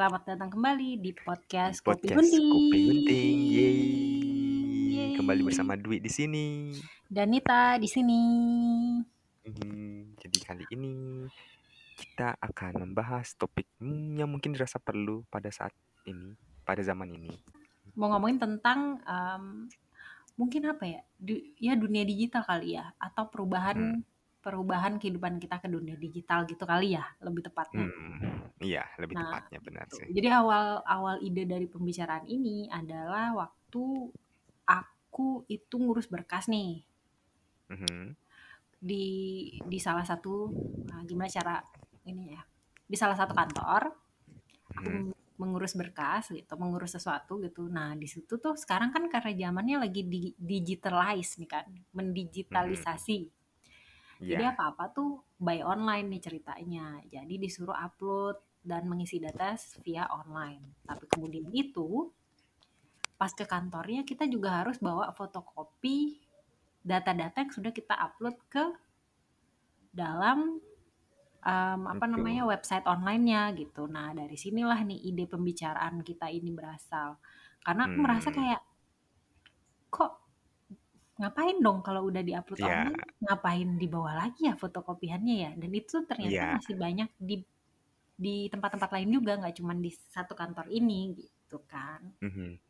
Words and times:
Selamat 0.00 0.24
datang 0.32 0.48
kembali 0.48 0.96
di 0.96 1.12
podcast 1.12 1.84
Kopi 1.84 2.08
Podcast 2.08 2.32
Kopi 2.32 2.40
Gunting. 2.40 2.88
Gunting. 2.88 3.38
Yeay. 3.52 3.80
Yeay. 4.96 5.10
Kembali 5.12 5.44
bersama 5.44 5.76
Dwi 5.76 6.00
di 6.00 6.08
sini. 6.08 6.72
Dan 7.04 7.36
Nita 7.36 7.76
di 7.76 7.84
sini. 7.84 8.20
Hmm, 9.44 10.16
jadi 10.16 10.38
kali 10.40 10.64
ini 10.72 11.28
kita 12.00 12.32
akan 12.32 12.80
membahas 12.80 13.36
topik 13.36 13.68
yang 14.16 14.24
mungkin 14.24 14.56
dirasa 14.56 14.80
perlu 14.80 15.20
pada 15.28 15.52
saat 15.52 15.76
ini, 16.08 16.32
pada 16.64 16.80
zaman 16.80 17.20
ini. 17.20 17.36
Mau 17.92 18.08
ngomongin 18.08 18.40
tentang 18.40 19.04
em, 19.04 19.68
mungkin 20.40 20.64
apa 20.64 20.96
ya? 20.96 21.04
Du- 21.20 21.44
ya 21.60 21.76
dunia 21.76 22.08
digital 22.08 22.40
kali 22.48 22.72
ya 22.72 22.88
atau 22.96 23.28
perubahan 23.28 24.00
Hmm. 24.00 24.09
Perubahan 24.44 24.94
kehidupan 25.00 25.34
kita 25.42 25.56
ke 25.62 25.68
dunia 25.74 25.96
digital 26.04 26.40
gitu 26.50 26.64
kali 26.72 26.88
ya, 26.98 27.04
lebih 27.26 27.42
tepatnya. 27.48 27.88
Hmm, 27.92 28.50
iya, 28.66 28.82
lebih 29.02 29.16
Nah, 29.16 29.22
tepatnya 29.22 29.58
benar 29.66 29.86
Tuh. 29.90 29.98
sih. 29.98 30.10
Jadi 30.16 30.28
awal 30.40 30.66
awal 30.96 31.16
ide 31.28 31.42
dari 31.52 31.66
pembicaraan 31.74 32.26
ini 32.36 32.70
adalah 32.70 33.26
waktu 33.40 33.84
aku 34.78 35.28
itu 35.56 35.74
ngurus 35.82 36.06
berkas 36.14 36.46
nih 36.54 36.72
Mhm. 37.70 38.16
di 38.80 39.06
di 39.60 39.78
salah 39.80 40.04
satu 40.06 40.48
nah, 40.88 41.04
gimana 41.04 41.28
cara 41.28 41.56
ini 42.08 42.32
ya 42.32 42.40
di 42.90 42.96
salah 42.96 43.16
satu 43.16 43.36
kantor 43.36 43.92
aku 44.80 44.88
Mhm. 44.90 45.12
mengurus 45.40 45.76
berkas 45.76 46.32
gitu 46.32 46.52
mengurus 46.60 46.96
sesuatu 46.96 47.40
gitu 47.44 47.68
nah 47.68 47.92
di 47.96 48.08
situ 48.08 48.40
tuh 48.40 48.56
sekarang 48.56 48.92
kan 48.92 49.04
karena 49.12 49.32
zamannya 49.36 49.76
lagi 49.88 50.02
di 50.04 50.32
digitalize 50.36 51.40
nih 51.40 51.48
kan 51.50 51.66
mendigitalisasi 51.96 53.18
jadi 54.20 54.44
Iya. 54.44 54.52
apa 54.52 54.62
apa 54.76 54.84
tuh 54.92 55.24
by 55.40 55.64
online 55.64 56.12
nih 56.12 56.22
ceritanya 56.22 57.00
jadi 57.08 57.34
disuruh 57.40 57.74
upload 57.74 58.36
dan 58.60 58.84
mengisi 58.84 59.16
data 59.16 59.56
via 59.80 60.04
online 60.12 60.84
tapi 60.84 61.08
kemudian 61.08 61.48
itu 61.50 62.12
pas 63.16 63.32
ke 63.32 63.44
kantornya 63.44 64.04
kita 64.04 64.28
juga 64.28 64.60
harus 64.64 64.76
bawa 64.80 65.12
fotokopi 65.12 66.20
data-data 66.80 67.44
yang 67.44 67.52
sudah 67.52 67.72
kita 67.72 67.92
upload 67.92 68.36
ke 68.48 68.64
dalam 69.92 70.60
em, 71.40 71.82
apa 71.84 72.04
Betul. 72.04 72.12
namanya 72.16 72.42
website 72.48 72.86
online-nya 72.88 73.52
gitu. 73.56 73.84
Nah 73.88 74.12
dari 74.16 74.36
sinilah 74.36 74.80
nih 74.84 75.00
ide 75.12 75.24
pembicaraan 75.28 76.00
kita 76.00 76.32
ini 76.32 76.48
berasal. 76.52 77.20
Karena 77.60 77.84
aku 77.88 77.98
merasa 78.00 78.28
Hmm. 78.32 78.36
kayak 78.40 78.60
kok 79.92 80.19
ngapain 81.20 81.56
dong 81.66 81.78
kalau 81.86 82.02
udah 82.10 82.22
diupload 82.28 82.60
Iya. 82.60 82.70
online 82.70 83.02
ngapain 83.24 83.68
dibawa 83.82 84.12
lagi 84.20 84.40
ya 84.48 84.54
fotokopiannya 84.62 85.34
ya 85.44 85.50
dan 85.60 85.70
itu 85.80 85.96
ternyata 86.10 86.42
Iya. 86.42 86.56
masih 86.56 86.74
banyak 86.84 87.08
di 87.28 87.34
di 88.24 88.36
tempat-tempat 88.52 88.90
lain 88.96 89.10
juga 89.18 89.32
nggak 89.40 89.56
cuma 89.60 89.72
di 89.84 89.90
satu 90.14 90.32
kantor 90.40 90.66
ini 90.78 91.00
gitu 91.20 91.58
kan 91.72 92.02
Mhm. 92.24 92.60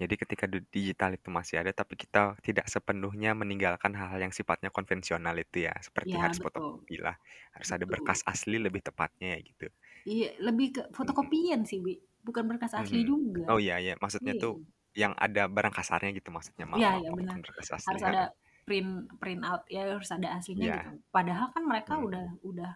Jadi 0.00 0.14
ketika 0.22 0.46
di- 0.52 0.64
digital 0.76 1.10
itu 1.18 1.28
masih 1.38 1.56
ada, 1.62 1.72
tapi 1.76 1.94
kita 1.98 2.38
tidak 2.46 2.66
sepenuhnya 2.74 3.30
meninggalkan 3.36 3.92
hal-hal 3.98 4.20
yang 4.30 4.34
sifatnya 4.34 4.70
konvensional 4.72 5.36
itu 5.44 5.66
ya, 5.68 5.74
seperti 5.86 6.16
ya 6.16 6.22
harus 6.22 6.38
betul 6.38 6.72
fotokopi 6.78 6.96
lah, 7.04 7.16
harus 7.54 7.70
ada 7.76 7.84
betul 7.86 7.94
berkas 7.94 8.20
asli 8.26 8.56
lebih 8.62 8.82
tepatnya 8.88 9.36
ya 9.36 9.40
gitu. 9.44 9.66
iya 10.12 10.28
lebih 10.46 10.66
ke 10.76 10.80
Mhm. 11.02 11.30
fotokopian 11.36 11.60
sih 11.68 11.78
Bi. 11.84 11.94
bukan 12.26 12.44
berkas 12.50 12.72
asli 12.80 13.00
Mhm. 13.00 13.10
juga 13.10 13.48
Oh 13.52 13.58
iya 13.62 13.76
ya, 13.86 13.92
maksudnya 14.02 14.32
iya 14.32 14.42
tuh 14.42 14.52
yang 14.96 15.12
ada 15.14 15.44
barang 15.46 15.74
kasarnya 15.76 16.10
gitu 16.16 16.32
maksudnya. 16.32 16.64
Maaf, 16.64 16.80
maaf, 16.80 17.04
ya 17.04 17.10
maaf, 17.12 17.18
benar. 17.20 17.36
harus 17.44 18.02
ada 18.02 18.22
print 18.64 18.90
print 19.20 19.42
out 19.44 19.62
ya 19.68 19.92
harus 19.92 20.10
ada 20.10 20.28
aslinya 20.34 20.64
Iya. 20.64 20.76
gitu. 20.80 20.90
Padahal 21.12 21.52
kan 21.52 21.62
mereka 21.62 21.92
Hmm. 21.94 22.08
udah 22.08 22.26
udah 22.42 22.72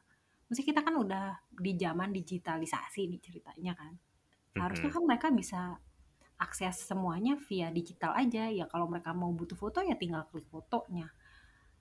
mesti 0.47 0.63
kita 0.63 0.85
kan 0.85 0.95
udah 0.95 1.25
di 1.51 1.73
zaman 1.75 2.13
digitalisasi 2.13 3.09
nih 3.09 3.21
ceritanya 3.25 3.73
kan. 3.75 3.97
Harusnya 4.53 4.91
kan 4.93 5.03
mereka 5.03 5.33
bisa 5.33 5.81
akses 6.37 6.85
semuanya 6.85 7.41
via 7.41 7.73
digital 7.73 8.13
aja. 8.13 8.53
Ya 8.53 8.69
kalau 8.69 8.87
mereka 8.87 9.17
mau 9.17 9.33
butuh 9.33 9.57
foto 9.57 9.81
ya 9.81 9.97
tinggal 9.97 10.29
klik 10.29 10.45
fotonya. 10.47 11.09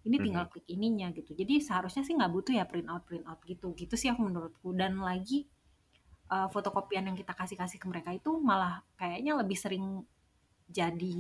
Ini 0.08 0.16
tinggal 0.16 0.48
Mhm. 0.48 0.52
klik 0.56 0.68
ininya 0.72 1.08
gitu. 1.12 1.36
Jadi 1.36 1.60
seharusnya 1.60 2.08
sih 2.08 2.16
nggak 2.16 2.32
butuh 2.32 2.54
ya 2.56 2.64
print 2.64 2.88
out 2.88 3.04
print 3.04 3.28
out 3.28 3.44
gitu. 3.44 3.76
Gitu 3.76 3.94
sih 4.00 4.08
aku 4.08 4.24
menurutku. 4.24 4.72
Dan 4.72 5.04
lagi 5.04 5.46
eh, 6.30 6.46
fotokopian 6.54 7.10
yang 7.10 7.18
kita 7.18 7.34
kasih 7.34 7.58
kasih 7.58 7.82
ke 7.82 7.90
mereka 7.90 8.14
itu 8.14 8.30
malah 8.38 8.86
kayaknya 8.94 9.34
lebih 9.42 9.58
sering 9.58 10.06
jadi 10.78 11.13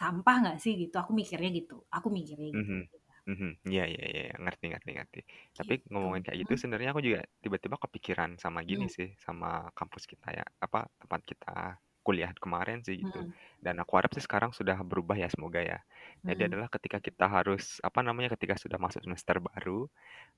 sampah 0.00 0.36
nggak 0.42 0.58
sih 0.64 0.72
gitu 0.82 0.96
aku 1.02 1.12
mikirnya 1.20 1.50
gitu 1.58 1.76
aku 1.96 2.08
mikirnya 2.18 2.48
gitu 2.56 2.56
Mhm. 2.56 2.88
Mhm. 3.28 3.60
Iya, 3.68 3.84
iya, 3.92 4.02
iya, 4.08 4.20
iya. 4.32 4.34
ngerti, 4.40 4.64
ngerti, 4.72 4.90
ngerti. 4.96 5.20
Tapi 5.52 5.72
gitu 5.84 5.92
ngomongin 5.92 6.24
kayak 6.24 6.38
gitu, 6.48 6.52
Hmm, 6.52 6.60
sebenarnya 6.64 6.90
aku 6.96 7.02
juga 7.04 7.20
tiba-tiba 7.44 7.76
kepikiran 7.76 8.40
sama 8.40 8.64
gini 8.64 8.88
hmm, 8.88 8.94
sih, 8.96 9.12
sama 9.20 9.68
kampus 9.76 10.08
kita 10.08 10.32
ya, 10.32 10.44
apa 10.64 10.88
tempat 10.96 11.20
kita 11.28 11.52
kuliah 12.00 12.32
kemarin 12.40 12.80
sih 12.80 13.04
gitu. 13.04 13.20
hmm, 13.20 13.32
Dan 13.60 13.76
aku 13.84 14.00
harap 14.00 14.16
sih 14.16 14.24
sekarang 14.24 14.56
sudah 14.56 14.80
berubah 14.80 15.20
ya, 15.20 15.28
semoga 15.28 15.60
ya. 15.60 15.76
Jadi 16.24 16.40
hmm. 16.40 16.48
adalah 16.48 16.72
ketika 16.72 17.04
kita 17.04 17.28
harus, 17.28 17.84
apa 17.84 18.00
namanya, 18.00 18.32
ketika 18.32 18.56
sudah 18.56 18.80
masuk 18.80 19.04
semester 19.04 19.36
baru, 19.44 19.92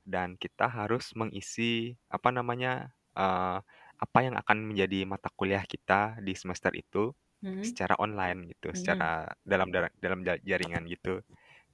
dan 0.07 0.35
kita 0.39 0.67
harus 0.71 1.13
mengisi, 1.19 1.95
apa 2.11 2.31
namanya, 2.35 2.95
eh, 3.19 3.59
apa 4.01 4.19
yang 4.25 4.35
akan 4.41 4.59
menjadi 4.73 5.05
mata 5.07 5.29
kuliah 5.35 5.63
kita 5.67 6.19
di 6.25 6.33
semester 6.35 6.73
itu 6.75 7.13
Hmm, 7.43 7.71
secara 7.71 7.95
online 8.01 8.53
gitu, 8.57 8.73
hmm, 8.73 8.77
secara 8.77 9.29
dalam 9.45 9.69
dalam 10.01 10.21
ja- 10.27 10.41
jaringan 10.43 10.85
gitu. 10.89 11.21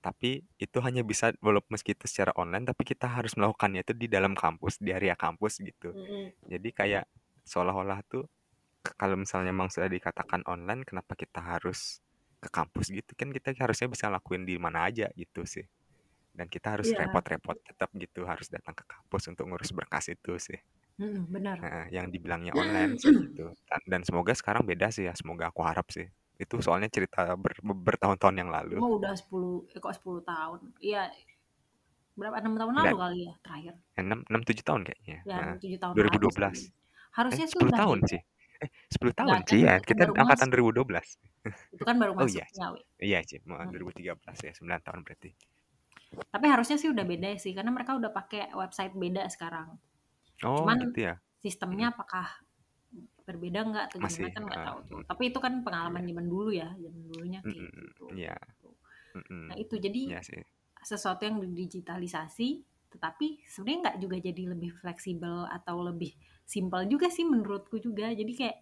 Tapi 0.04 0.44
itu 0.62 0.78
hanya 0.86 1.02
bisa 1.06 1.34
walaupun 1.42 1.74
meski 1.78 1.94
itu 1.98 2.06
secara 2.10 2.32
online, 2.38 2.66
tapi 2.70 2.82
kita 2.86 3.06
harus 3.10 3.34
melakukannya 3.38 3.82
itu 3.86 3.94
di 3.96 4.06
dalam 4.10 4.34
kampus, 4.38 4.78
di 4.82 4.90
area 4.94 5.14
kampus 5.18 5.58
gitu. 5.62 5.92
hmm. 5.92 6.30
Jadi 6.46 6.70
kayak 6.74 7.04
seolah-olah 7.48 8.00
tuh 8.08 8.26
kalau 9.00 9.16
misalnya 9.20 9.50
memang 9.54 9.68
sudah 9.72 9.90
dikatakan 9.90 10.42
online, 10.48 10.82
kenapa 10.88 11.14
kita 11.18 11.40
harus 11.42 12.00
ke 12.42 12.48
kampus 12.52 12.90
gitu? 12.94 13.12
Kan 13.18 13.30
kita 13.34 13.52
harusnya 13.58 13.88
bisa 13.90 14.06
lakuin 14.12 14.44
di 14.48 14.56
mana 14.60 14.86
aja 14.88 15.10
gitu 15.18 15.44
sih. 15.48 15.66
Dan 16.36 16.46
kita 16.52 16.76
harus 16.78 16.90
Iya, 16.90 17.00
repot-repot 17.00 17.56
tetap 17.64 17.90
gitu, 17.96 18.24
harus 18.28 18.48
datang 18.52 18.74
ke 18.78 18.84
kampus 18.86 19.22
untuk 19.32 19.44
ngurus 19.50 19.72
berkas 19.74 20.06
itu 20.12 20.36
sih. 20.38 20.58
Hmm, 20.98 21.20
benar. 21.34 21.58
Nah, 21.62 21.84
yang 21.88 22.06
dibilangnya 22.12 22.52
online 22.52 22.92
sih 23.00 23.12
gitu. 23.16 23.44
Dan, 23.68 23.80
dan 23.92 24.00
semoga 24.04 24.32
sekarang 24.36 24.62
beda 24.68 24.86
sih 24.92 25.04
ya, 25.08 25.12
semoga 25.16 25.48
aku 25.50 25.60
harap 25.64 25.86
sih. 25.96 26.06
Itu 26.36 26.60
soalnya 26.60 26.88
cerita 26.92 27.32
ber- 27.40 27.60
bertahun-tahun 27.86 28.36
yang 28.40 28.50
lalu. 28.52 28.76
Oh 28.84 28.90
udah 29.00 29.12
10 29.20 29.64
eh, 29.74 29.80
kok 29.84 29.94
10 29.96 30.20
tahun 30.30 30.60
iya 30.84 31.02
berapa 32.18 32.36
enam 32.40 32.54
tahun 32.60 32.74
Enggak, 32.76 32.92
lalu 32.92 32.96
kali 33.02 33.18
ya 33.28 33.34
terakhir 33.44 33.74
6 34.00 34.18
6 34.30 34.42
7 34.48 34.64
tahun 34.68 34.82
kayaknya. 34.88 35.18
ya 35.28 35.40
Nah, 35.40 35.54
7 35.60 35.78
tahun 35.82 35.96
lalu 36.08 36.28
2012. 36.32 36.56
sih 36.56 36.64
Eh, 37.32 37.40
harusnya 37.40 37.46
sih 37.50 37.58
10 37.58 37.72
udah 37.72 37.80
tahun 37.80 37.98
sih. 38.10 38.20
Eh, 38.64 38.70
10 38.94 39.14
tahun 39.16 39.38
enggak 39.38 39.42
kan 39.48 39.56
sih 39.56 39.60
ya. 39.66 39.74
itu 39.74 39.82
kan 39.88 39.96
Kita 39.96 40.02
baru 40.02 40.14
angkatan 40.22 40.48
masuk 40.48 40.50
2012. 40.52 41.08
itu 41.74 41.82
kan 41.88 41.96
baru 42.02 42.12
Oh 42.20 42.28
iya, 42.28 42.46
masuknya 42.50 42.66
iya 43.02 43.20
sih, 43.28 43.38
mau 43.48 43.60
Hmm. 43.60 43.72
2013 43.72 44.38
ya, 44.46 44.52
9 44.56 44.80
tahun 44.86 45.00
berarti. 45.06 45.30
tapi 46.32 46.46
harusnya 46.52 46.76
sih 46.80 46.88
udah 46.94 47.04
beda 47.12 47.28
sih 47.44 47.52
karena 47.56 47.70
mereka 47.76 47.92
udah 47.98 48.10
pakai 48.18 48.42
website 48.60 48.94
beda 49.02 49.22
sekarang 49.34 49.68
Oh, 50.44 50.56
cuman 50.56 50.78
gitu 50.80 50.98
ya. 51.06 51.14
sistemnya 51.42 51.86
Mm-mm. 51.86 51.92
apakah 51.94 52.26
berbeda 53.26 53.58
nggak 53.70 53.84
atau 53.90 53.98
gimana 54.04 54.26
kan 54.34 54.42
nggak 54.46 54.62
eh, 54.62 54.66
tahu 54.66 54.78
tuh 54.90 54.98
mm, 54.98 55.04
tapi 55.10 55.22
itu 55.34 55.38
kan 55.44 55.52
pengalaman 55.66 56.02
zaman 56.08 56.26
dulu 56.30 56.50
ya 56.54 56.68
zaman 56.78 57.02
dulunya 57.10 57.40
kayak 57.48 57.66
Mm-mm, 57.66 57.86
gitu 57.86 58.06
Iya. 58.16 58.36
Tuh. 58.62 58.74
Mm-mm. 59.16 59.46
nah 59.50 59.56
itu 59.58 59.74
jadi 59.78 60.02
Iya 60.08 60.20
sih. 60.22 60.42
sesuatu 60.90 61.22
yang 61.28 61.38
didigitalisasi 61.42 62.48
tetapi 62.94 63.26
sebenarnya 63.50 63.80
nggak 63.84 63.98
juga 64.04 64.16
jadi 64.22 64.42
lebih 64.54 64.70
fleksibel 64.80 65.46
atau 65.50 65.76
lebih 65.88 66.12
simpel 66.46 66.86
juga 66.88 67.08
sih 67.10 67.26
menurutku 67.26 67.76
juga 67.82 68.10
jadi 68.14 68.32
kayak 68.40 68.56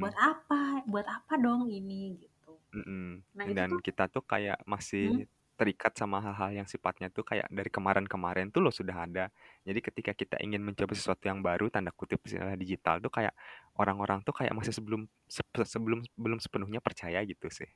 buat 0.00 0.12
Mm, 0.12 0.18
apa 0.18 0.84
buat 0.90 1.06
apa 1.08 1.34
dong 1.40 1.70
ini 1.72 2.18
gitu 2.22 2.52
mm-mm. 2.74 3.24
nah 3.36 3.46
itu 3.48 3.62
Dan 3.64 3.70
tuh 3.70 3.80
kita 3.80 4.04
tuh 4.12 4.24
kayak 4.24 4.58
hmm, 5.00 5.20
masih 5.22 5.28
terikat 5.58 5.92
sama 5.98 6.22
hal-hal 6.22 6.50
yang 6.62 6.66
sifatnya 6.70 7.10
tuh 7.10 7.26
kayak 7.26 7.50
dari 7.50 7.66
kemarin-kemarin 7.68 8.48
tuh 8.54 8.62
loh 8.62 8.70
sudah 8.72 8.96
ada. 9.04 9.24
Jadi 9.66 9.80
ketika 9.82 10.12
kita 10.14 10.36
ingin 10.40 10.62
mencoba 10.62 10.94
sesuatu 10.94 11.26
yang 11.26 11.42
baru, 11.42 11.66
tanda 11.74 11.90
kutip 11.90 12.22
istilah 12.24 12.54
digital 12.54 13.02
tuh 13.02 13.10
kayak 13.10 13.34
orang-orang 13.74 14.22
tuh 14.22 14.32
kayak 14.38 14.54
masih 14.54 14.70
sebelum 14.72 15.10
se- 15.26 15.66
sebelum 15.66 16.00
belum 16.14 16.38
sepenuhnya 16.38 16.78
percaya 16.78 17.20
gitu 17.26 17.50
sih 17.50 17.68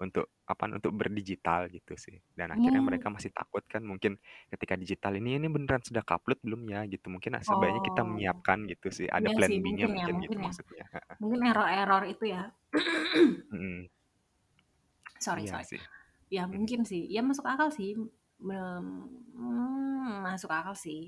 untuk 0.00 0.32
apa 0.48 0.64
untuk 0.72 0.92
berdigital 0.96 1.68
gitu 1.70 1.92
sih. 1.94 2.16
Dan 2.32 2.50
akhirnya 2.56 2.80
hmm, 2.80 2.88
mereka 2.88 3.06
masih 3.12 3.30
takut 3.36 3.60
kan 3.68 3.84
mungkin 3.84 4.16
ketika 4.48 4.74
digital 4.74 5.12
ini 5.20 5.36
ini 5.36 5.46
beneran 5.52 5.84
sudah 5.84 6.00
upload 6.02 6.40
belum 6.42 6.66
ya 6.72 6.80
gitu. 6.88 7.06
Mungkin 7.12 7.36
sebaiknya 7.44 7.82
kita 7.84 8.00
oh 8.02 8.08
menyiapkan 8.08 8.58
gitu 8.66 8.88
sih. 8.90 9.06
Ada 9.12 9.28
iya 9.28 9.36
plan 9.36 9.52
B-nya 9.52 9.86
mungkin 9.86 9.88
ya 9.92 10.08
mungkin 10.08 10.14
mungkin 10.16 10.24
gitu 10.24 10.38
ya 10.40 10.44
maksudnya. 10.48 10.84
mungkin 11.20 11.40
error-error 11.52 12.02
itu 12.08 12.24
ya 12.32 12.42
Mm-mm. 13.52 13.90
sorry 15.20 15.44
Iya 15.44 15.52
sorry 15.52 15.64
sih. 15.68 15.80
Ya 16.34 16.42
Mm. 16.46 16.52
mungkin 16.56 16.80
sih 16.90 17.02
ya 17.14 17.20
masuk 17.26 17.46
akal 17.52 17.68
sih 17.78 17.90
hmm, 18.40 20.22
masuk 20.26 20.50
akal 20.58 20.74
sih 20.84 21.00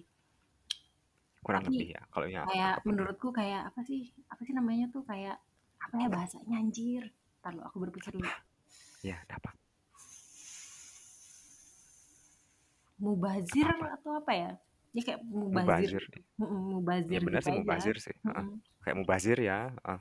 Kurang 1.42 1.64
tapi 1.66 1.74
lebih 1.74 1.88
ya 1.98 2.02
kalau 2.12 2.26
aku 2.26 2.48
kayak. 2.52 2.74
Mm. 2.82 2.88
menurutku 2.90 3.28
kayak 3.38 3.62
apa 3.70 3.80
sih 3.88 4.02
apa 4.32 4.40
sih 4.46 4.54
namanya 4.58 4.86
tuh 4.94 5.02
kayak 5.10 5.36
apa 5.84 5.94
ya 6.02 6.08
bahasanya 6.14 6.56
anjir 6.62 7.04
Ntar 7.42 7.52
lu, 7.58 7.62
aku 7.66 7.76
berpikir 7.82 8.12
dulu 8.14 8.30
Ya, 9.02 9.18
ada 9.26 9.34
apa? 9.42 9.50
mubazir 13.02 13.66
Apa? 13.66 13.86
atau 13.98 14.12
apa 14.20 14.32
ya 14.42 14.50
Dia 14.94 15.02
kayak 15.06 15.20
mubazir 15.24 15.88
Mubazir. 15.88 16.02
gitu, 16.04 16.18
mhm, 16.40 16.58
Ya 17.12 17.18
mubazir 17.18 17.20
benar 17.26 17.40
gitu 17.40 17.46
sih 17.46 17.52
aja, 17.58 17.60
mubazir 17.60 17.96
sih, 18.04 18.16
heeh. 18.28 18.46
mhm. 18.46 18.60
Kayak 18.82 18.96
mubazir 19.00 19.38
ya, 19.48 19.58
heeh. 19.86 20.00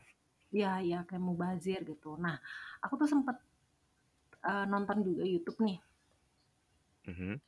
Iya 0.57 0.71
iya 0.87 0.97
kayak 1.07 1.23
mubazir 1.29 1.79
gitu. 1.87 2.09
Nah, 2.23 2.35
aku 2.83 2.93
tuh 3.01 3.07
sempet, 3.13 3.35
eee, 4.49 4.65
nonton 4.73 4.97
juga 5.07 5.23
YouTube 5.33 5.59
nih. 5.67 5.79
Mhm. 7.07 7.41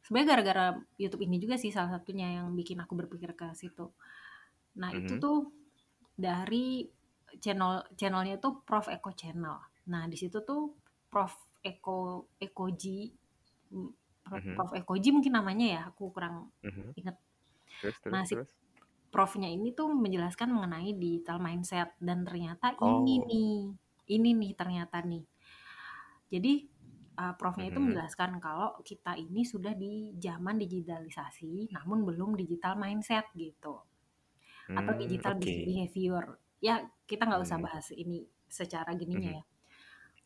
Sebenarnya 0.00 0.28
gara-gara 0.32 0.66
YouTube 0.96 1.22
ini 1.28 1.36
juga 1.44 1.56
sih 1.60 1.68
salah 1.70 2.00
satunya 2.00 2.40
yang 2.40 2.48
bikin 2.56 2.80
aku 2.80 2.96
berpikir 2.96 3.36
ke 3.36 3.52
situ. 3.52 3.92
Nah, 4.80 4.90
itu 4.96 5.12
Mhm. 5.12 5.24
tuh 5.24 5.52
dari 6.16 6.88
channel 7.42 7.84
channelnya 7.98 8.36
tuh 8.44 8.62
Prof 8.68 8.86
Eko 8.90 9.10
Channel. 9.16 9.56
Nah, 9.92 10.04
di 10.12 10.16
situ 10.20 10.38
tuh 10.46 10.62
Prof 11.12 11.34
Eko 11.64 12.28
Ekoji, 12.40 13.00
mmm, 13.74 13.90
Prof 14.26 14.42
Mhm. 14.42 14.56
Prof 14.56 14.70
Ekoji 14.80 15.10
mungkin 15.16 15.34
namanya 15.38 15.66
ya, 15.76 15.80
aku 15.92 16.04
kurang 16.14 16.52
Mhm. 16.62 16.94
inget. 16.98 17.16
Terus 17.80 17.96
terus 18.00 18.20
Nah, 18.20 18.24
si 18.28 18.34
terus? 18.34 18.50
profnya 19.14 19.48
ini 19.50 19.74
tuh 19.78 19.90
menjelaskan 19.94 20.48
mengenai 20.54 20.94
digital 20.98 21.38
mindset 21.42 21.94
dan 22.02 22.22
ternyata 22.28 22.76
ini 22.84 23.14
Oh. 23.20 23.30
nih, 23.30 23.74
ini 24.16 24.30
nih 24.40 24.52
ternyata 24.60 25.02
nih. 25.04 25.24
Jadi, 26.32 26.54
eee, 27.20 27.32
profnya 27.40 27.66
itu 27.72 27.80
menjelaskan 27.82 28.30
kalau 28.42 28.70
kita 28.86 29.12
ini 29.18 29.42
sudah 29.52 29.74
di 29.76 30.14
zaman 30.18 30.56
digitalisasi 30.62 31.70
namun 31.76 31.98
belum 32.08 32.30
digital 32.40 32.74
mindset 32.80 33.26
gitu. 33.36 33.74
Atau 34.76 34.92
Mmm, 34.98 34.98
digital 34.98 35.32
oke. 35.32 35.56
behavior. 35.64 36.38
Ya, 36.62 36.88
kita 37.08 37.26
nggak 37.28 37.42
usah 37.46 37.58
Mmm. 37.58 37.66
bahas 37.66 37.90
ini 37.94 38.26
secara 38.50 38.92
gininya 38.98 39.40
ya. 39.40 39.44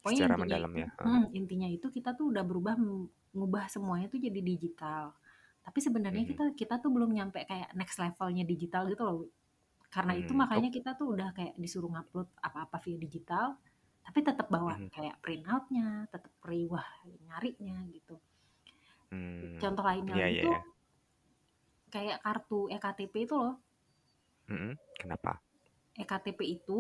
Pokoknya 0.03 0.23
Secara 0.25 0.35
intinya 0.35 0.41
mendalam 0.41 0.71
itu 0.71 0.79
ya, 0.83 0.89
mhm, 1.05 1.25
intinya 1.37 1.69
itu 1.71 1.87
kita 1.93 2.11
tuh 2.19 2.33
udah 2.35 2.45
berubah 2.47 2.75
ngubah 3.37 3.67
semuanya 3.73 4.07
tuh 4.13 4.21
jadi 4.23 4.41
digital. 4.45 5.17
Tapi 5.65 5.79
sebenarnya 5.81 6.25
kita 6.29 6.45
kita 6.57 6.75
tuh 6.85 6.91
belum 6.95 7.11
nyampe 7.17 7.41
kayak 7.49 7.73
next 7.79 7.97
level-nya 8.03 8.45
digital 8.49 8.85
gitu 8.93 9.03
loh. 9.07 9.19
Karena 9.93 10.15
itu 10.19 10.33
Mmm, 10.35 10.43
makanya 10.43 10.71
kita 10.75 10.97
tuh 10.99 11.15
udah 11.17 11.31
kayak 11.37 11.55
disuruh 11.61 11.91
ngupload 11.93 12.29
apa-apa 12.43 12.79
via 12.85 12.99
digital, 13.01 13.59
tapi 14.05 14.19
tetep 14.29 14.47
bawa 14.55 14.75
Mhm. 14.79 14.89
kayak 14.95 15.17
print 15.23 15.45
out-nya, 15.53 15.89
tetep 16.13 16.33
riwah 16.51 16.87
nyarinya 17.27 17.79
gitu. 17.97 18.17
Mmm, 19.13 19.59
Contoh 19.61 19.85
lainnya 19.89 20.15
iya 20.17 20.27
lagi 20.27 20.35
iya 20.35 20.43
iya. 20.51 20.59
kayak 21.95 22.19
kartu 22.25 22.59
eKTP 22.77 23.15
itu 23.27 23.35
loh. 23.43 23.55
Mhm, 24.49 24.77
kenapa? 25.01 25.41
eKTP 26.03 26.41
itu 26.59 26.79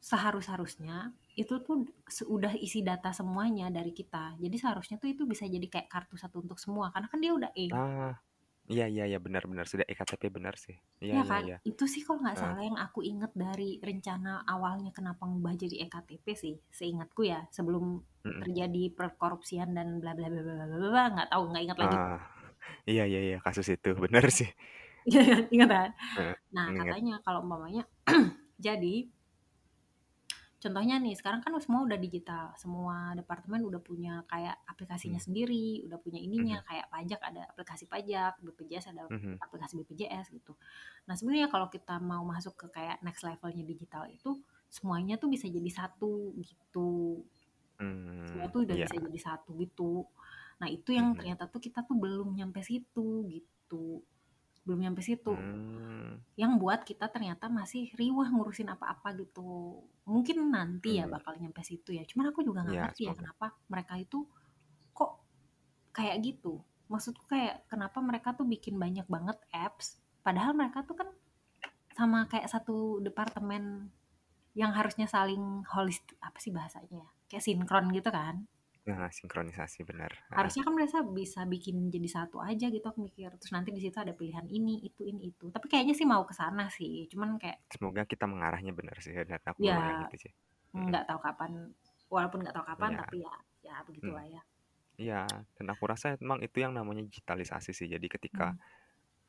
seharus-harusnya 0.00 0.96
itu 1.42 1.54
tuh 1.66 1.78
se 2.16 2.22
udah 2.34 2.52
isi 2.66 2.80
data 2.88 3.10
semuanya 3.20 3.66
dari 3.78 3.92
kita. 4.00 4.24
Jadi 4.42 4.56
seharusnya 4.62 4.96
tuh 5.02 5.08
itu 5.14 5.22
bisa 5.32 5.44
jadi 5.54 5.66
kayak 5.74 5.88
kartu 5.92 6.16
satu 6.22 6.36
untuk 6.44 6.58
semua 6.64 6.86
karena 6.94 7.06
kan 7.12 7.18
dia 7.22 7.32
udah 7.38 7.50
E. 7.54 7.66
Ah, 7.72 8.22
iya 8.72 8.84
iya 8.92 9.02
iya, 9.10 9.18
benar 9.26 9.42
benar, 9.50 9.66
sudah 9.70 9.86
eKTP 9.92 10.24
benar 10.36 10.54
sih. 10.64 10.76
Iya 11.04 11.14
Iya 11.14 11.22
iya 11.26 11.32
kan? 11.32 11.44
iya. 11.44 11.56
Itu 11.70 11.84
sih 11.92 12.02
kalau 12.06 12.20
nggak 12.24 12.38
Heeh. 12.38 12.42
salah 12.42 12.62
yang 12.68 12.78
aku 12.84 13.00
inget 13.10 13.32
dari 13.44 13.70
rencana 13.88 14.30
awalnya 14.54 14.90
kenapa 14.98 15.22
ngubah 15.30 15.54
jadi 15.62 15.76
eKTP 15.86 16.26
sih, 16.42 16.54
seingatku 16.78 17.22
ya, 17.32 17.38
sebelum 17.56 17.84
Mhm. 18.24 18.42
terjadi 18.42 18.82
perkorupsian 18.98 19.68
dan 19.76 19.88
bla 20.00 20.12
bla 20.16 20.26
bla 20.32 20.40
bla 20.46 20.54
bla 20.70 20.88
bla, 20.94 21.04
nggak 21.14 21.28
tahu, 21.32 21.42
nggak 21.50 21.64
ingat 21.66 21.78
lagi 21.82 21.96
tuh. 22.04 22.10
Ah, 22.10 22.18
iya 22.90 23.02
iya 23.10 23.18
iya, 23.26 23.36
kasus 23.46 23.66
itu, 23.74 23.88
benar 24.04 24.24
sih. 24.38 24.48
Iya 25.08 25.20
kan, 25.30 25.42
inget 25.54 25.68
kan? 25.76 25.90
Heeh, 26.16 26.36
Nah, 26.56 26.66
inget. 26.66 26.98
katanya 26.98 27.14
kalau 27.24 27.40
umpamanya 27.44 27.82
jadi 28.66 28.94
contohnya 30.62 30.96
nih, 31.02 31.14
sekarang 31.18 31.40
kan 31.44 31.52
semua 31.64 31.82
udah 31.88 31.98
digital, 32.00 32.52
semua 32.60 33.16
departemen 33.18 33.64
udah 33.66 33.80
punya 33.82 34.22
kayak 34.30 34.56
aplikasinya 34.68 35.16
Mmm. 35.16 35.22
sendiri, 35.22 35.82
udah 35.88 35.98
punya 36.04 36.20
ininya, 36.22 36.56
Mhm. 36.56 36.62
kayak 36.68 36.86
pajak 36.92 37.20
ada 37.24 37.42
aplikasi 37.52 37.84
pajak, 37.90 38.38
BPJS 38.44 38.86
ada 38.92 39.08
Mhm. 39.10 39.40
aplikasi 39.40 39.74
BPJS 39.80 40.30
gitu. 40.36 40.54
Nah, 41.08 41.14
sebenarnya 41.18 41.48
kalau 41.52 41.68
kita 41.72 41.96
mau 42.02 42.22
masuk 42.28 42.54
ke 42.60 42.66
kayak 42.76 43.00
next 43.06 43.24
level-nya 43.26 43.64
digital 43.66 44.04
itu, 44.12 44.40
semuanya 44.70 45.16
tuh 45.22 45.28
bisa 45.32 45.46
jadi 45.50 45.70
satu 45.72 46.32
gitu. 46.38 47.24
Semua 48.28 48.46
Mmm, 48.46 48.52
tuh 48.52 48.62
udah 48.68 48.76
iya. 48.76 48.86
bisa 48.86 48.96
jadi 49.00 49.18
satu 49.20 49.56
gitu. 49.58 50.06
Nah, 50.60 50.68
itu 50.70 50.90
yang 50.94 51.12
Mhm. 51.14 51.18
ternyata 51.18 51.48
tuh 51.52 51.60
kita 51.62 51.82
tuh 51.88 51.96
belum 51.98 52.36
nyampe 52.38 52.60
situ 52.62 53.26
gitu. 53.32 54.04
Belum 54.70 54.78
nyampe 54.86 55.02
situ. 55.02 55.34
Mmm. 55.34 56.22
Yang 56.38 56.52
buat 56.62 56.80
kita 56.86 57.10
ternyata 57.10 57.50
masih 57.50 57.90
riweh 57.98 58.30
ngurusin 58.30 58.70
apa-apa 58.70 59.18
gitu. 59.18 59.82
Mungkin 60.06 60.46
nanti 60.54 61.02
ya 61.02 61.10
Mmm. 61.10 61.18
bakal 61.18 61.34
nyampe 61.42 61.66
situ 61.66 61.90
ya, 61.90 62.06
cuman 62.06 62.30
aku 62.30 62.46
juga 62.46 62.62
nggak 62.62 62.78
Iya, 62.78 62.84
ngerti 62.86 63.02
ya 63.10 63.14
kenapa 63.18 63.46
mereka 63.66 63.94
itu 63.98 64.18
kok 64.94 65.26
kayak 65.90 66.22
gitu. 66.22 66.62
Maksudku 66.86 67.26
kayak 67.26 67.66
kenapa 67.66 67.98
mereka 67.98 68.30
tuh 68.38 68.46
bikin 68.46 68.78
banyak 68.78 69.10
banget 69.10 69.38
apps, 69.50 69.98
padahal 70.22 70.54
mereka 70.54 70.86
tuh 70.86 70.94
kan 70.94 71.10
sama 71.98 72.30
kayak 72.30 72.46
satu 72.46 73.02
departemen 73.02 73.90
yang 74.54 74.70
harusnya 74.70 75.06
saling 75.10 75.66
holis 75.66 75.98
apa 76.22 76.38
sih 76.38 76.54
bahasanya 76.54 77.02
ya, 77.06 77.08
kayak 77.26 77.42
sinkron 77.42 77.90
gitu 77.90 78.10
kan. 78.10 78.46
Nah, 78.88 79.10
sinkronisasi, 79.12 79.84
benar. 79.84 80.12
Harusnya 80.36 80.62
kan 80.62 80.74
mereka 80.78 80.98
bisa 81.02 81.42
bikin 81.42 81.90
jadi 81.90 82.06
satu 82.16 82.38
aja 82.38 82.66
gitu 82.70 82.86
aku 82.86 83.00
mikir, 83.02 83.30
terus 83.34 83.50
nanti 83.50 83.74
di 83.74 83.82
situ 83.82 83.98
ada 83.98 84.14
pilihan 84.14 84.46
ini, 84.46 84.78
itu, 84.86 85.02
ini, 85.10 85.20
itu. 85.34 85.50
Tapi 85.50 85.66
kayaknya 85.66 85.94
sih 85.98 86.06
mau 86.06 86.22
ke 86.22 86.34
sana 86.38 86.70
sih, 86.70 87.10
cuman 87.10 87.34
kayak 87.42 87.58
Semoga 87.74 88.02
kita 88.12 88.26
mengarahnya 88.26 88.72
benar 88.78 88.96
sih, 89.04 89.14
dan 89.30 89.38
aku 89.46 89.66
Ya, 89.66 89.78
itu 90.02 90.14
sih. 90.24 90.32
Nggak 90.88 91.04
tahu 91.08 91.20
kapan 91.26 91.52
walaupun 92.14 92.40
nggak 92.42 92.56
tahu 92.56 92.66
kapan, 92.70 92.92
Iya. 92.92 93.00
tapi 93.00 93.16
ya 93.26 93.34
ya 93.66 93.74
begitulah 93.88 94.26
ya. 94.34 94.42
Iya, 95.00 95.16
dan 95.56 95.66
aku 95.72 95.84
rasa 95.92 96.06
emang 96.20 96.40
itu 96.46 96.56
yang 96.64 96.72
namanya 96.76 97.02
digitalisasi 97.08 97.70
sih. 97.78 97.88
Jadi 97.94 98.06
ketika, 98.14 98.44
Mmm. 98.44 98.60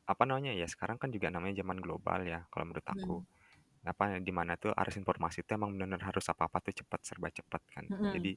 apa 0.08 0.24
namanya 0.28 0.52
ya, 0.60 0.66
sekarang 0.70 0.98
kan 1.02 1.10
juga 1.14 1.28
namanya 1.34 1.54
zaman 1.62 1.78
global 1.84 2.20
ya, 2.26 2.46
kalau 2.52 2.64
menurut 2.70 2.86
aku. 2.88 3.14
Mhm. 3.14 3.26
Apa, 3.86 4.20
di 4.22 4.32
mana 4.34 4.54
tuh 4.60 4.72
arus 4.76 4.96
informasi 5.00 5.44
itu 5.46 5.52
emang 5.58 5.72
benar-benar 5.76 6.02
harus 6.14 6.26
apa-apa 6.32 6.58
tuh 6.70 6.74
cepat, 6.84 7.00
serba 7.08 7.28
cepat 7.34 7.62
kan. 7.74 7.86
Mhm. 7.88 8.14
Jadi, 8.14 8.36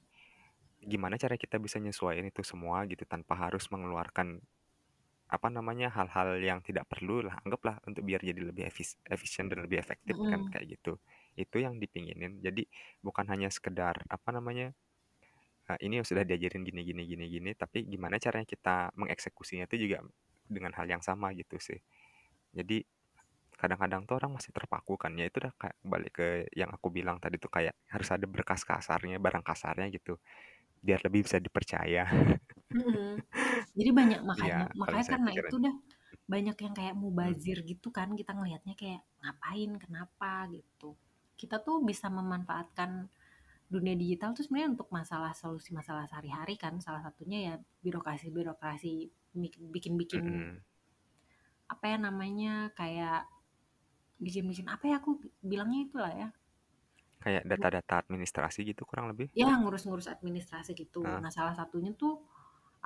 gimana 0.84 1.16
cara 1.22 1.36
kita 1.40 1.58
bisa 1.62 1.78
nyesuaiin 1.82 2.28
itu 2.32 2.42
semua 2.46 2.84
gitu 2.90 3.04
tanpa 3.08 3.36
harus 3.48 3.68
mengeluarkan, 3.74 4.42
apa 5.32 5.48
namanya, 5.54 5.90
hal-hal 5.94 6.38
yang 6.44 6.62
tidak 6.66 6.86
perlu 6.92 7.26
lah, 7.26 7.40
anggaplah 7.46 7.80
untuk 7.90 8.04
biar 8.08 8.22
jadi 8.24 8.42
lebih 8.54 8.66
efis 8.70 8.98
efisien 9.10 9.48
dan 9.52 9.64
lebih 9.66 9.80
efektif 9.82 10.18
kan, 10.28 10.44
Mhm. 10.44 10.54
kayak 10.54 10.78
gitu. 10.80 11.00
Itu 11.38 11.60
yang 11.64 11.80
dipinginin. 11.82 12.40
Jadi, 12.44 12.68
bukan 13.04 13.26
hanya 13.32 13.50
sekedar, 13.54 13.96
apa 14.10 14.30
namanya, 14.36 14.74
eee, 15.72 15.80
ini 15.90 16.02
sudah 16.06 16.24
diajarin 16.28 16.64
gini 16.68 16.82
gini 16.88 17.04
gini 17.10 17.26
gini, 17.32 17.52
tapi 17.58 17.86
gimana 17.90 18.18
caranya 18.22 18.48
kita 18.50 18.92
mengeksekusinya 18.98 19.66
itu 19.72 19.88
juga 19.90 20.04
dengan 20.50 20.74
hal 20.78 20.88
yang 20.92 21.04
sama 21.06 21.32
gitu 21.38 21.58
sih. 21.62 21.80
Jadi, 22.56 22.84
kadang-kadang 23.60 24.06
tuh 24.10 24.20
orang 24.22 24.36
masih 24.40 24.52
terpaku 24.56 24.96
kan, 25.00 25.14
ya 25.20 25.28
itu 25.30 25.40
udah 25.44 25.54
kayak 25.58 25.78
balik 25.86 26.12
ke 26.18 26.28
yang 26.58 26.72
aku 26.74 26.90
bilang 26.94 27.18
tadi 27.24 27.38
tuh 27.42 27.50
kayak 27.54 27.76
harus 27.92 28.10
ada 28.14 28.26
berkas 28.30 28.64
kasarnya, 28.68 29.18
barang 29.24 29.44
kasarnya 29.48 29.88
gitu, 29.96 30.20
biar 30.88 31.00
lebih 31.08 31.22
bisa 31.28 31.38
dipercaya. 31.46 32.04
Mhm. 32.74 33.22
Jadi 33.78 33.90
banyak 34.00 34.22
makanya 34.32 34.64
kalau 34.84 35.00
makanya 35.00 35.06
karena 35.14 35.32
pikiran 35.32 35.42
itu 35.42 35.56
dah 35.66 35.76
banyak 36.34 36.58
yang 36.66 36.74
kayak 36.80 36.96
Mmm. 37.18 37.40
mubazir 37.44 37.58
gitu 37.72 37.88
kan, 37.98 38.10
kita 38.20 38.32
ngelihatnya 38.38 38.74
kayak 38.82 39.02
ngapain, 39.22 39.72
kenapa 39.84 40.32
gitu. 40.56 40.90
Kita 41.40 41.56
tuh 41.68 41.78
bisa 41.90 42.08
memanfaatkan 42.18 42.92
dunia 43.74 43.96
digital 44.02 44.30
tuh 44.38 44.44
sebenarnya 44.46 44.72
untuk 44.78 44.90
masalah 45.00 45.34
solusi 45.42 45.70
masalah 45.80 46.06
sehari-hari 46.12 46.56
kan, 46.64 46.74
salah 46.86 47.02
satunya 47.08 47.40
ya 47.48 47.56
birokrasi-birokrasi 47.86 48.94
mik 49.42 49.54
bikin-bikin 49.76 50.26
Mhm. 50.26 50.66
apa 51.74 51.86
ya 51.92 51.98
namanya, 51.98 52.70
kayak 52.78 53.26
bikin-bikin 54.22 54.68
apa 54.72 54.86
ya, 54.92 54.96
aku 55.02 55.12
bilangnya 55.44 55.80
itulah 55.88 56.14
ya. 56.14 56.30
Kayak 57.24 57.44
M 57.58 57.66
data-data 57.68 57.94
administrasi 58.04 58.60
gitu 58.68 58.84
kurang 58.90 59.08
lebih? 59.12 59.30
Ya, 59.42 59.50
ngurus-ngurus 59.62 60.08
administrasi 60.16 60.72
gitu. 60.82 61.04
Heeh. 61.04 61.22
Nah, 61.22 61.32
salah 61.38 61.54
satunya 61.60 61.92
tuh 62.02 62.14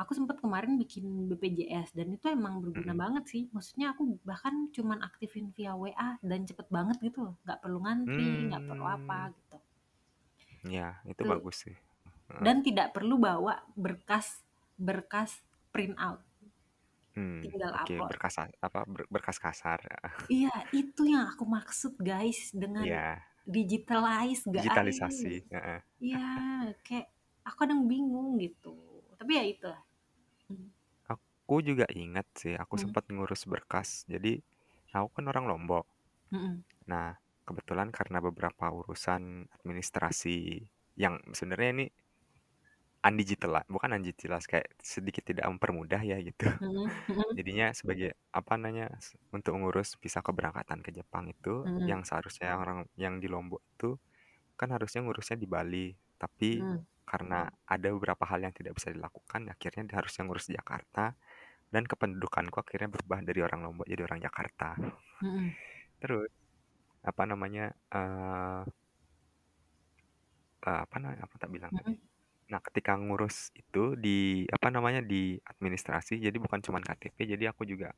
aku 0.01 0.11
sempet 0.17 0.37
kemarin 0.43 0.73
bikin 0.83 1.05
BPJS 1.29 1.89
dan 1.97 2.07
itu 2.17 2.25
emang 2.37 2.55
berguna 2.63 2.93
Mhm. 2.93 3.03
banget 3.03 3.23
sih. 3.33 3.43
Maksudnya 3.55 3.87
aku 3.93 4.03
bahkan 4.29 4.55
cuman 4.75 4.99
aktifin 5.09 5.45
via 5.55 5.73
WA 5.81 6.09
dan 6.31 6.41
cepet 6.49 6.67
banget 6.77 6.97
gitu 7.07 7.19
loh, 7.25 7.35
nggak 7.45 7.59
perlu 7.63 7.79
ngantri, 7.85 8.31
nggak 8.49 8.63
perlu 8.69 8.85
apa 8.97 9.17
Mmm. 9.17 9.33
gitu. 9.37 9.57
Iya, 10.67 10.99
itu 11.11 11.23
Tuh. 11.23 11.31
bagus 11.31 11.55
sih. 11.63 11.75
Dan 12.45 12.63
tidak 12.65 12.95
perlu 12.95 13.15
bawa 13.19 13.63
berkas 13.75 14.45
berkas 14.79 15.43
print 15.73 15.95
out. 15.99 16.23
Mmm, 17.17 17.41
Tinggal 17.41 17.71
oke, 17.73 17.93
upload. 17.95 18.11
berkas 18.11 18.35
apa, 18.67 18.79
ber 18.93 19.01
berkas 19.13 19.37
kasar. 19.41 19.79
Iya, 20.29 20.49
itu 20.75 21.01
yang 21.13 21.25
aku 21.31 21.43
maksud 21.47 21.93
guys 22.09 22.51
dengan 22.53 22.87
Iya. 22.87 23.28
Digitalize 23.49 24.45
guys. 24.45 24.61
Digitalisasi, 24.61 25.33
heeh. 25.49 25.79
Iya, 25.99 26.27
kayak 26.85 27.07
aku 27.43 27.55
kadang 27.65 27.89
bingung 27.89 28.37
gitu. 28.37 28.77
Tapi 29.17 29.31
ya 29.35 29.43
itu 29.43 29.65
lah. 29.67 29.81
Mhm. 30.53 30.69
Aku 31.09 31.65
juga 31.65 31.89
ingat 31.89 32.29
sih, 32.37 32.53
aku 32.53 32.77
Mmm. 32.77 32.83
sempat 32.85 33.03
ngurus 33.09 33.49
berkas. 33.49 34.05
Jadi, 34.05 34.37
aku 34.93 35.09
kan 35.17 35.25
orang 35.33 35.49
Lombok. 35.49 35.89
Mhm. 36.29 36.61
Nah, 36.85 37.17
kebetulan 37.49 37.89
karena 37.89 38.21
beberapa 38.21 38.69
urusan 38.69 39.49
administrasi 39.57 40.61
yang 40.93 41.17
sebenarnya 41.33 41.69
ini 41.81 41.85
undigital 43.05 43.63
bukan 43.71 43.95
undigitalized 43.97 44.49
kayak 44.51 44.67
sedikit 44.83 45.23
tidak 45.27 45.45
mempermudah 45.51 46.01
ya 46.03 46.17
gitu. 46.23 46.45
Mhm 46.61 46.93
mhm. 47.07 47.39
Jadinya 47.39 47.71
sebagai 47.77 48.17
apa 48.33 48.55
namanya, 48.59 48.97
untuk 49.35 49.53
mengurus 49.57 49.95
visa 50.01 50.19
keberangkatan 50.25 50.81
ke 50.85 50.91
Jepang 50.95 51.29
itu 51.31 51.65
Mhm. 51.65 51.89
yang 51.89 52.03
seharusnya 52.07 52.57
orang 52.59 52.85
yang 52.99 53.21
di 53.23 53.27
Lombok 53.31 53.61
itu 53.77 53.97
kan 54.59 54.69
harusnya 54.75 55.01
ngurusnya 55.05 55.37
di 55.41 55.47
Bali, 55.49 55.87
tapi 56.21 56.51
Mhm. 56.53 56.85
karena 57.07 57.47
ada 57.67 57.89
beberapa 57.95 58.23
hal 58.29 58.41
yang 58.45 58.53
tidak 58.55 58.77
bisa 58.79 58.89
dilakukan 58.93 59.49
akhirnya 59.53 59.83
harusnya 59.97 60.23
ngurus 60.29 60.47
di 60.51 60.55
Jakarta 60.59 61.13
dan 61.73 61.83
kependudukanku 61.89 62.57
akhirnya 62.63 62.89
berubah 62.93 63.19
dari 63.25 63.41
orang 63.45 63.61
Lombok 63.67 63.87
jadi 63.89 64.03
orang 64.07 64.21
Jakarta. 64.23 64.79
Mhm. 65.21 65.55
Terus 66.01 66.31
apa 67.05 67.23
namanya, 67.31 67.73
eee 67.93 68.63
eee, 70.65 70.79
apa 70.85 70.95
namanya, 71.01 71.23
apa 71.27 71.35
tak 71.41 71.49
bilang 71.55 71.71
tadi. 71.75 71.93
Nah, 72.49 72.59
ketika 72.65 72.97
ngurus 72.97 73.53
itu 73.53 73.93
di 73.93 74.41
apa 74.49 74.67
namanya, 74.73 75.01
di 75.05 75.37
administrasi 75.51 76.17
jadi 76.17 76.33
bukan 76.41 76.59
cuman 76.65 76.81
KTP, 76.81 77.17
jadi 77.37 77.53
aku 77.53 77.61
juga 77.69 77.93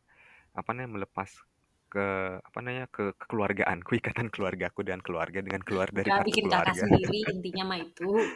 apa 0.57 0.69
namanya, 0.75 0.91
melepas 1.07 1.29
ke 1.91 2.05
apa 2.43 2.57
namanya, 2.63 2.85
ke 2.91 3.03
kekeluargaanku, 3.19 3.91
ikatan 4.01 4.27
keluargaku 4.33 4.79
dengan 4.87 5.01
keluarga 5.05 5.39
dengan 5.45 5.63
keluar 5.63 5.87
dari 5.95 6.11
Udah 6.11 6.17
kartu 6.17 6.35
bikin 6.35 6.47
kakak 6.47 6.75
keluarga. 6.75 6.87
sendiri 6.87 7.19
intinya 7.35 7.63
mah 7.75 7.79
itu. 7.83 8.31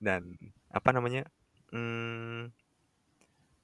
Dan 0.00 0.36
apa 0.72 0.90
namanya, 0.94 1.24
mmm 1.74 2.52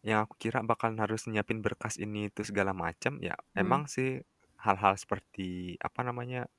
yang 0.02 0.26
aku 0.26 0.34
kira 0.34 0.66
bakalan 0.66 0.98
harus 0.98 1.30
nyiapin 1.30 1.62
berkas 1.62 1.94
ini 1.94 2.26
itu 2.26 2.42
segala 2.42 2.74
macam, 2.74 3.22
ya 3.22 3.38
Mhm. 3.54 3.62
emang 3.62 3.86
sih 3.86 4.18
hal-hal 4.58 4.98
seperti 4.98 5.78
apa 5.78 6.02
namanya, 6.02 6.50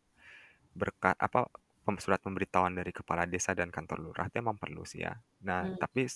berka 0.75 1.15
apa, 1.17 1.49
pem 1.85 1.97
surat 2.03 2.19
pemberitahuan 2.23 2.73
dari 2.79 2.91
kepala 2.95 3.23
desa 3.29 3.51
dan 3.57 3.69
kantor 3.75 3.99
lurah 4.05 4.25
itu 4.31 4.37
emang 4.43 4.57
perlu 4.61 4.83
sih 4.87 5.03
ya. 5.05 5.13
Nah, 5.47 5.61
Mmm. 5.61 5.75
tapi 5.79 6.07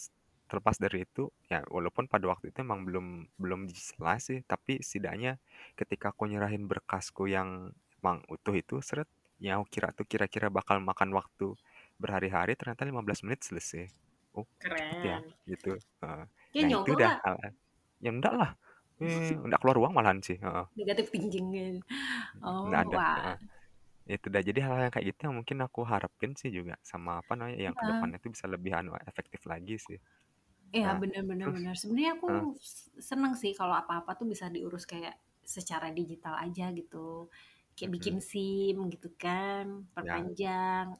terlepas 0.47 0.79
dari 0.79 1.03
itu, 1.03 1.27
ya 1.51 1.59
walaupun 1.67 2.07
pada 2.07 2.25
waktu 2.31 2.51
itu 2.55 2.59
emang 2.63 2.87
belum 2.87 3.07
belum 3.35 3.61
jelas 3.71 4.31
sih, 4.31 4.39
tapi 4.47 4.79
setidaknya 4.79 5.39
ketika 5.79 6.15
aku 6.15 6.23
nyerahin 6.31 6.65
berkasku 6.71 7.27
yang 7.27 7.75
emang 7.99 8.23
utuh 8.31 8.55
itu, 8.55 8.79
yang 9.43 9.61
aku 9.61 9.67
kira 9.75 9.89
tuh 9.97 10.05
kira-kira 10.09 10.47
bakal 10.49 10.77
makan 10.81 11.09
waktu 11.13 11.53
berhari-hari, 12.01 12.55
ternyata 12.57 12.83
15 12.89 13.21
menit 13.25 13.43
selesai. 13.45 13.91
Oh, 14.37 14.47
ya, 15.03 15.17
Keren. 15.17 15.33
gitu, 15.49 15.77
heeh. 16.03 16.25
Ya 16.53 16.61
Nah 16.61 16.69
itu 16.73 16.89
nyogok 16.89 17.01
dah 17.01 17.11
lah. 17.11 17.19
hal 17.25 17.35
ya 18.03 18.09
enggak 18.15 18.33
lah, 18.39 18.51
eee, 19.01 19.37
enggak 19.45 19.59
keluar 19.63 19.77
uang 19.81 19.93
malahan 19.97 20.19
sih, 20.25 20.37
heeh. 20.41 20.67
Negative 20.77 21.09
thinking 21.09 21.47
gitu. 21.57 21.79
Oh, 22.41 22.85
ada, 22.85 22.97
wah. 22.97 23.17
heeh. 23.17 23.37
Itu 24.15 24.27
dah, 24.33 24.41
jadi 24.49 24.59
hal-hal 24.63 24.83
yang 24.87 24.93
kayak 24.95 25.07
gitu 25.11 25.19
yang 25.27 25.35
mungkin 25.39 25.57
aku 25.65 25.79
harapin 25.91 26.31
sih 26.39 26.49
juga 26.57 26.73
sama 26.91 27.11
apa 27.21 27.31
namanya, 27.37 27.57
yang 27.67 27.75
ke 27.79 27.83
Iya. 27.83 27.87
depannya 27.89 28.17
itu 28.21 28.29
bisa 28.35 28.45
lebih 28.53 28.71
anu, 28.79 28.89
efektif 29.09 29.41
lagi 29.51 29.73
sih. 29.87 29.97
Iya, 30.75 30.87
Nah, 30.87 30.99
terus 31.43 31.63
bener. 31.63 31.75
Sebenarnya 31.79 32.11
aku 32.19 32.27
seneng 33.09 33.33
sih 33.39 33.51
kalau 33.55 33.71
apa-apa 33.81 34.11
tuh 34.19 34.27
bisa 34.27 34.45
diurus 34.51 34.83
kayak 34.83 35.15
secara 35.55 35.87
digital 35.95 36.35
aja 36.43 36.63
gitu. 36.75 37.31
Kayak 37.75 37.91
bikin. 37.95 38.15
SIM 38.19 38.75
gitu 38.93 39.07
kan, 39.15 39.87
Ya. 40.01 40.27
perpanjang. 40.27 40.97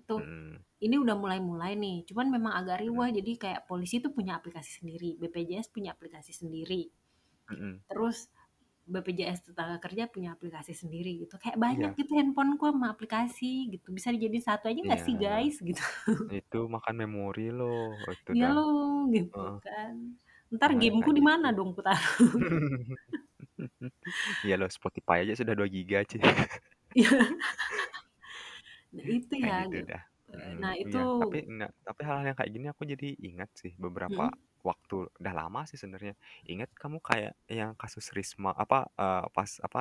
Itu 0.00 0.14
Mhm. 0.16 0.64
ini 0.84 0.96
udah 1.00 1.16
mulai-mulai 1.16 1.72
nih, 1.80 1.96
cuman 2.08 2.28
memang 2.36 2.52
agak 2.60 2.78
Mhm. 2.78 2.84
riweh 2.84 3.10
jadi 3.18 3.32
kayak 3.42 3.60
polisi 3.70 4.00
tuh 4.04 4.12
punya 4.16 4.32
aplikasi 4.40 4.70
sendiri, 4.84 5.16
BPJS 5.20 5.68
punya 5.72 5.92
aplikasi 5.96 6.32
sendiri. 6.36 6.90
Mhm. 7.48 7.82
Terus 7.90 8.28
BPJS 8.90 9.46
Tenagakerja 9.54 10.10
punya 10.10 10.34
aplikasi 10.36 10.74
sendiri 10.74 11.22
gitu. 11.24 11.38
Kayak 11.38 11.58
banyak 11.62 11.90
Iya. 11.90 11.98
gitu 11.98 12.12
handphone-ku 12.18 12.70
sama 12.74 12.90
aplikasi 12.94 13.70
gitu, 13.72 13.90
bisa 13.94 14.10
dijadiin 14.14 14.42
satu 14.44 14.66
aja 14.70 14.80
nggak 14.82 14.98
Iya. 15.00 15.06
sih 15.06 15.14
guys, 15.16 15.56
gitu. 15.62 15.82
Itu 16.38 16.66
makan 16.70 16.94
memori 17.06 17.50
Iya 18.30 18.36
dah. 18.36 18.50
loh, 18.54 19.06
gitu 19.14 19.38
Heeh. 19.38 19.58
kan. 19.64 19.94
Hal-hal 20.62 20.70
yang 20.82 20.82
game-ku 20.82 21.10
di 21.14 21.22
gitu. 21.22 21.24
mana 21.24 21.48
dong 21.54 21.70
kutaruh? 21.76 22.30
Iya 24.46 24.54
loh, 24.60 24.70
Spotify 24.72 25.24
aja 25.26 25.34
sudah 25.40 25.54
2 25.58 25.66
giga. 25.70 26.04
Iya. 26.94 27.10
Nah 28.94 29.06
itu 29.06 29.34
ya, 29.38 29.62
gitu 29.70 29.70
gitu. 29.70 29.86
dah, 29.86 30.02
mhm, 30.34 30.54
nah 30.62 30.72
itu 30.74 30.90
iya, 30.90 31.02
tapi 31.14 31.38
enggak 31.46 31.70
tapi 31.86 32.00
hal-hal 32.06 32.26
yang 32.30 32.38
kayak 32.38 32.50
gini 32.56 32.66
aku 32.74 32.82
jadi 32.90 33.08
ingat 33.22 33.50
sih 33.54 33.72
beberapa 33.78 34.24
Mhm. 34.30 34.49
Waktu 34.68 35.08
udah 35.20 35.34
lama 35.40 35.60
sih 35.70 35.78
sebenarnya. 35.80 36.14
Ingat 36.48 36.70
kamu 36.76 36.98
kayak 37.04 37.34
yang 37.50 37.72
kasus 37.80 38.12
Risma 38.16 38.50
apa, 38.56 38.88
eee, 38.98 39.24
pas 39.36 39.50
apa, 39.66 39.80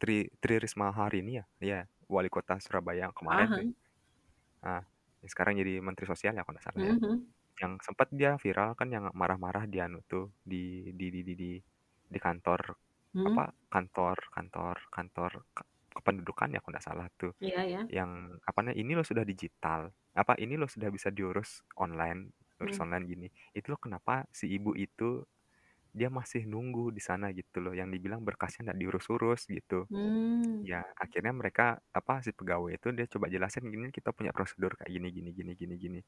Tri 0.00 0.30
Tri 0.42 0.54
Risma 0.62 0.90
hari 0.94 1.22
ini 1.24 1.32
ya? 1.42 1.44
Iya, 1.62 1.78
wali 2.10 2.28
kota 2.32 2.58
Surabaya 2.62 3.06
yang 3.10 3.14
Ah 3.30 3.44
kemarin 3.44 3.48
tuh. 3.56 3.64
hah. 3.64 3.68
Ah, 4.62 4.82
yang 5.22 5.30
sekarang 5.30 5.54
jadi 5.60 5.78
menteri 5.82 6.06
sosial 6.10 6.34
ya 6.34 6.42
kalau 6.46 6.58
nggak 6.58 6.66
salah 6.66 6.82
ya. 6.94 6.96
Mhm. 6.96 7.32
Yang 7.62 7.72
sempat 7.86 8.08
dia 8.14 8.36
viral 8.40 8.74
kan 8.78 8.88
yang 8.94 9.10
marah-marah 9.14 9.66
di 9.70 9.78
anu 9.82 10.02
tuh, 10.08 10.32
di 10.44 10.90
di 10.94 11.08
di 11.14 11.20
di 11.26 11.34
di 11.38 11.52
di 12.08 12.18
kantor 12.22 12.76
Mhm. 13.14 13.28
apa, 13.28 13.52
kantor 13.72 14.18
kantor 14.34 14.76
kantor 14.94 15.32
ke 15.56 15.62
kependudukan 15.98 16.48
ya 16.56 16.60
kalau 16.62 16.72
nggak 16.76 16.86
salah 16.86 17.06
tuh. 17.20 17.32
Iya 17.40 17.60
iya. 17.68 17.80
Yang 17.90 18.40
apa 18.48 18.60
"Ini 18.74 18.92
loh 18.98 19.06
sudah 19.06 19.24
digital, 19.28 19.92
apa, 20.16 20.34
ini 20.40 20.54
loh 20.60 20.68
sudah 20.70 20.88
bisa 20.92 21.10
diurus 21.14 21.62
online, 21.78 22.32
Mhm. 22.60 22.82
online 22.82 23.04
gini. 23.08 23.28
Itu 23.56 23.74
loh 23.74 23.80
kenapa 23.82 24.26
si 24.34 24.48
ibu 24.52 24.74
itu 24.78 25.24
dia 25.96 26.08
masih 26.12 26.44
nunggu 26.50 26.90
di 26.96 27.02
sana," 27.04 27.30
gitu 27.36 27.60
loh, 27.64 27.74
yang 27.76 27.90
dibilang 27.94 28.22
berkasnya 28.26 28.70
nggak 28.72 28.78
diurus-urus 28.82 29.48
gitu. 29.50 29.86
Mmm. 29.90 30.66
Ya 30.66 30.82
akhirnya 30.98 31.32
mereka 31.36 31.78
apa, 31.94 32.20
si 32.26 32.32
pegawai 32.34 32.74
itu 32.78 32.88
dia 32.96 33.06
coba 33.10 33.28
jelasin, 33.32 33.66
"Gini 33.70 33.90
kita 33.94 34.10
punya 34.16 34.32
prosedur 34.36 34.74
kayak 34.80 34.90
gini 34.94 35.08
gini 35.14 35.30
gini 35.36 35.52
gini 35.58 35.74
gini." 35.80 36.00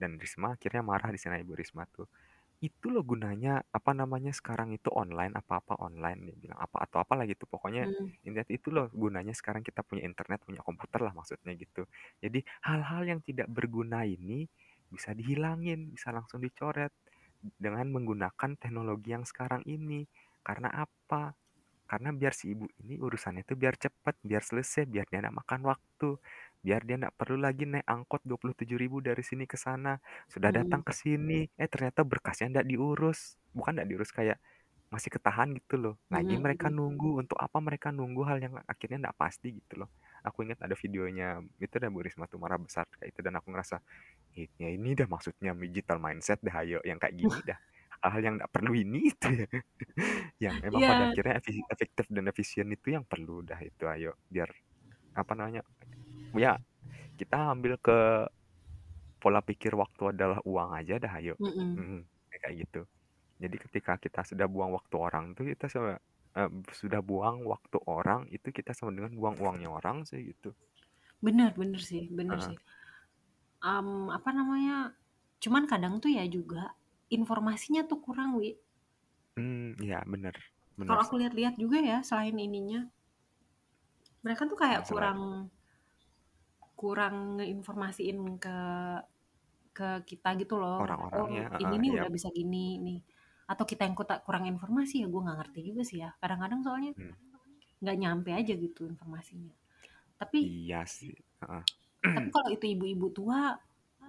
Dan 0.00 0.16
Risma 0.22 0.56
akhirnya 0.58 0.82
marah 0.86 1.10
di 1.14 1.20
sana 1.20 1.36
Ibu 1.42 1.54
Risma 1.58 1.84
tuh. 1.92 2.08
"Itu 2.64 2.90
loh 2.94 3.02
gunanya 3.06 3.62
apa 3.72 3.92
namanya, 3.96 4.32
sekarang 4.36 4.72
itu 4.76 4.88
online, 4.94 5.34
apa-apa 5.38 5.78
online," 5.82 6.32
dia 6.32 6.36
bilang, 6.38 6.58
apa 6.62 6.84
atau 6.88 6.98
apalah 7.04 7.24
gitu 7.30 7.44
pokoknya 7.50 7.86
Mmm. 7.86 8.18
intinya 8.26 8.44
itu 8.50 8.68
loh 8.74 8.88
gunanya 8.94 9.32
sekarang 9.36 9.62
kita 9.66 9.82
punya 9.86 10.04
internet, 10.08 10.42
punya 10.46 10.62
komputer 10.64 11.00
lah 11.06 11.12
maksudnya 11.16 11.52
gitu. 11.58 11.86
Jadi 12.24 12.42
hal-hal 12.66 13.02
yang 13.08 13.20
tidak 13.24 13.48
berguna 13.52 14.04
ini 14.08 14.48
bisa 14.92 15.12
dihilangin, 15.16 15.92
bisa 15.94 16.10
langsung 16.16 16.40
dicoret 16.44 16.92
dengan 17.58 17.86
menggunakan 17.94 18.50
teknologi 18.58 19.14
yang 19.14 19.24
sekarang 19.28 19.62
ini. 19.68 20.06
Karena 20.46 20.70
apa? 20.72 21.34
Karena 21.88 22.12
biar 22.12 22.32
si 22.36 22.52
ibu 22.54 22.68
ini 22.84 23.00
urusannya 23.00 23.42
itu 23.46 23.54
biar 23.58 23.74
cepet, 23.80 24.16
biar 24.24 24.42
selesai, 24.44 24.84
biar 24.88 25.06
dia 25.10 25.20
nggak 25.24 25.36
makan 25.44 25.60
waktu, 25.70 26.10
biar 26.64 26.82
dia 26.84 26.96
nggak 27.00 27.16
perlu 27.16 27.38
lagi 27.40 27.64
naik 27.68 27.86
angkot 27.88 28.22
27.000 28.28 29.00
dari 29.04 29.22
sini 29.24 29.44
ke 29.48 29.56
sana, 29.60 29.96
sudah 30.28 30.50
datang 30.52 30.80
Mhm. 30.80 30.86
ke 30.86 30.92
sini, 30.96 31.48
eh 31.56 31.68
ternyata 31.72 32.04
berkasnya 32.04 32.60
nggak 32.60 32.68
diurus. 32.70 33.40
Bukan 33.56 33.76
nggak 33.80 33.88
diurus, 33.90 34.10
kayak 34.12 34.38
masih 34.92 35.10
ketahan 35.12 35.52
gitu 35.56 35.76
loh. 35.80 35.94
Lagi 36.12 36.34
Mhm 36.34 36.40
mereka 36.40 36.68
mhm. 36.68 36.72
nunggu, 36.72 37.20
untuk 37.24 37.36
apa 37.40 37.58
mereka 37.60 37.88
nunggu 37.92 38.22
hal 38.28 38.38
yang 38.44 38.54
akhirnya 38.68 39.08
nggak 39.08 39.16
pasti 39.20 39.48
gitu 39.60 39.84
loh. 39.84 39.90
Aku 40.28 40.44
ingat 40.46 40.60
ada 40.64 40.76
videonya 40.78 41.40
itu 41.62 41.74
dah 41.82 41.88
Bu 41.92 42.00
Risma 42.04 42.26
tuh 42.30 42.38
marah 42.42 42.60
besar 42.60 42.86
kayak 42.92 43.10
itu 43.16 43.20
dan 43.26 43.34
aku 43.40 43.48
ngerasa, 43.54 43.76
"I 44.38 44.48
ya 44.60 44.68
ini 44.74 44.92
dah 44.98 45.08
maksudnya 45.10 45.52
digital 45.58 45.98
mindset 46.02 46.40
dah 46.46 46.56
ayo, 46.64 46.78
yang 46.86 46.98
kayak 47.02 47.14
gini 47.18 47.38
dah, 47.44 47.58
hal-hal 48.04 48.22
yang 48.26 48.34
nggak 48.40 48.52
perlu 48.54 48.72
ini 48.76 48.98
itu 49.12 49.28
ya, 49.44 49.46
yang 50.44 50.56
emang 50.66 50.84
pada 50.88 51.06
Iya. 51.06 51.10
akhirnya 51.10 51.38
efektif 51.72 52.06
dan 52.12 52.24
efisien 52.32 52.68
itu 52.74 52.94
yang 52.96 53.04
perlu 53.08 53.42
dah 53.46 53.58
itu 53.62 53.84
ayo, 53.90 54.12
biar 54.30 54.50
apa 55.16 55.32
namanya, 55.38 55.62
ya 56.36 56.58
kita 57.20 57.36
ambil 57.54 57.76
ke 57.82 57.96
pola 59.22 59.40
pikir 59.42 59.74
waktu 59.78 60.14
adalah 60.16 60.38
uang 60.46 60.70
aja 60.78 60.96
dah 61.02 61.12
ayo." 61.22 61.36
Mhm. 61.38 61.78
Mhm, 61.78 62.06
kayak 62.42 62.54
gitu. 62.68 62.80
Jadi 63.42 63.56
ketika 63.64 63.92
kita 64.00 64.22
sudah 64.28 64.46
buang 64.50 64.72
waktu 64.76 64.96
orang 65.00 65.32
tuh 65.38 65.46
kita 65.52 65.66
sama 65.72 65.98
eee, 66.36 66.50
sudah 66.80 67.00
buang 67.04 67.44
waktu 67.52 67.78
orang, 67.88 68.20
itu 68.34 68.48
kita 68.58 68.72
sama 68.76 68.92
dengan 68.96 69.12
buang 69.18 69.36
uangnya 69.42 69.68
orang 69.78 69.96
sih 70.08 70.20
gitu. 70.34 70.52
Bener 71.26 71.52
bener 71.60 71.80
sih 71.90 72.02
bener 72.18 72.38
Heeh. 72.38 72.46
sih. 72.46 72.58
Mmm, 73.62 74.06
apa 74.16 74.30
namanya, 74.38 74.74
cuman 75.42 75.64
kadang 75.70 75.94
tuh 76.02 76.10
ya 76.18 76.24
juga 76.36 76.62
informasinya 77.16 77.82
tuh 77.90 77.98
kurang, 78.06 78.30
Wi. 78.38 78.50
Mmm, 79.38 79.68
iya 79.84 79.98
bener 80.12 80.36
bener 80.78 81.00
Kalau 81.00 81.00
aku 81.04 81.14
lihat-lihat 81.20 81.54
juga 81.62 81.78
ya 81.90 81.98
selain 82.08 82.36
ininya 82.46 82.80
mereka 84.24 84.42
tuh 84.50 84.58
kayak 84.62 84.80
Mmm, 84.80 84.84
selain 84.88 85.14
kurang 85.14 85.50
kurang 86.78 87.16
ngeinformasiin 87.36 88.18
ke 88.44 88.56
ke 89.76 89.84
kita 90.10 90.28
gitu 90.40 90.54
loh, 90.62 90.78
Orang-orangnya, 90.82 91.44
"Oh 91.46 91.46
ini 91.62 91.74
heeh, 91.74 91.80
nih 91.82 91.90
udah 91.96 92.08
iyap. 92.08 92.10
bisa 92.16 92.28
gini 92.38 92.58
nih." 92.84 92.98
Atau 93.48 93.64
kita 93.70 93.82
yang 93.88 93.96
kurang 93.98 94.44
informasi 94.52 95.02
ya 95.02 95.08
gue 95.12 95.20
nggak 95.24 95.38
ngerti 95.40 95.60
juga 95.68 95.82
sih 95.88 95.98
ya. 96.04 96.10
Kadang-kadang 96.20 96.60
soalnya 96.66 96.92
Mmm. 96.96 97.18
nggak 97.82 97.96
nyampe 98.02 98.30
aja 98.34 98.54
gitu 98.58 98.82
informasinya. 98.92 99.54
Tapi 100.20 100.40
Iya 100.46 100.80
sih, 100.96 101.14
heeh. 101.40 101.64
tapi 102.14 102.28
kalau 102.34 102.48
itu 102.56 102.64
ibu-ibu 102.74 103.06
tua 103.18 103.40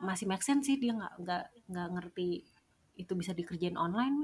masih 0.07 0.25
make 0.31 0.43
sense 0.47 0.63
sih 0.67 0.77
dia 0.81 0.91
nggak 0.97 1.13
nggak 1.23 1.43
nggak 1.71 1.87
ngerti 1.95 2.27
itu 3.01 3.13
bisa 3.21 3.31
dikerjain 3.39 3.77
online. 3.85 4.17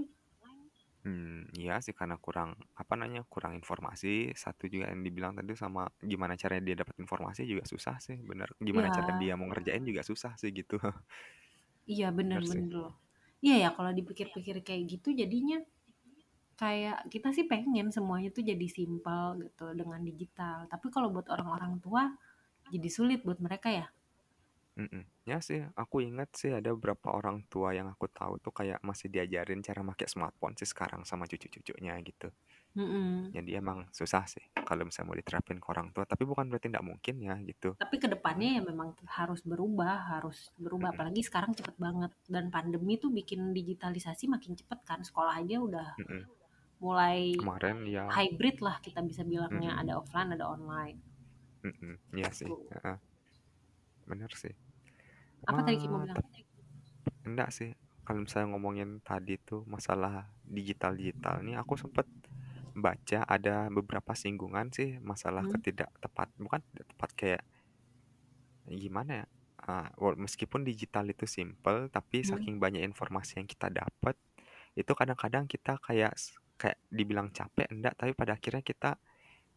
Mmm, 1.05 1.53
iya 1.62 1.74
sih 1.86 1.93
karena 2.00 2.15
kurang 2.25 2.50
apa 2.81 2.93
namanya, 2.98 3.22
kurang 3.34 3.53
informasi, 3.62 4.34
satu 4.43 4.63
juga 4.74 4.86
yang 4.91 5.01
dibilang 5.05 5.34
tadi 5.38 5.53
sama 5.53 5.81
gimana 6.12 6.34
caranya 6.41 6.63
dia 6.67 6.77
dapat 6.81 6.95
informasi 7.03 7.41
juga 7.51 7.62
susah 7.72 7.95
sih, 8.05 8.17
bener. 8.29 8.50
Gimana 8.67 8.89
cara 8.89 9.10
Iya. 9.10 9.22
dia 9.22 9.34
mau 9.38 9.45
ngerjain 9.51 9.84
juga 9.89 10.01
susah 10.10 10.34
sih 10.41 10.50
gitu. 10.60 10.75
Iya 11.93 12.07
bener 12.17 12.41
Bener 12.41 12.43
sih. 12.51 12.65
bener 12.65 12.72
loh. 12.81 12.93
Iya 13.46 13.56
ya 13.64 13.70
kalau 13.78 13.92
dipikir-pikir 14.00 14.56
kayak 14.68 14.84
gitu 14.94 15.10
jadinya 15.22 15.58
kayak 16.62 16.98
kita 17.14 17.30
sih 17.38 17.46
pengen 17.52 17.88
semuanya 17.96 18.30
tuh 18.38 18.44
jadi 18.52 18.68
simpel 18.78 19.25
gitu 19.46 19.66
dengan 19.80 20.00
digital. 20.10 20.58
Tapi 20.72 20.88
kalau 20.96 21.08
buat 21.16 21.28
orang-orang 21.36 21.74
tua 21.86 22.04
jadi 22.74 22.90
sulit 22.98 23.20
buat 23.28 23.40
mereka 23.46 23.70
ya. 23.80 23.88
Mhm. 24.75 25.08
Ya 25.24 25.40
sih, 25.40 25.64
aku 25.80 26.04
ingat 26.04 26.36
sih 26.36 26.52
ada 26.52 26.75
beberapa 26.75 27.08
orang 27.16 27.48
tua 27.48 27.72
yang 27.72 27.88
aku 27.88 28.06
tahu 28.12 28.34
tuh 28.44 28.52
kayak 28.60 28.84
masih 28.84 29.08
diajarin 29.08 29.64
cara 29.64 29.80
pakai 29.88 30.08
smartphone 30.12 30.56
sih 30.60 30.68
sekarang 30.68 31.02
sama 31.08 31.24
cucu-cucunya 31.32 31.96
gitu. 32.04 32.28
Mm-mm. 32.75 33.32
Jadi 33.32 33.51
emang 33.55 33.88
susah 33.96 34.27
sih 34.27 34.44
kalau 34.67 34.84
misalnya 34.84 35.08
mau 35.12 35.17
diterapin 35.17 35.58
ke 35.63 35.67
orang 35.72 35.88
tua, 35.96 36.03
tapi 36.03 36.24
bukan 36.27 36.51
berarti 36.51 36.67
tidak 36.67 36.84
mungkin 36.84 37.15
ya 37.24 37.36
gitu. 37.48 37.72
Tapi 37.75 37.96
ke 38.00 38.08
depannya 38.12 38.60
ya 38.60 38.62
memang 38.63 38.96
harus 39.20 39.44
berubah, 39.44 39.96
harus 40.15 40.51
berubah. 40.60 40.91
Mhm. 40.91 40.96
Apalagi 40.96 41.22
sekarang 41.24 41.51
cepet 41.55 41.75
banget. 41.79 42.12
Dan 42.27 42.51
pandemi 42.51 43.00
tuh 43.00 43.12
bikin 43.12 43.51
digitalisasi 43.55 44.27
makin 44.27 44.55
cepet 44.60 44.79
kan. 44.84 45.00
Sekolah 45.03 45.39
aja 45.39 45.55
udah 45.60 45.89
Mhm. 46.00 46.22
mulai 46.84 47.32
Kemarin 47.39 47.77
ya 47.88 48.03
hybrid 48.12 48.60
lah 48.60 48.75
kita 48.84 49.00
bisa 49.03 49.24
bilangnya. 49.24 49.72
Mhm. 49.75 49.82
Ada 49.88 49.94
offline, 50.00 50.29
ada 50.36 50.46
online. 50.51 50.98
Mhm. 51.63 51.94
Iya 52.20 52.29
sih, 52.32 52.48
heeh. 52.51 52.98
Bener 54.08 54.32
sih. 54.36 54.53
Apa 55.46 55.60
tadi 55.65 55.77
Ki 55.82 55.88
mau 55.88 56.00
Wah, 56.00 56.05
bilang? 56.08 56.24
enggak 57.25 57.50
sih, 57.58 57.70
kalau 58.05 58.20
misalnya 58.25 58.48
ngomongin 58.53 58.89
tadi 59.01 59.36
tuh 59.41 59.62
masalah 59.65 60.29
digital-digital 60.46 61.41
nih 61.46 61.55
aku 61.62 61.74
sempet 61.77 62.05
baca 62.75 63.20
ada 63.36 63.72
beberapa 63.72 64.13
singgungan 64.13 64.67
sih 64.77 65.00
masalah 65.12 65.44
Hmm? 65.44 65.53
ketidaktepat 65.53 66.27
bukan 66.39 66.62
tidak 66.72 66.86
tepat 66.94 67.10
kayak 67.20 67.44
gimana 68.67 69.12
ya? 69.24 69.25
Wal 69.98 70.13
meskipun 70.20 70.62
digital 70.67 71.10
itu 71.10 71.25
simpel, 71.25 71.89
tapi 71.89 72.22
Hmm? 72.24 72.46
saking 72.46 72.62
banyak 72.62 72.86
informasi 72.86 73.41
yang 73.41 73.48
kita 73.50 73.72
dapat, 73.74 74.13
itu 74.77 74.91
kadang-kadang 74.94 75.46
kita 75.50 75.79
kayak 75.82 76.13
kayak 76.60 76.77
dibilang 76.91 77.32
capek 77.34 77.67
enggak, 77.74 77.94
tapi 77.98 78.12
pada 78.13 78.38
akhirnya 78.38 78.62
kita 78.63 78.91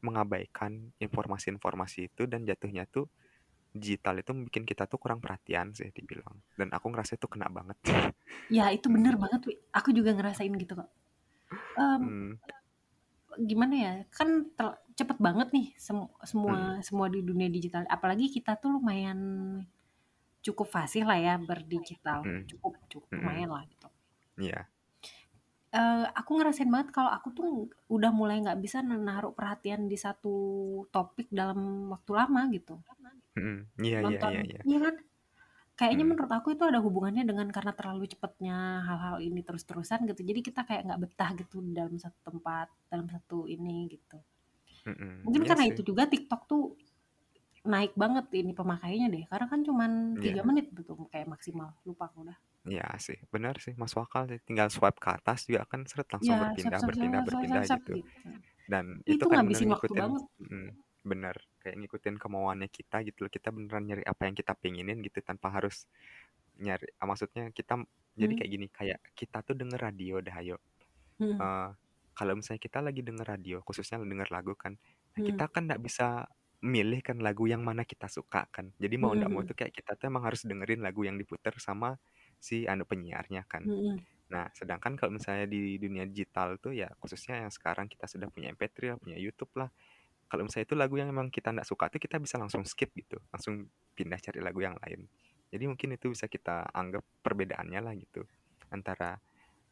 mengabaikan 0.05 0.95
informasi-informasi 1.03 2.11
itu 2.15 2.25
dan 2.31 2.45
jatuhnya 2.49 2.87
tuh 2.91 3.09
digital 3.75 4.21
itu 4.23 4.33
bikin 4.49 4.65
kita 4.69 4.87
tuh 4.91 4.99
kurang 5.03 5.21
perhatian 5.25 5.73
sih 5.77 5.91
dibilang. 5.95 6.41
Dan 6.59 6.71
aku 6.77 6.89
ngerasa 6.93 7.17
itu 7.21 7.27
kena 7.31 7.49
banget. 7.53 7.79
Ya 8.57 8.65
itu 8.77 8.87
bener 8.95 9.15
banget 9.23 9.41
Wi. 9.49 9.55
Aku 9.79 9.89
juga 9.97 10.11
ngerasain 10.17 10.53
gitu 10.63 10.73
kok. 10.81 10.89
Mmm, 11.79 12.05
Mmm. 12.05 12.39
Gimana 13.51 13.75
ya, 13.85 13.93
kan 14.17 14.29
cepet 14.99 15.19
banget 15.27 15.49
nih 15.57 15.67
sem 15.87 15.99
semua 16.31 16.57
semua 16.89 17.07
di 17.15 17.21
dunia 17.23 17.49
digital. 17.57 17.83
Apalagi 17.97 18.27
kita 18.37 18.53
tuh 18.63 18.71
lumayan 18.81 19.19
cukup 20.47 20.67
fasih 20.77 21.03
lah 21.09 21.19
ya 21.27 21.35
berdigital. 21.49 22.21
Mhm. 22.25 22.47
Cukup 22.51 22.75
cukup 22.93 23.11
Mhm. 23.13 23.21
lumayan 23.21 23.51
lah 23.55 23.65
gitu. 23.73 23.89
Iya. 24.39 24.71
Eee, 25.77 26.05
aku 26.21 26.31
ngerasain 26.41 26.71
banget 26.75 26.89
kalau 26.97 27.11
aku 27.17 27.29
tuh 27.39 27.49
udah 27.95 28.11
mulai 28.21 28.37
nggak 28.45 28.61
bisa 28.65 28.79
na 28.89 28.97
naruh 29.09 29.33
perhatian 29.39 29.83
di 29.93 29.97
satu 30.05 30.33
topik 30.95 31.29
dalam 31.39 31.61
waktu 31.93 32.11
lama 32.19 32.41
gitu. 32.57 32.75
Mhm. 33.37 33.55
Iya 33.85 33.99
iya 34.09 34.21
Nonton 34.21 34.33
iya 34.33 34.41
iya. 34.51 34.63
iya 34.69 34.79
kan? 34.85 34.95
Kayaknya 35.79 36.05
Mhm. 36.05 36.11
menurut 36.11 36.33
aku 36.39 36.49
itu 36.59 36.65
ada 36.71 36.81
hubungannya 36.87 37.23
dengan 37.31 37.47
karena 37.57 37.73
terlalu 37.79 38.05
cepatnya 38.13 38.57
hal-hal 38.89 39.17
ini 39.23 39.41
terus-terusan 39.47 40.01
gitu. 40.11 40.21
Jadi 40.31 40.41
kita 40.49 40.61
kayak 40.69 40.83
nggak 40.91 41.01
betah 41.07 41.31
gitu 41.41 41.57
dalam 41.79 41.95
satu 42.03 42.19
tempat, 42.29 42.67
dalam 42.91 43.07
satu 43.15 43.47
ini 43.47 43.87
gitu. 43.95 44.19
Mhm. 44.87 45.11
Mungkin 45.25 45.43
Iya 45.43 45.49
karena 45.49 45.65
sih. 45.65 45.71
itu 45.71 45.81
juga 45.89 46.03
TikTok 46.13 46.43
tuh 46.51 46.63
naik 47.67 47.93
banget 48.03 48.27
ini 48.41 48.53
pemakaiannya 48.61 49.09
deh. 49.15 49.25
Karena 49.31 49.47
kan 49.53 49.61
cuman 49.69 49.93
3 50.25 50.41
Iya. 50.41 50.45
menit 50.49 50.67
gitu 50.79 50.93
kayak 51.13 51.29
maksimal. 51.35 51.71
Lupa 51.87 52.05
aku 52.11 52.19
udah. 52.29 52.39
Iya 52.67 52.87
sih, 53.07 53.19
bener 53.33 53.55
sih, 53.65 53.75
masuk 53.79 54.01
akal 54.07 54.23
sih. 54.31 54.39
Tinggal 54.47 54.69
swipe 54.75 54.99
ke 55.05 55.09
atas 55.19 55.39
juga 55.49 55.63
kan 55.71 55.81
sret 55.91 56.09
langsung 56.15 56.37
swipe 56.43 56.43
berpindah 56.43 56.81
swipe 56.83 56.83
berpindah 56.89 57.23
swipe 57.23 57.23
berpindah 57.29 57.63
swipe 57.69 57.87
gitu. 57.87 57.95
gitu. 58.03 58.11
Dan 58.73 58.87
Itu 59.07 59.25
itu 59.25 59.27
kan 59.31 59.41
ngabisin 59.41 59.71
waktu 59.75 59.93
ngikutin 59.93 59.97
banget. 60.01 60.23
mhm, 60.43 60.67
bener, 61.11 61.37
kayak 61.63 61.77
ngikutin 61.81 62.17
kemauannya 62.23 62.69
kita 62.71 62.97
gitu 63.09 63.19
loh. 63.27 63.33
Kita 63.33 63.49
beneran 63.57 63.85
nyari 63.89 64.05
apa 64.07 64.23
yang 64.29 64.37
kita 64.39 64.53
pengenin 64.59 64.99
gitu 65.07 65.19
tanpa 65.25 65.49
harus 65.57 65.87
nyari 66.59 66.87
ah, 67.01 67.07
maksudnya 67.11 67.51
kita 67.55 67.75
jadi 68.19 68.33
Hmm. 68.33 68.39
kayak 68.39 68.51
gini, 68.55 68.67
kayak 68.73 68.99
kita 69.19 69.39
tuh 69.47 69.55
denger 69.61 69.81
radio 69.81 70.21
dah 70.25 70.37
ayo. 70.43 70.57
Mhm. 71.19 71.43
Eee, 71.43 71.69
kalau 72.19 72.33
misalnya 72.39 72.61
kita 72.63 72.79
lagi 72.83 73.01
denger 73.07 73.27
radio, 73.29 73.57
khususnya 73.67 74.03
denger 74.03 74.29
lagu 74.35 74.53
kan, 74.59 74.75
nah 75.15 75.21
Mhm. 75.21 75.25
kita 75.25 75.47
kan 75.51 75.67
nggak 75.71 75.83
bisa 75.83 76.27
milih 76.65 77.01
kan 77.07 77.23
lagu 77.23 77.47
yang 77.47 77.63
mana 77.63 77.87
kita 77.87 78.11
suka 78.11 78.51
kan. 78.51 78.75
Jadi 78.83 78.97
mau 78.99 79.11
Mhm 79.11 79.19
nggak 79.19 79.31
mau 79.31 79.43
mhm. 79.43 79.49
tuh 79.49 79.55
kayak 79.59 79.71
kita 79.75 79.95
tuh 79.99 80.11
emang 80.11 80.27
harus 80.27 80.43
dengerin 80.43 80.83
lagu 80.83 81.07
yang 81.07 81.15
diputer 81.21 81.55
sama 81.63 81.95
si 82.43 82.67
anu 82.67 82.83
penyiarnya 82.89 83.47
kan. 83.47 83.65
Mhm. 83.65 84.07
Nah, 84.33 84.49
sedangkan 84.57 84.95
kalau 85.01 85.13
misalnya 85.17 85.47
di 85.49 85.77
dunia 85.81 86.05
digital 86.09 86.61
tuh 86.61 86.73
ya 86.77 86.89
khususnya 87.01 87.45
yang 87.49 87.53
sekarang 87.55 87.87
kita 87.93 88.05
sudah 88.11 88.29
punya 88.33 88.53
MP3 88.53 88.97
lah, 88.97 89.01
punya 89.01 89.17
YouTube 89.21 89.53
lah. 89.61 89.71
Kalau 90.29 90.45
misalnya 90.45 90.67
itu 90.69 90.77
lagu 90.77 90.95
yang 91.01 91.09
memang 91.09 91.33
kita 91.33 91.51
nggak 91.57 91.65
suka 91.69 91.89
tuh 91.89 92.01
kita 92.01 92.21
bisa 92.21 92.37
langsung 92.37 92.63
skip 92.69 92.93
gitu, 92.93 93.17
langsung 93.33 93.69
pindah 93.97 94.21
cari 94.21 94.41
lagu 94.45 94.61
yang 94.61 94.77
lain. 94.85 95.09
Jadi 95.49 95.65
mungkin 95.65 95.97
itu 95.97 96.13
bisa 96.13 96.29
kita 96.29 96.69
anggap 96.77 97.01
perbedaannya 97.25 97.81
lah 97.81 97.95
gitu, 97.97 98.29
antara 98.69 99.17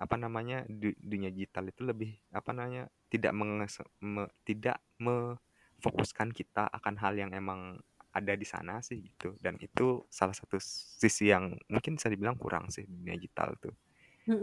apa 0.01 0.17
namanya, 0.17 0.65
du 0.69 0.93
dunia 0.97 1.29
digital 1.33 1.69
itu 1.69 1.85
lebih 1.85 2.17
apa 2.33 2.53
namanya, 2.57 2.89
tidak 3.13 3.33
mengese 3.37 3.85
me 4.01 4.29
tidak 4.49 4.81
mefokuskan 5.01 6.33
kita 6.33 6.69
akan 6.73 6.95
hal 7.01 7.15
yang 7.21 7.33
emang 7.37 7.77
ada 8.17 8.33
di 8.33 8.49
sana 8.49 8.81
sih 8.81 9.05
gitu. 9.05 9.37
Dan 9.37 9.61
itu 9.61 10.05
salah 10.09 10.33
satu 10.33 10.57
sisi 10.61 11.29
yang 11.29 11.53
mungkin 11.69 12.01
bisa 12.01 12.09
dibilang 12.09 12.41
kurang 12.41 12.73
sih 12.73 12.89
dunia 12.89 13.17
digital 13.21 13.53
tuh. 13.61 13.77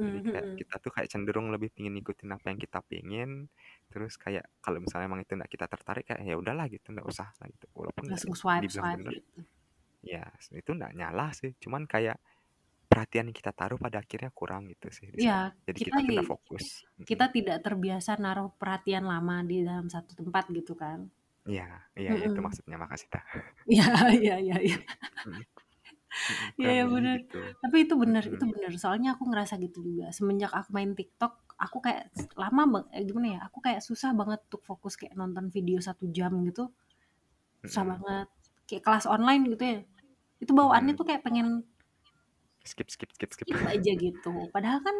Jadi 0.03 0.19
kayak 0.27 0.47
kita 0.59 0.75
tuh 0.83 0.91
kayak 0.95 1.09
cenderung 1.13 1.47
lebih 1.53 1.69
pengen 1.75 1.93
ngikutin 1.97 2.29
apa 2.35 2.45
yang 2.51 2.59
kita 2.65 2.79
pengen, 2.91 3.29
terus 3.91 4.13
kayak 4.23 4.45
kalau 4.63 4.79
misalnya 4.83 5.05
emang 5.09 5.21
itu 5.23 5.33
nggak 5.39 5.51
kita 5.55 5.65
tertarik 5.71 6.03
kayak 6.09 6.21
ya 6.27 6.35
udahlah 6.41 6.65
gitu, 6.73 6.87
nggak 6.93 7.07
usah 7.07 7.27
lah 7.39 7.47
gitu. 7.53 7.65
Walaupun 7.77 8.07
Langsung 8.07 8.35
swipe 8.35 8.67
swipe 8.71 9.03
bener, 9.03 9.13
gitu. 9.13 9.45
ya 10.05 10.23
itu 10.55 10.69
nggak 10.77 10.93
nyalah 10.99 11.29
sih, 11.39 11.51
cuman 11.63 11.83
kayak 11.93 12.17
perhatian 12.89 13.29
yang 13.31 13.37
kita 13.41 13.51
taruh 13.57 13.79
pada 13.81 13.97
akhirnya 14.03 14.31
kurang 14.35 14.69
gitu 14.71 14.87
sih 14.93 15.09
Iya, 15.21 15.31
sana. 15.31 15.47
Jadi 15.67 15.79
kita 15.79 15.95
kita 15.97 16.09
nggak 16.15 16.27
fokus. 16.31 16.85
kita 17.09 17.25
tidak 17.35 17.57
terbiasa 17.65 18.11
naruh 18.23 18.49
perhatian 18.61 19.05
lama 19.11 19.35
di 19.49 19.55
dalam 19.67 19.87
satu 19.95 20.11
tempat 20.19 20.43
gitu 20.57 20.73
kan. 20.83 20.99
Iya 21.51 21.63
iya 21.99 22.11
itu 22.27 22.37
Mhm. 22.37 22.45
maksudnya, 22.45 22.75
makasih 22.83 23.07
Tah. 23.13 23.23
Iya 23.71 23.83
iya 24.19 24.33
iya 24.45 24.55
iya. 24.67 24.77
Iya 26.61 26.85
lebih 26.85 26.93
bener. 26.93 27.17
gitu. 27.17 27.37
Tapi 27.63 27.77
itu 27.85 27.93
bener 28.03 28.23
itu 28.35 28.43
bener. 28.53 28.71
Soalnya 28.81 29.09
aku 29.17 29.23
ngerasa 29.29 29.53
gitu 29.65 29.79
juga. 29.87 30.05
Semenjak 30.17 30.51
aku 30.53 30.69
main 30.75 30.91
TikTok, 30.97 31.33
aku 31.57 31.77
kayak 31.85 32.03
lama 32.37 32.63
bang 32.73 32.85
eh, 32.95 33.03
gimana 33.07 33.27
ya, 33.35 33.39
aku 33.47 33.57
kayak 33.65 33.81
susah 33.87 34.11
banget 34.19 34.39
untuk 34.49 34.61
fokus 34.69 34.93
kayak 34.99 35.13
nonton 35.19 35.45
video 35.55 35.77
1 35.81 36.05
jam 36.17 36.31
gitu. 36.47 36.69
Susah 37.67 37.83
Mhm. 37.83 37.91
banget. 37.91 38.27
Kayak 38.67 38.83
kelas 38.87 39.05
online 39.15 39.43
gitu 39.53 39.63
ya. 39.65 39.79
Itu 40.43 40.51
bawaannya 40.59 40.93
Mhm. 40.93 40.99
tuh 40.99 41.05
kayak 41.09 41.23
pengen 41.27 41.47
Skip 42.65 42.89
skip 42.91 43.11
skip 43.13 43.33
skip. 43.33 43.47
skip 43.47 43.59
aja 43.73 43.91
gitu. 44.05 44.33
Padahal 44.53 44.79
kan 44.87 44.97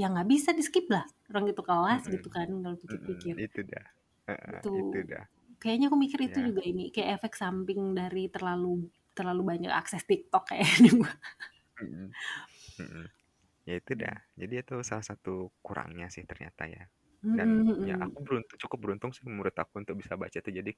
ya 0.00 0.06
nggak 0.12 0.28
bisa 0.32 0.50
di-skip 0.58 0.86
lah. 0.94 1.04
Orang 1.30 1.44
itu 1.52 1.62
kelas 1.68 2.02
gitu 2.14 2.28
Mhm. 2.28 2.36
kan 2.36 2.48
kalau 2.62 2.76
pikir-pikir. 2.82 3.36
itu 3.44 3.60
dah. 3.72 3.86
Heeh, 4.28 4.60
Itu 4.60 4.72
itu 4.80 4.98
dah. 5.10 5.24
kayaknya 5.62 5.86
aku 5.90 5.98
mikir 6.04 6.20
itu 6.28 6.38
Iya. 6.38 6.48
juga 6.48 6.62
ini 6.70 6.84
kayak 6.94 7.10
efek 7.22 7.32
samping 7.42 7.80
dari 8.00 8.24
terlalu 8.34 8.74
terlalu 9.16 9.42
banyak 9.56 9.72
akses 9.72 10.04
TikTok 10.08 10.48
kayaknya. 10.54 10.90
Mhm. 12.80 13.04
Ya 13.68 13.74
itu 13.80 13.92
dah. 14.02 14.16
Jadi 14.40 14.54
itu 14.62 14.74
salah 14.88 15.04
satu 15.06 15.52
kurangnya 15.66 16.06
sih 16.14 16.24
ternyata 16.30 16.64
ya. 16.70 16.84
Dan 17.32 17.50
Mhm 17.54 17.88
ya 17.88 17.94
aku 18.00 18.18
beruntung 18.26 18.58
cukup 18.62 18.78
beruntung 18.84 19.10
sih 19.16 19.24
menurut 19.28 19.54
aku 19.56 19.74
untuk 19.82 19.96
bisa 20.00 20.14
baca 20.20 20.38
itu. 20.42 20.50
Jadi 20.52 20.72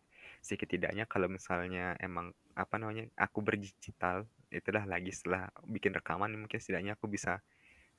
setidaknya 0.44 1.04
kalau 1.10 1.28
misalnya 1.32 1.96
emang 2.02 2.34
apa 2.58 2.76
namanya, 2.80 3.04
aku 3.18 3.40
berdigital, 3.46 4.28
itulah 4.52 4.84
lagi 4.88 5.10
setelah 5.14 5.50
bikin 5.66 5.92
rekaman 5.98 6.32
mungkin 6.38 6.58
setidaknya 6.62 6.94
aku 6.98 7.06
bisa 7.12 7.40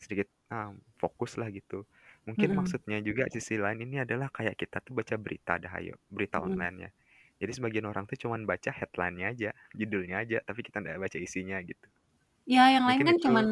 sedikit, 0.02 0.30
ah, 0.54 0.74
fokus 1.02 1.38
lah 1.42 1.50
gitu. 1.54 1.86
Mungkin 2.28 2.52
Mhm. 2.52 2.56
maksudnya 2.58 3.00
juga 3.06 3.26
sisi 3.34 3.56
lain 3.62 3.80
ini 3.86 4.04
adalah 4.06 4.30
kayak 4.34 4.56
kita 4.60 4.80
tuh 4.86 4.94
baca 5.00 5.16
berita 5.20 5.58
dah 5.62 5.74
ayo, 5.82 5.96
berita 6.12 6.40
Mhm. 6.44 6.46
online 6.46 6.78
ya. 6.88 6.92
Jadi 7.42 7.52
sebagian 7.58 7.86
orang 7.92 8.06
tuh 8.10 8.18
cuman 8.24 8.42
baca 8.50 8.72
headline-nya 8.80 9.28
aja, 9.34 9.50
judulnya 9.80 10.16
aja, 10.24 10.38
tapi 10.48 10.62
kita 10.68 10.78
nggak 10.84 10.98
baca 11.04 11.18
isinya 11.20 11.58
gitu. 11.64 11.88
Ya 12.54 12.64
yang 12.76 12.86
lain 12.90 13.04
kan 13.10 13.16
itu 13.18 13.30
cuman 13.30 13.46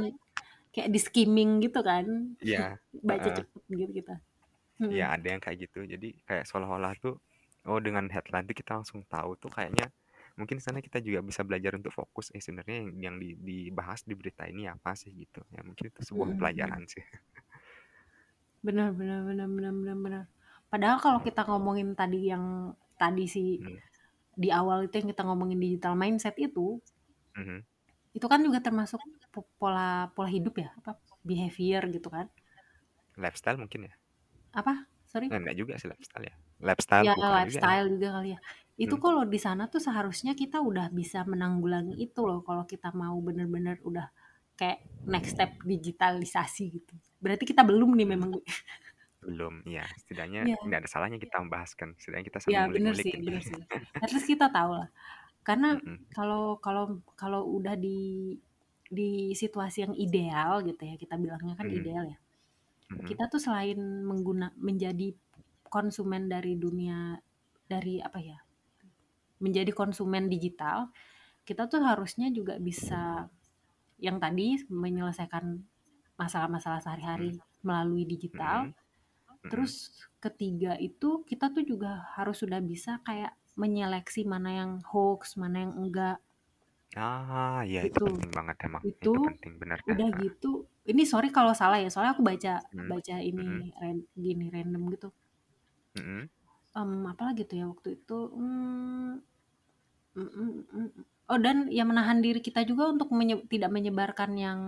kayak 0.73 0.89
di-skimming 0.93 1.51
gitu 1.65 1.79
kan. 1.89 2.05
Iya, 2.43 2.77
Baca 3.09 3.29
heeh. 3.29 3.37
cepet 3.37 3.61
gitu 3.79 3.91
kita. 3.99 4.15
Iya 4.91 5.03
Mhm. 5.03 5.07
ada 5.15 5.27
yang 5.33 5.41
kayak 5.43 5.57
gitu. 5.69 5.79
Jadi 5.93 6.07
kayak 6.27 6.43
seolah-olah 6.49 6.93
tuh, 7.03 7.13
oh 7.69 7.79
dengan 7.85 8.05
headline 8.13 8.45
tuh 8.49 8.55
kita 8.61 8.71
langsung 8.77 8.99
tahu 9.07 9.31
tuh 9.41 9.49
kayaknya 9.55 9.87
mungkin 10.37 10.57
di 10.59 10.63
sana 10.65 10.79
kita 10.81 10.97
juga 11.05 11.19
bisa 11.21 11.41
belajar 11.47 11.71
untuk 11.79 11.93
fokus, 11.93 12.33
eh 12.35 12.41
sebenarnya 12.41 12.75
yang 12.81 12.89
yang 13.05 13.15
di 13.21 13.29
dibahas 13.47 14.01
di 14.09 14.13
berita 14.19 14.43
ini 14.49 14.65
apa 14.67 14.91
sih 14.97 15.11
gitu. 15.13 15.39
Ya 15.53 15.61
mungkin 15.67 15.85
itu 15.93 16.01
sebuah 16.09 16.29
Mhm 16.29 16.49
mhm. 16.55 16.73
pelajaran 16.73 16.83
sih. 16.89 17.03
Bener 18.65 18.89
bener 18.97 19.19
bener 19.27 19.47
bener 19.55 19.71
bener 19.79 19.97
bener. 20.05 20.23
Padahal 20.71 20.97
kalau 21.03 21.19
kita 21.27 21.41
ngomongin 21.45 21.93
tadi 21.99 22.31
yang 22.31 22.73
tadi 23.03 23.25
sih 23.35 23.49
Mhm. 23.57 23.83
di 24.43 24.49
awal 24.59 24.79
itu 24.87 24.95
yang 24.99 25.09
kita 25.13 25.23
ngomongin 25.27 25.59
digital 25.65 25.93
mindset 26.01 26.35
itu 26.47 26.67
Mhm. 27.35 27.65
Itu 28.17 28.25
kan 28.31 28.39
juga 28.45 28.59
termasuk 28.67 29.01
po 29.33 29.39
pola 29.59 30.09
pola 30.15 30.29
hidup 30.35 30.53
ya, 30.63 30.69
apa, 30.79 30.91
behavior 31.25 31.83
gitu 31.95 32.07
kan. 32.15 32.27
Lifestyle 33.17 33.57
mungkin 33.57 33.89
ya? 33.89 33.93
Apa? 34.53 34.87
Sorry? 35.05 35.29
Eh, 35.31 35.37
enggak 35.39 35.55
juga 35.59 35.73
sih 35.79 35.87
lifestyle 35.91 36.25
ya. 36.29 36.35
Lifestyle 36.67 37.07
Ya 37.07 37.13
juga 37.47 37.61
ya? 37.69 37.75
lifestyle 37.75 37.87
juga 37.93 38.07
kali 38.21 38.29
ya. 38.37 38.39
Itu 38.77 38.95
Hmm. 38.95 39.01
kalau 39.01 39.25
di 39.25 39.39
sana 39.41 39.65
tuh 39.69 39.81
seharusnya 39.81 40.33
kita 40.37 40.61
udah 40.61 40.89
bisa 40.93 41.25
menanggulangi 41.25 41.97
itu 41.97 42.21
loh 42.25 42.41
kalau 42.45 42.63
kita 42.69 42.89
mau 42.93 43.17
bener-bener 43.21 43.81
udah 43.81 44.07
kayak 44.57 44.85
next 45.09 45.33
step 45.35 45.51
digitalisasi 45.65 46.63
gitu. 46.79 46.93
Berarti 47.17 47.43
kita 47.49 47.65
belum 47.65 47.97
nih 47.97 48.07
Hmm. 48.07 48.13
memang. 48.13 48.31
Belum, 49.23 49.53
iya. 49.69 49.83
Setidaknya 49.99 50.41
Iya. 50.41 50.57
nggak 50.65 50.79
ada 50.83 50.89
salahnya 50.91 51.19
kita 51.25 51.35
membahaskan. 51.43 51.89
Setidaknya 51.99 52.25
kita 52.31 52.39
Iya 52.49 52.61
sambil 52.61 52.61
bener 52.75 52.91
ngulik-ngulik 52.91 53.03
sih 53.03 53.13
bener 53.25 53.39
sih. 53.49 53.61
At 54.03 54.09
least 54.11 54.27
kita 54.27 54.47
tahu 54.51 54.71
lah. 54.79 54.89
Karena 55.47 55.69
Mhm. 55.71 56.05
kalau 56.17 56.59
kalau 56.65 56.85
kalau 57.21 57.41
udah 57.57 57.75
di 57.85 57.99
di 58.97 59.33
situasi 59.41 59.77
yang 59.87 59.95
ideal 59.97 60.53
gitu 60.67 60.81
ya, 60.89 60.95
kita 61.03 61.15
bilangnya 61.23 61.55
kan 61.59 61.67
Mhm. 61.67 61.79
ideal 61.79 62.03
ya. 62.13 62.17
Mhm. 62.91 63.09
Kita 63.09 63.23
tuh 63.33 63.41
selain 63.43 63.79
mengguna 64.09 64.47
menjadi 64.59 65.13
konsumen 65.75 66.29
dari 66.31 66.53
dunia 66.59 67.17
dari 67.67 67.99
apa 68.03 68.19
ya, 68.21 68.39
menjadi 69.43 69.71
konsumen 69.75 70.29
digital, 70.31 70.91
kita 71.47 71.67
tuh 71.71 71.81
harusnya 71.83 72.29
juga 72.33 72.55
bisa 72.61 73.27
yang 74.01 74.17
tadi 74.23 74.61
menyelesaikan 74.69 75.45
masalah-masalah 76.19 76.81
sehari-hari 76.83 77.39
melalui 77.65 78.05
digital. 78.09 78.69
Mhm. 78.69 78.73
Terus 79.51 79.91
ketiga 80.23 80.79
itu 80.79 81.23
kita 81.27 81.51
tuh 81.55 81.63
juga 81.67 82.07
harus 82.15 82.39
sudah 82.43 82.59
bisa 82.63 83.03
kayak 83.07 83.35
menyeleksi 83.59 84.23
mana 84.25 84.49
yang 84.63 84.71
hoax, 84.91 85.35
mana 85.37 85.67
yang 85.67 85.73
enggak. 85.77 86.17
Ah, 87.05 87.57
iya 87.69 87.79
itu 87.87 87.99
Itu. 87.99 88.05
penting 88.07 88.29
banget 88.37 88.55
emang. 88.67 88.83
Itu 88.83 89.07
Itu 89.07 89.17
penting, 89.27 89.51
bener 89.61 89.79
dah. 89.89 89.99
udah 89.99 90.09
Heeh. 90.11 90.23
gitu 90.23 90.47
ini 90.87 91.03
sorry 91.03 91.27
kalau 91.35 91.53
salah 91.55 91.77
ya, 91.83 91.89
soalnya 91.91 92.13
aku 92.15 92.23
baca 92.25 92.53
Mhm. 92.71 92.93
baca 92.93 93.15
ini 93.23 93.71
ran 93.81 93.97
gini 94.15 94.45
random 94.53 94.83
gitu. 94.95 95.09
Mhm. 95.95 96.29
Mmm, 96.75 97.05
apalagi 97.13 97.45
tuh 97.45 97.55
ya 97.61 97.65
waktu 97.69 97.89
itu, 98.01 98.17
mmm, 98.33 99.11
mhm 100.17 100.49
mhm. 100.73 100.89
Oh 101.31 101.39
dan 101.41 101.57
ya 101.71 101.83
menahan 101.87 102.19
diri 102.25 102.39
kita 102.43 102.61
juga 102.69 102.89
untuk 102.93 103.09
menye 103.15 103.35
tidak 103.53 103.71
menyebarkan 103.73 104.31
yang 104.37 104.59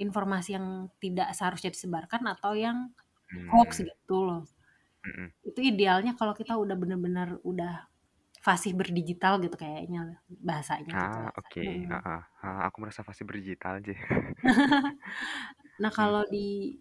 informasi 0.00 0.56
yang 0.58 0.68
tidak 1.02 1.32
seharusnya 1.36 1.70
disebarkan 1.74 2.22
atau 2.34 2.52
yang 2.56 2.78
hoax 3.52 3.70
gitu 3.88 4.16
loh. 4.28 4.42
Mhm. 5.04 5.32
Itu 5.48 5.60
idealnya 5.70 6.12
kalau 6.20 6.34
kita 6.40 6.54
udah 6.58 6.76
bener-bener 6.82 7.28
udah 7.50 7.72
fasih 8.46 8.72
berdigital 8.80 9.34
gitu 9.44 9.56
kayaknya 9.62 10.22
bahasanya 10.28 10.94
gitu. 11.02 11.20
Ah, 11.20 11.30
oke. 11.38 11.60
Mhm. 11.62 11.90
Heeh. 11.90 12.20
Ah, 12.42 12.58
aku 12.66 12.76
merasa 12.82 13.06
fasih 13.06 13.24
berdigital 13.28 13.74
sih. 13.86 13.94
Nah 15.82 15.92
kalau 15.98 16.24
di 16.34 16.78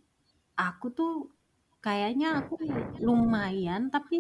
aku 0.60 0.88
tuh 0.98 1.12
kayaknya 1.86 2.28
aku 2.42 2.54
lumayan, 3.08 3.82
tapi 3.96 4.18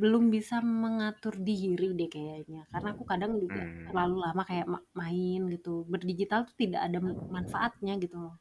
belum 0.00 0.24
bisa 0.36 0.56
mengatur 0.84 1.34
diri 1.48 1.88
deh 1.98 2.08
kayaknya. 2.16 2.60
Karena 2.72 2.88
aku 2.94 3.04
kadang 3.12 3.32
juga 3.44 3.60
Mmm. 3.60 3.88
terlalu 3.88 4.16
lama 4.26 4.42
kayak 4.50 4.66
ma 4.72 4.80
main 5.00 5.40
gitu. 5.54 5.70
Berdigital 5.92 6.40
tuh 6.48 6.56
tidak 6.62 6.82
ada 6.88 6.98
manfaatnya 7.36 7.94
gitu 8.04 8.16
loh. 8.24 8.36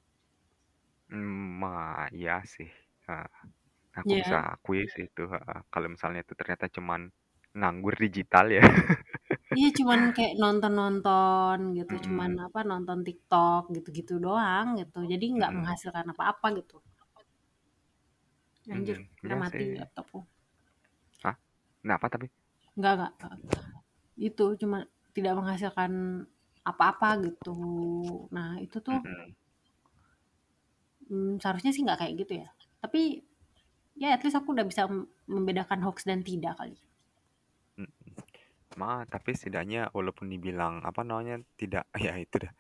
Ma 1.59 2.07
iya 2.17 2.35
sih. 2.53 2.69
Aku 4.01 4.11
Iya. 4.11 4.21
bisa 4.21 4.37
akui 4.53 4.79
sih 4.93 5.03
itu, 5.09 5.23
heeh. 5.33 5.59
Kalau 5.73 5.87
misalnya 5.93 6.19
itu 6.25 6.33
ternyata 6.39 6.65
cuman 6.75 7.01
nganggur 7.57 7.95
digital 8.03 8.45
ya. 8.57 8.61
Iya 9.57 9.67
cuman 9.77 10.01
kayak 10.15 10.33
nonton-nonton 10.41 11.57
gitu, 11.77 11.93
cuman 12.05 12.31
Mhm. 12.31 12.41
apa, 12.45 12.59
nonton 12.71 12.99
TikTok 13.07 13.61
gitu-gitu 13.75 14.13
doang 14.25 14.65
gitu. 14.79 14.97
Jadi 15.11 15.25
nggak 15.35 15.51
Mhm. 15.51 15.57
menghasilkan 15.57 16.05
apa-apa 16.13 16.47
gitu. 16.59 16.75
Anjir, 18.75 18.97
Mhm. 18.97 19.07
akhirnya 19.17 19.37
Iya 19.37 19.41
mati 19.43 19.65
sih. 19.71 19.71
laptopku. 19.79 20.19
Hah? 21.23 21.35
Kenapa 21.81 22.05
tapi? 22.13 22.27
Enggak, 22.77 22.95
heeh. 23.21 23.37
Itu 24.29 24.45
cuma 24.61 24.79
tidak 25.15 25.33
menghasilkan 25.39 25.91
apa-apa 26.71 27.09
gitu. 27.25 27.55
Nah 28.35 28.49
itu 28.65 28.77
tuh 28.87 28.99
Mhm. 29.03 29.35
mmm, 31.11 31.33
seharusnya 31.41 31.71
sih 31.73 31.83
nggak 31.85 31.99
kayak 32.01 32.13
gitu 32.21 32.33
ya. 32.41 32.47
Tapi 32.81 33.21
ya 33.97 34.13
at 34.13 34.21
least 34.21 34.37
aku 34.37 34.53
udah 34.53 34.65
bisa 34.65 34.85
membedakan 35.25 35.81
hoax 35.81 36.05
dan 36.05 36.21
tidak 36.21 36.57
kali. 36.57 36.77
Ma 38.77 39.01
tapi 39.09 39.33
setidaknya 39.33 39.89
walaupun 39.89 40.29
dibilang 40.29 40.85
apa 40.85 41.01
namanya, 41.01 41.41
tidak 41.57 41.89
ya 42.05 42.13
itu 42.13 42.45
dah, 42.45 42.53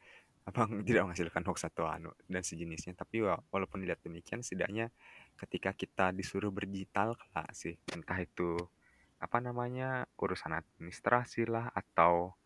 apa, 0.49 0.65
tidak 0.87 1.01
menghasilkan 1.05 1.45
hoax 1.45 1.69
atau 1.69 1.85
anu 1.85 2.09
dan 2.25 2.41
sejenisnya, 2.41 2.97
tapi 2.97 3.21
wa 3.21 3.37
walaupun 3.53 3.85
dilihat 3.85 4.01
demikian 4.01 4.41
setidaknya 4.41 4.89
ketika 5.37 5.77
kita 5.77 6.09
disuruh 6.09 6.49
berdigital 6.49 7.13
kelak 7.13 7.53
sih, 7.53 7.77
entah 7.93 8.17
itu 8.17 8.57
apa 9.21 9.37
namanya, 9.41 10.09
urusan 10.17 10.53
administrasi 10.57 11.45
lah, 11.49 11.69
atau 11.73 12.37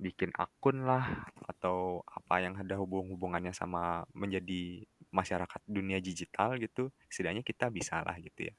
bikin 0.00 0.32
akun 0.36 0.84
lah, 0.88 1.28
atau 1.48 2.04
apa 2.04 2.40
yang 2.40 2.56
ada 2.56 2.76
hubung-hubungannya 2.80 3.52
sama 3.52 4.04
menjadi 4.12 4.84
masyarakat 5.10 5.60
dunia 5.68 5.98
digital 6.02 6.56
gitu, 6.60 6.92
setidaknya 7.08 7.42
kita 7.44 7.68
bisalah 7.72 8.16
gitu 8.20 8.52
ya. 8.52 8.54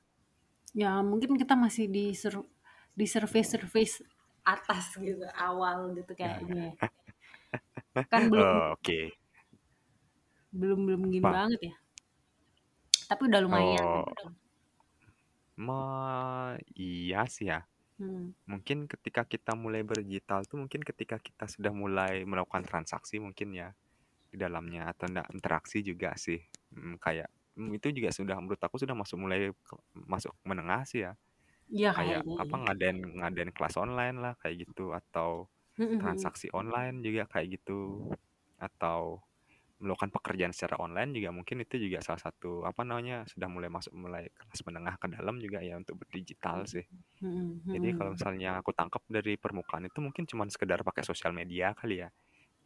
Ya 0.78 0.92
mungkin 1.02 1.34
kita 1.38 1.58
masih 1.58 1.90
di 1.90 2.14
sur 2.14 2.46
di 2.94 3.06
surface-surface 3.10 4.06
atas 4.46 4.98
gitu, 4.98 5.26
awal 5.38 5.94
gitu 5.98 6.12
kayaknya 6.14 6.74
ya. 6.74 6.90
Kan 8.12 8.30
belum 8.30 8.46
Oh, 8.46 8.78
oke. 8.78 9.00
belum 10.50 10.80
belum 10.90 11.02
gini 11.14 11.26
Apa? 11.26 11.34
banget 11.34 11.60
ya. 11.74 11.76
Tapi 13.10 13.22
udah 13.26 13.42
lumayan 13.42 13.86
Oh. 13.86 14.06
gitu. 14.06 14.26
Iya 16.80 17.26
sih 17.28 17.50
ya. 17.52 17.66
Hmm. 18.00 18.32
Mungkin 18.48 18.88
ketika 18.88 19.28
kita 19.28 19.54
mulai 19.54 19.84
berdigital 19.84 20.48
tuh 20.48 20.58
mungkin 20.64 20.82
ketika 20.82 21.20
kita 21.20 21.46
sudah 21.52 21.74
mulai 21.76 22.24
melakukan 22.24 22.64
transaksi 22.64 23.20
mungkin 23.20 23.52
ya, 23.54 23.76
di 24.32 24.38
dalamnya 24.40 24.92
atau 24.94 25.06
enggak 25.10 25.28
interaksi 25.36 25.80
juga 25.86 26.14
sih. 26.20 26.40
Mhm, 26.76 26.98
kayak, 27.02 27.30
mmm, 27.58 27.72
itu 27.78 27.88
juga 27.98 28.10
sudah 28.14 28.38
menurut 28.42 28.62
aku 28.62 28.78
sudah 28.82 28.96
masuk 28.98 29.18
mulai 29.22 29.52
ke 29.54 29.76
masuk 29.96 30.34
menengah 30.48 30.84
sih 30.90 31.06
ya. 31.08 31.14
Iya 31.78 31.90
Kayak 31.96 32.22
kayaknya 32.28 32.36
apa, 32.38 32.56
ngadain 32.70 32.98
ngadain 33.20 33.52
kelas 33.56 33.76
online 33.82 34.18
lah 34.24 34.34
kayak 34.42 34.56
gitu, 34.70 34.94
atau 34.94 35.50
Mhm 35.78 35.92
mhm. 35.94 36.00
transaksi 36.02 36.48
online 36.54 37.02
juga 37.06 37.26
kayak 37.32 37.48
gitu, 37.62 38.06
atau 38.62 39.24
melakukan 39.82 40.12
pekerjaan 40.16 40.54
secara 40.56 40.78
online 40.82 41.12
juga 41.18 41.30
mungkin 41.36 41.64
itu 41.66 41.76
juga 41.82 42.00
salah 42.06 42.22
satu 42.22 42.64
apa 42.70 42.82
namanya, 42.88 43.26
sudah 43.32 43.48
mulai 43.52 43.70
masuk 43.74 43.94
mulai 43.98 44.26
kelas 44.36 44.62
menengah 44.68 44.96
ke 45.02 45.08
dalam 45.14 45.38
juga 45.44 45.60
ya 45.66 45.76
untuk 45.82 45.98
berdigital 46.02 46.66
sih. 46.70 46.86
Jadi 47.74 47.94
kalau 47.94 48.18
misalnya 48.18 48.58
aku 48.62 48.74
tangkap 48.74 49.04
dari 49.10 49.38
permukaan 49.38 49.86
itu 49.86 50.00
mungkin 50.02 50.26
cuman 50.26 50.50
sekedar 50.50 50.82
pakai 50.82 51.06
sosial 51.06 51.34
media 51.38 51.74
kali 51.78 52.02
ya, 52.06 52.10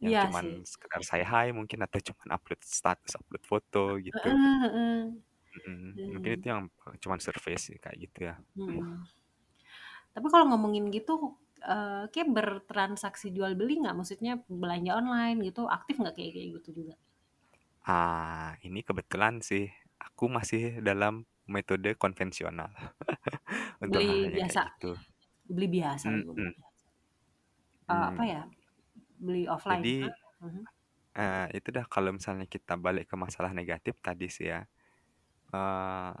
yang 0.02 0.14
Iya 0.14 0.22
cuman 0.22 0.46
sih. 0.48 0.54
sekedar 0.66 1.00
say 1.06 1.22
hi 1.26 1.46
mungkin 1.58 1.80
atau 1.86 2.00
cuman 2.08 2.28
upload 2.36 2.60
status, 2.64 3.12
upload 3.20 3.44
foto 3.46 3.98
gitu. 4.02 4.34
Heeh 4.34 4.60
heeh. 4.62 5.04
Mhm, 5.54 6.10
mungkin 6.10 6.30
itu 6.36 6.46
yang 6.52 6.60
cuman 7.02 7.20
surface 7.22 7.62
sih 7.70 7.76
kayak 7.82 7.96
gitu 8.04 8.18
ya. 8.28 8.34
Mhm. 8.54 9.08
Tapi 10.14 10.26
kalau 10.32 10.46
ngomongin 10.50 10.84
gitu, 10.94 11.38
eee, 11.62 12.06
kayak 12.12 12.28
bertransaksi 12.36 13.26
jual 13.34 13.52
beli 13.58 13.82
nggak? 13.82 13.96
Maksudnya 13.98 14.32
belanja 14.46 14.92
online 15.00 15.38
gitu, 15.48 15.66
aktif 15.66 15.98
nggak 16.00 16.14
kayak 16.18 16.30
kayak 16.34 16.48
gitu 16.62 16.68
juga? 16.84 16.94
Ah, 17.84 18.56
ini 18.66 18.80
kebetulan 18.88 19.34
sih 19.48 19.68
aku 20.00 20.24
masih 20.36 20.80
dalam 20.88 21.14
metode 21.44 21.92
konvensional 22.00 22.72
untuk 23.84 24.02
Beli 24.02 24.08
hal-hal 24.08 24.32
yang 24.40 24.48
biasa? 24.48 24.62
gitu. 24.62 24.98
Beli 25.54 25.66
biasa 25.76 26.08
Mhm. 26.08 26.24
juga. 26.24 26.66
Eee, 27.90 28.04
apa 28.10 28.22
Mmm. 28.22 28.32
ya, 28.32 28.42
beli 29.26 29.42
offline? 29.48 29.88
Jadi, 29.92 30.14
eee, 31.18 31.46
itu 31.58 31.68
dah 31.76 31.86
kalau 31.90 32.10
misalnya 32.16 32.46
kita 32.50 32.74
balik 32.80 33.10
ke 33.10 33.16
masalah 33.18 33.52
negatif 33.56 33.94
tadi 34.02 34.26
sih 34.30 34.46
ya, 34.52 34.60
eee 35.54 36.14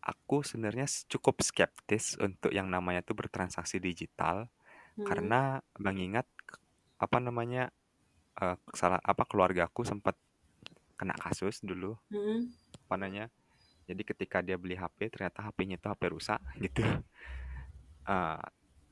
aku 0.00 0.40
sebenarnya 0.40 0.88
cukup 1.12 1.44
skeptis 1.44 2.16
untuk 2.16 2.48
yang 2.52 2.68
namanya 2.72 3.04
tuh 3.04 3.12
bertransaksi 3.20 3.76
digital, 3.82 4.48
Mhm. 4.96 5.30
karena 5.30 5.60
mengingat 5.80 6.26
apa 7.00 7.18
namanya, 7.22 7.70
eee, 8.40 8.56
salah 8.76 9.00
apa, 9.02 9.24
keluargaku 9.28 9.82
sempat 9.86 10.16
kena 10.98 11.14
kasus 11.18 11.60
dulu, 11.64 11.96
Mhm. 12.10 12.52
apa 12.88 12.94
namanya, 13.00 13.26
jadi 13.90 14.02
ketika 14.06 14.38
dia 14.46 14.56
beli 14.60 14.76
HP 14.78 15.10
ternyata 15.12 15.44
HP-nya 15.46 15.76
itu 15.80 15.88
HP 15.90 16.02
rusak 16.12 16.40
gitu. 16.60 16.82
Eee, 18.08 18.40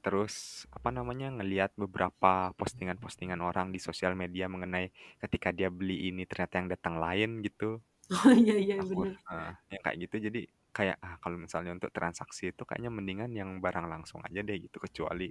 terus 0.09 0.65
apa 0.73 0.89
namanya, 0.89 1.29
ngelihat 1.37 1.77
beberapa 1.77 2.57
postingan-postingan 2.57 3.45
orang 3.45 3.77
di 3.77 3.81
sosial 3.83 4.17
media 4.17 4.49
mengenai 4.49 4.89
ketika 5.21 5.53
dia 5.53 5.69
beli 5.69 6.09
ini 6.09 6.25
ternyata 6.25 6.55
yang 6.65 6.69
datang 6.73 6.97
lain 6.97 7.45
gitu. 7.45 7.85
Oh, 8.27 8.33
iya 8.33 8.55
iya, 8.65 8.77
Aku 8.81 8.91
bener. 8.91 9.15
heeh, 9.29 9.53
yang 9.75 9.83
kayak 9.85 9.99
gitu 10.09 10.17
jadi 10.31 10.41
kayak, 10.77 10.97
ah, 11.03 11.17
kalau 11.23 11.37
misalnya 11.41 11.75
untuk 11.77 11.91
transaksi 11.91 12.55
itu 12.55 12.63
kayaknya 12.65 12.91
mendingan 12.95 13.31
yang 13.35 13.51
barang 13.59 13.87
langsung 13.91 14.23
aja 14.25 14.41
deh 14.47 14.57
gitu, 14.63 14.79
kecuali 14.81 15.29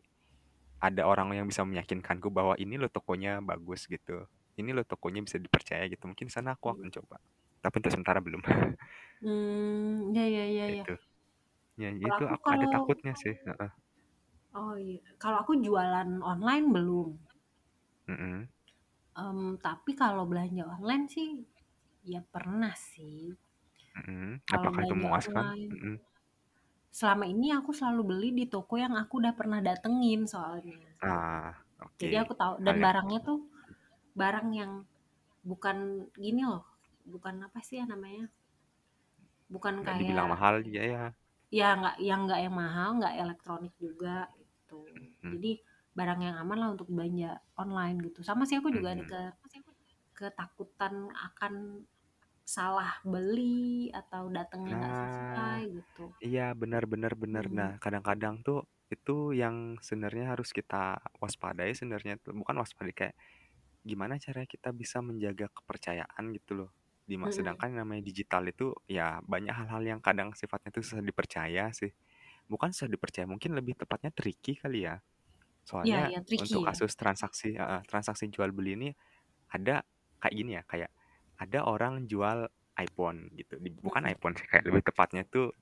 ada 0.84 1.04
orang 1.10 1.34
yang 1.38 1.48
bisa 1.50 1.64
meyakinkanku 1.66 2.30
bahwa 2.30 2.54
ini 2.62 2.78
loh 2.82 2.92
tokonya 2.92 3.42
bagus 3.42 3.90
gitu. 3.90 4.28
Ini 4.60 4.72
loh 4.78 4.86
tokonya 4.86 5.22
bisa 5.26 5.38
dipercaya 5.42 5.86
gitu. 5.90 6.06
Mungkin 6.10 6.30
sana 6.30 6.54
aku 6.58 6.70
akan 6.74 6.90
coba. 6.94 7.18
Tapi 7.64 7.76
untuk 7.82 7.92
sementara 7.94 8.20
belum. 8.22 8.42
Hmm, 9.22 10.14
ya 10.16 10.26
ya 10.28 10.46
ya 10.58 10.68
ya. 10.78 10.84
Itu. 10.84 10.94
Ya 11.82 11.90
Kalau 12.02 12.14
itu 12.14 12.24
aku 12.24 12.34
aku 12.36 12.48
ada 12.56 12.68
kalau 12.74 12.76
takutnya 12.76 13.14
sih. 13.24 13.36
Heeh. 13.48 13.72
Oh 14.60 14.74
iya, 14.88 15.00
kalau 15.22 15.38
aku 15.44 15.54
jualan 15.66 16.10
online 16.32 16.66
belum. 16.76 17.10
Mm-mm. 18.10 18.48
Mmm, 19.20 19.50
tapi 19.66 19.92
kalau 20.02 20.24
belanja 20.32 20.64
online 20.76 21.06
sih, 21.16 21.30
ya 22.12 22.22
pernah 22.34 22.74
sih. 22.92 23.20
Kalau 24.50 24.72
Apakah 24.72 24.82
itu 24.84 24.94
belanja 24.96 25.00
memuaskan? 25.00 25.46
online, 25.46 25.72
Mm-mm. 25.72 25.96
selama 26.98 27.24
ini 27.34 27.48
aku 27.60 27.72
selalu 27.78 28.02
beli 28.12 28.30
di 28.40 28.46
toko 28.54 28.74
yang 28.84 28.94
aku 29.02 29.14
udah 29.24 29.34
pernah 29.40 29.60
datengin 29.68 30.22
soalnya. 30.34 30.80
Ah, 31.02 31.56
Jadi 32.02 32.16
oke. 32.16 32.16
aku 32.24 32.34
tahu 32.42 32.54
dan 32.66 32.78
barangnya 32.86 33.20
tuh 33.30 33.40
barang 34.22 34.50
yang 34.60 34.72
bukan 35.50 35.78
gini 36.24 36.42
loh, 36.52 36.64
bukan 37.14 37.36
apa 37.48 37.60
sih 37.68 37.78
ya 37.82 37.86
namanya, 37.94 38.26
bukan 39.54 39.76
nggak 39.82 39.96
dibilang 40.00 40.28
kayak 40.28 40.34
mahal 40.34 40.54
juga 40.66 40.82
ya. 40.94 41.02
ya 41.60 41.68
nggak 41.80 41.96
yang 42.08 42.20
nggak 42.26 42.40
yang 42.46 42.56
mahal, 42.64 42.90
nggak 43.00 43.18
elektronik 43.24 43.74
juga 43.86 44.16
gitu. 44.68 44.92
Hmm. 45.24 45.34
Jadi 45.34 45.52
barang 45.98 46.20
yang 46.28 46.36
aman 46.44 46.58
lah 46.62 46.70
untuk 46.76 46.88
belanja 46.94 47.42
online 47.58 47.98
gitu. 48.08 48.20
Sama 48.28 48.44
sih 48.48 48.58
aku 48.62 48.70
juga 48.76 48.94
ada 48.96 49.04
Mhm. 49.04 49.12
ke 49.12 49.20
ketakutan 50.18 51.10
akan 51.28 51.54
salah 52.56 52.92
beli 53.06 53.92
atau 53.94 54.24
datangnya 54.38 54.74
nggak 54.82 54.96
sesuai 55.02 55.60
Nah, 55.60 55.64
gitu. 55.80 56.06
iya 56.24 56.54
benar 56.58 56.84
benar 56.90 57.14
benar. 57.20 57.46
Mhm. 57.46 57.54
Nah, 57.54 57.72
kadang-kadang 57.84 58.42
tuh 58.46 58.66
itu 58.94 59.36
yang 59.36 59.78
sebenarnya 59.84 60.34
harus 60.36 60.50
kita 60.56 61.00
waspadai 61.24 61.72
sebenarnya 61.76 62.20
tuh 62.24 62.34
bukan 62.38 62.56
waspadai 62.64 62.94
kayak 62.96 63.16
gimana 63.86 64.18
caranya 64.22 64.48
kita 64.50 64.70
bisa 64.76 65.00
menjaga 65.06 65.48
kepercayaan 65.54 66.26
gitu 66.38 66.52
loh. 66.60 66.70
Di 67.08 67.16
Mhm. 67.24 67.38
sedangkan 67.38 67.72
namanya 67.76 68.04
digital 68.06 68.44
itu 68.50 68.76
ya 68.90 69.20
banyak 69.26 69.54
hal-hal 69.56 69.84
yang 69.86 70.02
kadang 70.04 70.34
sifatnya 70.38 70.72
itu 70.76 70.82
susah 70.86 71.04
dipercaya 71.06 71.72
sih. 71.76 71.92
Bukan 72.52 72.72
susah 72.76 72.90
dipercaya, 72.92 73.28
mungkin 73.30 73.54
lebih 73.58 73.76
tepatnya 73.80 74.12
tricky 74.16 74.56
kali 74.60 74.88
ya. 74.88 75.00
Iya 75.86 75.98
Soalnya 76.02 76.04
iya 76.08 76.20
tricky 76.28 76.56
untuk 76.56 76.64
ya. 76.68 76.74
kasus 76.74 76.94
transaksi 77.00 77.56
eh, 77.58 77.82
transaksi 77.90 78.28
jual 78.32 78.52
beli 78.56 78.76
ini 78.80 78.90
ada 79.54 79.84
kayak 80.22 80.36
gini 80.36 80.52
ya, 80.60 80.64
kayak 80.68 80.92
ada 81.42 81.60
orang 81.68 82.06
jual 82.12 82.48
iPhone 82.80 83.30
gitu. 83.38 83.60
Bukan 83.84 84.04
iPhone 84.10 84.36
sih, 84.40 84.48
kayak 84.50 84.66
lebih 84.70 84.84
tepatnya 84.88 85.24
tuh 85.28 85.54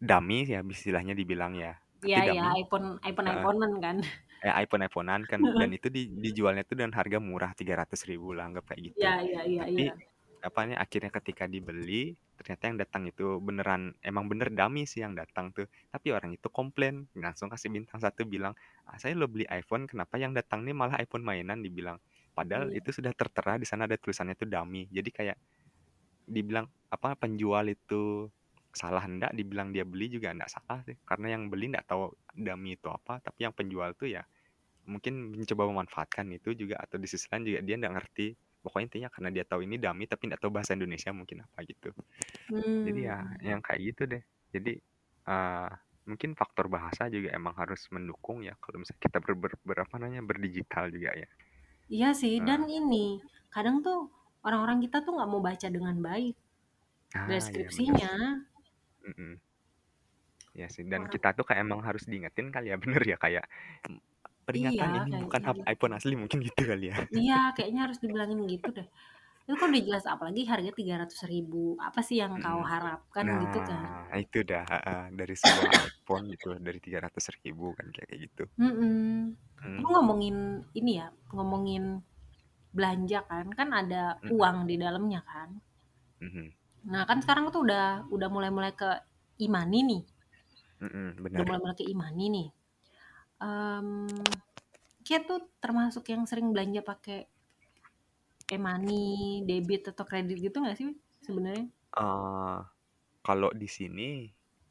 dummy 0.00 0.44
ya 0.48 0.60
istilahnya 0.66 1.14
dibilang 1.18 1.54
ya. 1.58 1.78
Iya 2.06 2.20
iya 2.32 2.42
dummy 2.42 2.52
iPhone 2.60 2.86
eh, 3.26 3.48
iPhone-iPhonean 3.50 3.72
kan. 3.84 3.96
eh, 4.44 4.52
iPhone 4.64 4.82
iPhonean 4.88 5.22
kan 5.30 5.42
dan 5.58 5.70
itu 5.76 5.88
di, 5.96 6.02
dijualnya 6.24 6.62
tuh 6.68 6.76
dengan 6.80 6.94
harga 6.98 7.18
murah 7.22 7.52
300 7.58 8.00
ribu 8.10 8.28
lah 8.36 8.44
anggap 8.50 8.64
kayak 8.74 8.82
gitu. 8.94 9.00
Iya 9.00 9.12
iya 9.26 9.40
iya 9.52 9.64
Tapi 9.64 9.82
iya. 9.82 9.92
Apa 10.42 10.60
nih 10.66 10.76
akhirnya 10.76 11.10
ketika 11.14 11.44
dibeli 11.46 12.18
ternyata 12.34 12.62
yang 12.66 12.78
datang 12.82 13.02
itu 13.06 13.38
beneran 13.38 13.94
emang 14.02 14.26
bener 14.26 14.50
dummy 14.50 14.82
sih 14.90 15.00
yang 15.06 15.14
datang 15.14 15.54
tuh. 15.54 15.70
Tapi 15.94 16.10
orang 16.10 16.34
itu 16.34 16.50
komplain 16.50 17.06
langsung 17.14 17.46
kasih 17.46 17.70
bintang 17.70 18.02
satu 18.02 18.26
bilang 18.26 18.52
ah, 18.90 18.98
saya 18.98 19.14
lo 19.14 19.30
beli 19.30 19.46
iPhone 19.48 19.86
kenapa 19.86 20.18
yang 20.18 20.34
datang 20.34 20.66
nih 20.66 20.74
malah 20.74 20.98
iPhone 20.98 21.22
mainan? 21.22 21.62
Dibilang. 21.62 22.02
Padahal 22.34 22.74
Iya. 22.74 22.82
itu 22.82 22.90
sudah 22.98 23.12
tertera 23.14 23.54
di 23.62 23.66
sana 23.68 23.86
ada 23.86 23.94
tulisannya 23.94 24.34
itu 24.34 24.46
dummy. 24.50 24.90
Jadi 24.90 25.10
kayak 25.14 25.38
dibilang 26.26 26.66
apa 26.90 27.14
penjual 27.18 27.66
itu 27.70 28.26
salah 28.72 29.04
hendak 29.04 29.30
dibilang 29.36 29.68
dia 29.70 29.84
beli 29.86 30.08
juga 30.10 30.32
enggak 30.34 30.50
salah 30.50 30.80
sih. 30.82 30.96
Karena 31.06 31.38
yang 31.38 31.46
beli 31.52 31.70
enggak 31.70 31.86
tahu 31.86 32.10
dummy 32.34 32.74
itu 32.74 32.88
apa 32.90 33.22
tapi 33.22 33.46
yang 33.46 33.54
penjual 33.54 33.94
tuh 33.94 34.10
ya 34.10 34.26
mungkin 34.88 35.30
mencoba 35.38 35.62
memanfaatkan 35.70 36.26
itu 36.34 36.58
juga 36.58 36.74
atau 36.82 36.98
di 36.98 37.06
sisi 37.06 37.30
lain 37.30 37.46
juga 37.46 37.60
dia 37.62 37.76
enggak 37.78 37.94
ngerti 38.02 38.26
pokoknya 38.62 38.86
intinya 38.88 39.08
karena 39.10 39.28
dia 39.34 39.44
tahu 39.44 39.60
ini 39.66 39.76
dummy 39.76 40.06
tapi 40.06 40.22
enggak 40.30 40.40
tahu 40.42 40.52
bahasa 40.54 40.72
Indonesia 40.78 41.10
mungkin 41.10 41.42
apa 41.44 41.58
gitu 41.66 41.90
jadi 42.86 43.00
ya 43.10 43.16
Hmm. 43.18 43.42
yang 43.42 43.60
kayak 43.60 43.80
gitu 43.92 44.02
deh 44.06 44.22
jadi 44.54 44.72
eh, 45.28 45.70
mungkin 46.06 46.34
faktor 46.34 46.66
bahasa 46.66 47.06
juga 47.10 47.30
emang 47.30 47.54
harus 47.54 47.86
mendukung 47.94 48.42
ya 48.42 48.54
kalau 48.58 48.82
misalnya 48.82 49.02
kita 49.06 49.18
ber, 49.22 49.34
ber, 49.38 49.52
ber- 49.62 49.82
apa 49.86 49.94
namanya 50.02 50.22
berdigital 50.26 50.90
juga 50.90 51.14
ya 51.14 51.28
Iya 51.92 52.10
sih 52.16 52.40
dan 52.40 52.64
nah, 52.64 52.70
ini 52.80 53.20
kadang 53.52 53.84
tuh 53.84 54.08
orang-orang 54.46 54.80
kita 54.80 55.04
tuh 55.04 55.12
nggak 55.14 55.30
mau 55.30 55.42
baca 55.44 55.68
dengan 55.68 55.96
baik 56.00 56.34
ah 57.14 57.28
iya 57.28 57.28
deskripsinya. 57.30 58.12
Mm-mm. 59.02 59.32
ya 60.52 60.66
sih 60.68 60.84
dan 60.84 61.08
Orang 61.08 61.12
kita 61.12 61.28
tuh 61.32 61.44
kayak 61.48 61.64
emang 61.64 61.80
harus 61.80 62.04
diingetin 62.04 62.52
kali 62.52 62.68
ya 62.72 62.76
bener 62.82 63.02
ya 63.04 63.16
kayak 63.16 63.44
"Mm, 63.88 64.00
peringatan 64.46 64.90
iya 64.90 64.98
ini 64.98 65.10
bukan 65.22 65.40
gitu. 65.44 65.60
iPhone 65.72 65.94
asli 65.98 66.14
mungkin 66.18 66.38
gitu 66.48 66.62
kali 66.70 66.84
ya 66.92 66.96
Iya 67.18 67.34
kayaknya 67.54 67.80
harus 67.84 67.98
dibilangin 68.02 68.40
gitu 68.52 68.68
deh. 68.76 68.86
Itu 69.46 69.54
kan 69.60 69.68
udah 69.72 69.84
jelas 69.88 70.04
apalagi 70.14 70.42
harga 70.52 70.70
300 70.78 71.20
ribu. 71.32 71.56
Apa 71.88 72.00
sih 72.06 72.16
yang 72.22 72.34
kau 72.44 72.60
Mm-mm. 72.60 72.70
harapkan 72.72 73.26
gitu 73.42 73.58
kan? 73.68 73.86
nah 73.86 74.08
itu 74.22 74.38
dah 74.50 74.64
ah, 74.90 75.04
dari 75.18 75.34
sebuah 75.42 75.72
iPhone 75.88 76.24
gitu 76.34 76.46
dari 76.66 76.78
300 76.84 77.24
ribu 77.44 77.64
kan 77.78 77.86
kayak 77.94 78.06
kayak 78.10 78.20
gitu 78.26 78.42
Mm-mm. 78.60 78.96
Hmm, 79.60 79.80
Aku 79.80 79.88
ngomongin 79.94 80.36
ini 80.78 80.90
ya, 81.00 81.06
ngomongin 81.36 81.82
belanja 82.76 83.18
kan, 83.30 83.46
kan 83.58 83.68
ada 83.80 84.02
mm-mm, 84.22 84.32
uang 84.36 84.56
di 84.70 84.74
dalamnya 84.84 85.20
kan. 85.30 85.48
mhm, 86.20 86.52
Nah 86.92 87.02
kan 87.08 87.18
sekarang 87.22 87.44
tuh 87.54 87.62
udah 87.66 87.86
udah 88.14 88.28
mulai-mulai 88.34 88.72
ke 88.80 88.90
imani 89.46 89.78
nih, 89.90 90.02
mm-mm, 90.80 91.22
udah 91.32 91.44
bener 91.44 91.46
mulai-mulai 91.46 91.76
ke 91.80 91.84
imani 91.94 92.24
nih. 92.36 92.48
Em, 93.42 93.88
kayak 95.06 95.22
tuh 95.28 95.40
termasuk 95.62 96.04
yang 96.12 96.22
sering 96.30 96.48
belanja 96.54 96.80
pakai 96.90 97.18
e-money, 98.54 99.06
debit 99.48 99.82
atau 99.90 100.04
kredit 100.08 100.38
gitu 100.46 100.56
nggak 100.62 100.78
sih 100.80 100.88
sebenarnya? 101.26 101.66
Eh, 101.92 102.58
kalau 103.26 103.50
di 103.52 103.68
sini 103.68 104.10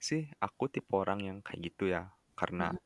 sih 0.01 0.23
aku 0.45 0.63
tipe 0.73 0.93
orang 0.97 1.19
yang 1.27 1.37
kayak 1.45 1.61
gitu 1.73 1.85
ya. 1.95 2.03
Karena 2.39 2.65
Mm-mm, 2.65 2.77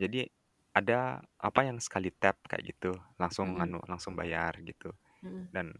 jadi 0.00 0.28
ada 0.74 1.22
apa 1.40 1.60
yang 1.68 1.78
sekali 1.82 2.10
tap 2.14 2.38
kayak 2.50 2.64
gitu 2.76 2.92
langsung 3.22 3.48
mm-mm, 3.48 3.62
anu 3.62 3.78
langsung 3.90 4.14
bayar 4.18 4.54
gitu. 4.64 4.92
Mm-mm, 5.24 5.48
dan 5.54 5.72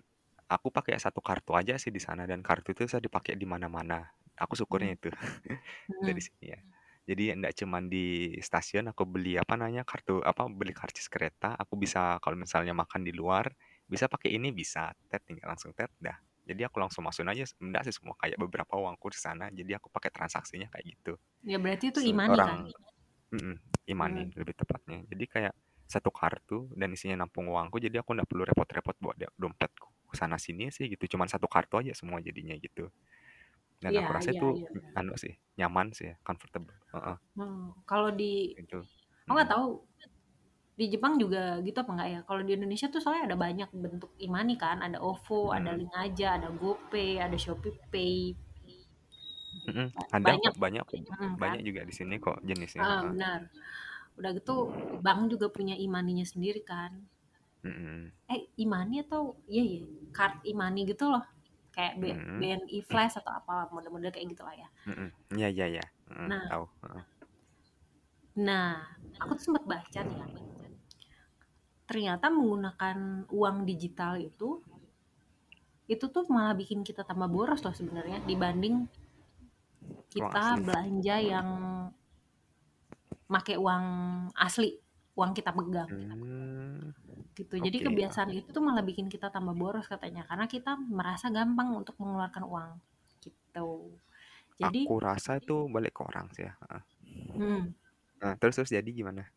aku 0.50 0.68
pakai 0.74 0.96
satu 1.00 1.20
kartu 1.24 1.52
aja 1.58 1.74
sih 1.82 1.92
di 1.94 2.00
sana 2.02 2.24
dan 2.30 2.40
kartu 2.46 2.72
itu 2.76 2.82
bisa 2.88 3.00
dipakai 3.02 3.34
di 3.38 3.46
mana-mana. 3.48 4.08
Aku 4.38 4.54
syukurnya 4.58 4.92
itu 4.98 5.10
dari 6.06 6.20
mm-mm. 6.20 6.24
sini 6.24 6.46
ya 6.54 6.60
jadi 7.08 7.32
enggak 7.40 7.56
cuman 7.64 7.88
di 7.88 8.36
stasiun 8.44 8.92
aku 8.92 9.08
beli 9.08 9.40
apa 9.40 9.56
namanya 9.56 9.80
kartu 9.88 10.20
apa 10.20 10.44
beli 10.52 10.76
karcis 10.76 11.08
kereta 11.08 11.56
aku 11.56 11.80
bisa 11.80 12.20
kalau 12.20 12.36
misalnya 12.36 12.76
makan 12.76 13.00
di 13.00 13.16
luar 13.16 13.48
bisa 13.88 14.12
pakai 14.12 14.36
ini 14.36 14.52
bisa 14.52 14.92
tap 15.08 15.24
tinggal 15.24 15.48
langsung 15.48 15.72
tap 15.72 15.88
dah. 15.96 16.20
Jadi 16.44 16.64
aku 16.64 16.80
langsung 16.80 17.04
masukin 17.04 17.32
aja 17.32 17.44
enggak 17.64 17.88
sih 17.88 17.94
semua 17.96 18.12
kayak 18.20 18.36
beberapa 18.36 18.76
uangku 18.76 19.08
di 19.08 19.16
sana 19.20 19.48
jadi 19.48 19.80
aku 19.80 19.88
pakai 19.88 20.12
transaksinya 20.12 20.68
kayak 20.68 20.84
gitu. 20.84 21.12
Ya 21.48 21.56
berarti 21.56 21.88
itu 21.88 22.00
imani 22.04 22.28
kan? 22.28 22.36
orang 22.36 22.60
mm 23.32 23.56
imani 23.88 24.28
Mm, 24.28 24.36
lebih 24.36 24.52
tepatnya. 24.52 25.00
Jadi 25.08 25.24
kayak 25.24 25.54
satu 25.88 26.12
kartu 26.12 26.68
dan 26.76 26.92
isinya 26.92 27.24
nampung 27.24 27.48
uangku 27.48 27.80
jadi 27.80 28.04
aku 28.04 28.12
nggak 28.12 28.28
perlu 28.28 28.44
repot-repot 28.44 28.96
bawa 29.00 29.14
dia- 29.16 29.32
dompetku 29.40 29.88
sana 30.12 30.36
sini 30.36 30.68
sih 30.68 30.88
gitu 30.92 31.16
cuman 31.16 31.28
satu 31.28 31.48
kartu 31.48 31.80
aja 31.80 31.92
semua 31.96 32.20
jadinya 32.20 32.52
gitu 32.60 32.92
dan 33.84 33.92
Iya 33.92 34.00
aku 34.00 34.10
rasa 34.16 34.30
iya 34.32 34.36
itu 34.36 34.48
iya. 34.56 34.68
anu 34.98 35.14
sih 35.22 35.34
nyaman 35.58 35.88
sih 35.98 36.06
ya, 36.10 36.16
comfortable 36.26 36.74
Heeh, 36.94 37.16
Hmm, 37.36 37.72
Kalau 37.88 38.10
di, 38.18 38.32
gitu 38.56 38.78
aku 39.26 39.32
nggak 39.36 39.50
tahu 39.52 39.66
di 40.78 40.84
Jepang 40.94 41.14
juga 41.22 41.42
gitu 41.66 41.78
apa 41.82 41.90
enggak 41.94 42.08
ya? 42.14 42.20
Kalau 42.28 42.40
di 42.46 42.52
Indonesia 42.56 42.86
tuh 42.92 43.00
soalnya 43.02 43.24
ada 43.28 43.36
banyak 43.46 43.68
bentuk 43.84 44.10
imani 44.26 44.54
kan, 44.64 44.76
ada 44.86 44.98
OVO, 45.08 45.40
ada 45.58 45.70
Mm-mm. 45.70 45.78
Link 45.78 45.92
aja, 46.04 46.26
ada 46.38 46.48
GoPay, 46.60 47.10
ada 47.24 47.36
Shopee 47.44 47.74
Pay. 47.92 48.18
Ba- 49.66 50.10
ada 50.16 50.32
banyak, 50.32 50.52
kok 50.52 50.54
banyak 50.62 50.84
kok 50.90 50.98
mm, 51.20 51.32
kan? 51.40 51.40
banyak 51.42 51.60
juga 51.66 51.80
di 51.88 51.94
sini 51.98 52.14
kok 52.24 52.36
jenisnya 52.48 52.86
Ah, 52.86 53.00
benar. 53.12 53.40
Udah 54.18 54.30
gitu 54.38 54.54
bank 55.04 55.20
juga 55.32 55.46
punya 55.56 55.74
imaninya 55.86 56.26
sendiri 56.32 56.60
kan. 56.72 56.92
Mm-mm. 57.64 58.12
Eh, 58.34 58.40
imani 58.64 58.96
atau 59.04 59.22
iya 59.54 59.64
ya, 59.74 59.80
card 60.16 60.34
imani 60.52 60.80
gitu 60.90 61.04
loh. 61.12 61.24
Kayak 61.78 61.94
B- 62.02 62.10
Mm-mm. 62.10 62.42
BNI 62.42 62.78
Flash 62.82 63.22
atau 63.22 63.30
apa 63.38 63.70
model-model 63.70 64.10
kayak 64.10 64.34
gitu 64.34 64.42
lah 64.42 64.50
ya. 64.58 64.66
Mm-mm. 64.90 65.08
Iya 65.38 65.48
iya 65.54 65.66
iya 65.78 65.84
Mm-mm. 66.10 66.26
Nah, 66.26 66.42
tahu 66.50 66.64
nah, 68.42 68.82
aku 69.22 69.38
tuh 69.38 69.44
sempat 69.46 69.62
baca 69.62 70.00
nih 70.02 70.18
ya. 70.18 70.26
Ternyata 71.86 72.26
menggunakan 72.34 73.30
uang 73.30 73.62
digital 73.62 74.18
itu 74.18 74.58
itu 75.86 76.04
tuh 76.10 76.26
malah 76.28 76.52
bikin 76.58 76.82
kita 76.82 77.06
tambah 77.06 77.30
boros 77.30 77.62
loh 77.62 77.72
sebenarnya 77.72 78.20
dibanding 78.26 78.90
kita 80.10 80.58
belanja 80.58 81.16
yang 81.22 81.48
make 83.30 83.54
uang 83.54 83.84
asli, 84.34 84.74
uang 85.14 85.30
kita 85.30 85.54
pegang 85.54 85.88
Hmm, 85.88 86.90
gitu. 87.38 87.54
Jadi 87.54 87.78
oke 87.78 87.86
kebiasaan 87.86 88.30
itu 88.34 88.48
tuh 88.50 88.62
malah 88.66 88.82
bikin 88.82 89.06
kita 89.06 89.30
tambah 89.30 89.54
boros 89.54 89.86
katanya 89.86 90.26
karena 90.26 90.50
kita 90.50 90.74
merasa 90.74 91.30
gampang 91.30 91.70
untuk 91.78 91.94
mengeluarkan 92.02 92.42
uang 92.42 92.70
gitu. 93.22 93.94
Jadi, 94.58 94.90
aku 94.90 94.98
rasa 94.98 95.38
itu 95.38 95.70
balik 95.70 95.94
ke 95.94 96.02
orang 96.02 96.26
sih 96.34 96.42
ya 96.42 96.54
hmm, 97.38 97.62
Nah, 98.18 98.34
terus 98.42 98.58
terus 98.58 98.74
jadi 98.74 98.90
gimana 98.90 99.30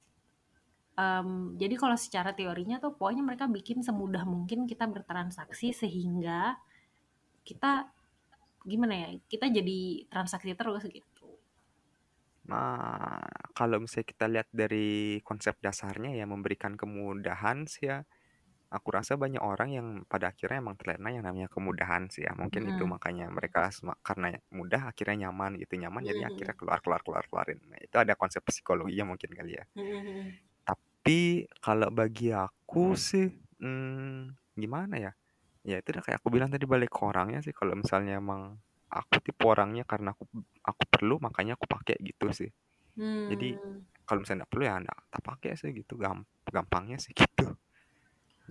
Um, 0.92 1.56
jadi 1.56 1.80
kalau 1.80 1.96
secara 1.96 2.36
teorinya 2.36 2.76
tuh 2.78 2.94
pokoknya 2.94 3.24
mereka 3.24 3.48
bikin 3.48 3.80
semudah 3.80 4.28
mungkin 4.28 4.68
kita 4.68 4.86
bertransaksi 4.92 5.72
sehingga 5.72 6.60
kita 7.48 7.88
gimana 8.68 8.94
ya 8.94 9.10
kita 9.26 9.50
jadi 9.50 10.06
transaksi 10.12 10.52
terus 10.52 10.84
gitu. 10.86 11.08
Nah, 12.52 13.24
kalau 13.56 13.80
misalnya 13.80 14.08
kita 14.12 14.26
lihat 14.28 14.48
dari 14.52 15.20
konsep 15.24 15.56
dasarnya 15.64 16.12
ya 16.20 16.26
memberikan 16.28 16.76
kemudahan 16.76 17.64
sih 17.72 17.88
ya. 17.88 18.04
Aku 18.72 18.88
rasa 18.96 19.20
banyak 19.20 19.44
orang 19.44 19.70
yang 19.76 19.88
pada 20.08 20.32
akhirnya 20.32 20.64
emang 20.64 20.80
terlena 20.80 21.12
yang 21.12 21.28
namanya 21.28 21.52
kemudahan 21.52 22.08
sih 22.08 22.24
ya. 22.24 22.32
Mungkin 22.36 22.72
itu 22.72 22.84
Hmm. 22.88 22.96
makanya 22.96 23.28
mereka 23.28 23.68
sema- 23.76 24.00
karena 24.00 24.32
mudah 24.52 24.92
akhirnya 24.92 25.28
nyaman 25.28 25.60
gitu 25.60 25.76
nyaman 25.76 26.08
jadi 26.08 26.20
Hmm. 26.24 26.30
akhirnya 26.32 26.56
keluar 26.56 26.80
keluar 26.84 27.02
keluar 27.04 27.24
keluarin. 27.28 27.60
Nah, 27.68 27.80
itu 27.84 27.96
ada 28.00 28.14
konsep 28.16 28.40
psikologinya 28.48 29.12
mungkin 29.12 29.32
kali 29.36 29.60
ya. 29.60 29.66
Hmm. 29.76 30.32
Tapi 30.64 31.48
kalau 31.60 31.90
bagi 31.92 32.32
aku 32.32 32.96
sih 32.96 33.28
hmm, 33.60 34.36
gimana 34.56 34.96
ya? 35.00 35.12
Ya 35.68 35.78
itu 35.84 35.92
udah 35.94 36.04
kayak 36.06 36.18
aku 36.24 36.30
bilang 36.34 36.50
tadi 36.50 36.64
balik 36.66 36.90
ke 36.96 37.02
orangnya 37.04 37.40
sih. 37.44 37.52
Kalau 37.54 37.76
misalnya 37.76 38.18
emang 38.24 38.56
aku 39.00 39.16
tipe 39.26 39.44
orangnya 39.54 39.84
karena 39.92 40.10
aku 40.16 40.24
aku 40.70 40.84
perlu 40.94 41.16
makanya 41.26 41.54
aku 41.58 41.66
pakai 41.76 41.96
gitu 42.04 42.26
sih. 42.40 42.50
Jadi 43.32 43.50
Hmm. 43.56 43.84
kalau 44.08 44.20
misalnya 44.24 44.44
nggak 44.46 44.52
perlu 44.54 44.64
ya 44.70 44.76
nggak 44.84 45.00
tak 45.14 45.24
pakai 45.30 45.52
sih 45.62 45.70
gitu 45.80 45.94
Gamp 46.04 46.24
gampangnya 46.56 46.98
sih 47.04 47.14
gitu. 47.22 47.46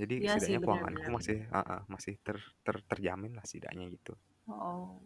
Jadi 0.01 0.17
sih 0.25 0.27
setidaknya 0.31 0.61
keuanganku 0.65 1.07
masih 1.17 1.39
ah, 1.59 1.63
ah, 1.75 1.83
masih 1.93 2.15
ter, 2.27 2.37
ter- 2.65 2.85
terjamin 2.91 3.33
lah 3.37 3.45
setidaknya 3.49 3.87
gitu. 3.97 4.13
Oh, 4.49 5.01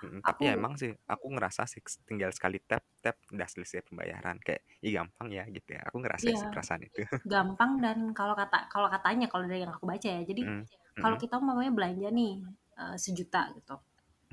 Mm, 0.00 0.20
tapi 0.24 0.42
ya 0.48 0.52
aku 0.52 0.58
emang 0.58 0.74
sih 0.80 0.90
aku 1.12 1.26
ngerasa 1.36 1.62
sih 1.68 1.80
tinggal 2.08 2.30
sekali 2.36 2.56
tap 2.64 2.80
tap 3.04 3.16
udah 3.34 3.48
selesai 3.52 3.84
pembayaran 3.88 4.36
kayak 4.40 4.62
ih 4.86 4.92
gampang 4.96 5.28
ya 5.28 5.44
gitu 5.56 5.68
ya. 5.76 5.80
Aku 5.88 5.96
ngerasa 6.00 6.32
sih 6.38 6.48
iya 6.48 6.50
perasaan 6.52 6.82
itu. 6.88 7.00
gampang 7.32 7.72
dan 7.84 7.98
kalau 8.18 8.34
kata 8.40 8.58
kalau 8.72 8.88
katanya 8.94 9.26
kalau 9.32 9.44
dari 9.50 9.60
yang 9.64 9.74
aku 9.76 9.86
baca 9.92 10.08
ya, 10.16 10.22
jadi 10.30 10.42
Mm, 10.42 10.64
kalau 11.02 11.16
mm, 11.16 11.22
kita 11.22 11.34
umpamanya 11.42 11.72
belanja 11.78 12.08
nih 12.18 12.32
eh, 12.82 12.96
sejuta 13.04 13.40
gitu, 13.58 13.74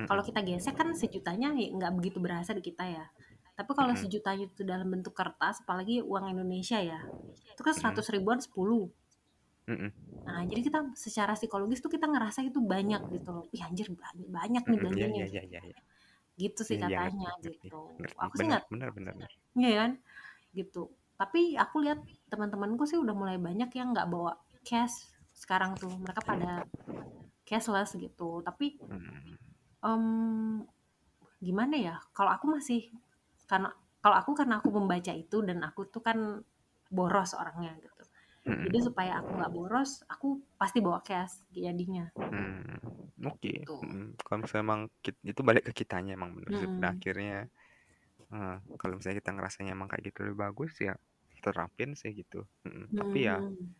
kalau 0.05 0.21
kita 0.21 0.45
gesek 0.45 0.77
kan 0.77 0.93
sejutanya 0.93 1.57
ya 1.57 1.73
nggak 1.73 1.91
begitu 1.97 2.21
berasa 2.21 2.53
di 2.53 2.61
kita 2.61 2.85
ya. 2.85 3.05
Tapi 3.57 3.73
kalau 3.73 3.97
mm, 3.97 4.01
sejutanya 4.05 4.45
itu 4.45 4.61
dalam 4.61 4.85
bentuk 4.85 5.17
kertas, 5.17 5.65
apalagi 5.65 6.05
uang 6.05 6.29
Indonesia 6.29 6.77
ya, 6.77 7.01
itu 7.49 7.61
kan 7.65 7.73
100 7.73 8.05
ribuan 8.13 8.37
10. 8.37 8.53
mm, 9.65 9.89
Nah, 10.27 10.45
jadi 10.45 10.61
kita 10.61 10.93
secara 10.93 11.33
psikologis 11.33 11.81
tuh 11.81 11.89
kita 11.89 12.05
ngerasa 12.05 12.45
itu 12.45 12.61
banyak 12.61 13.01
gitu 13.09 13.29
loh. 13.33 13.45
Ih 13.49 13.65
anjir 13.65 13.89
banyak, 13.89 14.27
banyak 14.29 14.63
nih 14.69 14.77
belanjanya 14.77 15.23
gitu. 15.25 15.33
iya 15.33 15.43
iya. 15.49 15.59
iya. 15.73 15.77
Gitu 16.37 16.61
sih 16.61 16.77
Iya 16.77 16.85
katanya 16.85 17.29
gitu. 17.41 17.81
Aku 18.21 18.33
sih 18.37 18.45
Benar 18.45 18.61
nggak, 18.61 18.63
benar 18.69 18.89
benar. 18.93 19.29
iya 19.57 19.73
kan, 19.81 19.91
gitu. 20.53 20.93
Tapi 21.17 21.57
aku 21.57 21.81
lihat 21.81 21.97
teman-temanku 22.29 22.85
sih 22.85 23.01
udah 23.01 23.15
mulai 23.17 23.41
banyak 23.41 23.73
yang 23.73 23.89
nggak 23.89 24.05
bawa 24.05 24.37
cash 24.61 25.09
sekarang 25.33 25.73
tuh. 25.73 25.89
Mereka 25.97 26.21
pada 26.21 26.61
cashless 27.41 27.97
gitu. 27.97 28.45
Tapi 28.45 28.77
Em, 29.83 30.65
gimana 31.47 31.75
ya? 31.87 31.95
Kalau 32.15 32.31
aku 32.35 32.45
masih 32.55 32.81
karena 33.49 33.69
kalau 34.03 34.15
aku 34.21 34.31
karena 34.39 34.55
aku 34.61 34.69
membaca 34.77 35.13
itu 35.23 35.37
dan 35.47 35.59
aku 35.67 35.81
tuh 35.93 36.01
kan 36.07 36.17
boros 36.97 37.31
orangnya 37.41 37.71
gitu. 37.83 38.03
mm, 38.45 38.67
Jadi 38.67 38.77
supaya 38.87 39.11
aku 39.21 39.31
nggak 39.37 39.53
boros, 39.57 39.91
aku 40.13 40.27
pasti 40.59 40.79
bawa 40.85 40.99
cash 41.07 41.33
jadinya. 41.53 42.05
mm. 42.33 42.77
Oke. 43.29 43.51
Mm, 43.83 44.13
Kalau 44.25 44.37
misalnya 44.43 44.63
emang 44.67 44.81
kit- 45.03 45.23
itu 45.31 45.41
balik 45.47 45.63
ke 45.67 45.71
kitanya 45.83 46.11
emang 46.17 46.31
bener 46.37 46.53
sih 46.59 46.69
pada 46.75 46.87
akhirnya. 46.95 47.37
eh, 48.35 48.55
kalau 48.81 48.93
misalnya 48.97 49.19
kita 49.21 49.31
ngerasanya 49.35 49.71
emang 49.77 49.87
kayak 49.91 50.03
gitu 50.11 50.19
lebih 50.27 50.39
bagus 50.45 50.71
ya 50.87 50.93
terapin 51.43 51.89
sih 52.01 52.11
gitu. 52.19 52.39
Mm, 52.67 52.85
Tapi 52.99 53.17
ya 53.29 53.37
Hmm. 53.37 53.73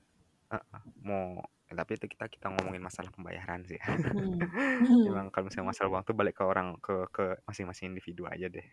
eh, 0.56 0.64
mau 1.08 1.26
tapi 1.75 1.99
itu 1.99 2.06
kita 2.08 2.25
kita 2.32 2.47
ngomongin 2.53 2.80
masalah 2.80 3.12
pembayaran 3.12 3.63
sih. 3.67 3.80
Hmm. 3.80 4.39
Emang 5.10 5.27
kalau 5.34 5.51
misalnya 5.51 5.75
masalah 5.75 5.89
uang 5.91 6.03
tuh 6.08 6.15
balik 6.15 6.36
ke 6.39 6.43
orang 6.47 6.80
ke 6.80 6.95
ke 7.12 7.23
masing-masing 7.43 7.91
individu 7.91 8.23
aja 8.27 8.47
deh. 8.47 8.65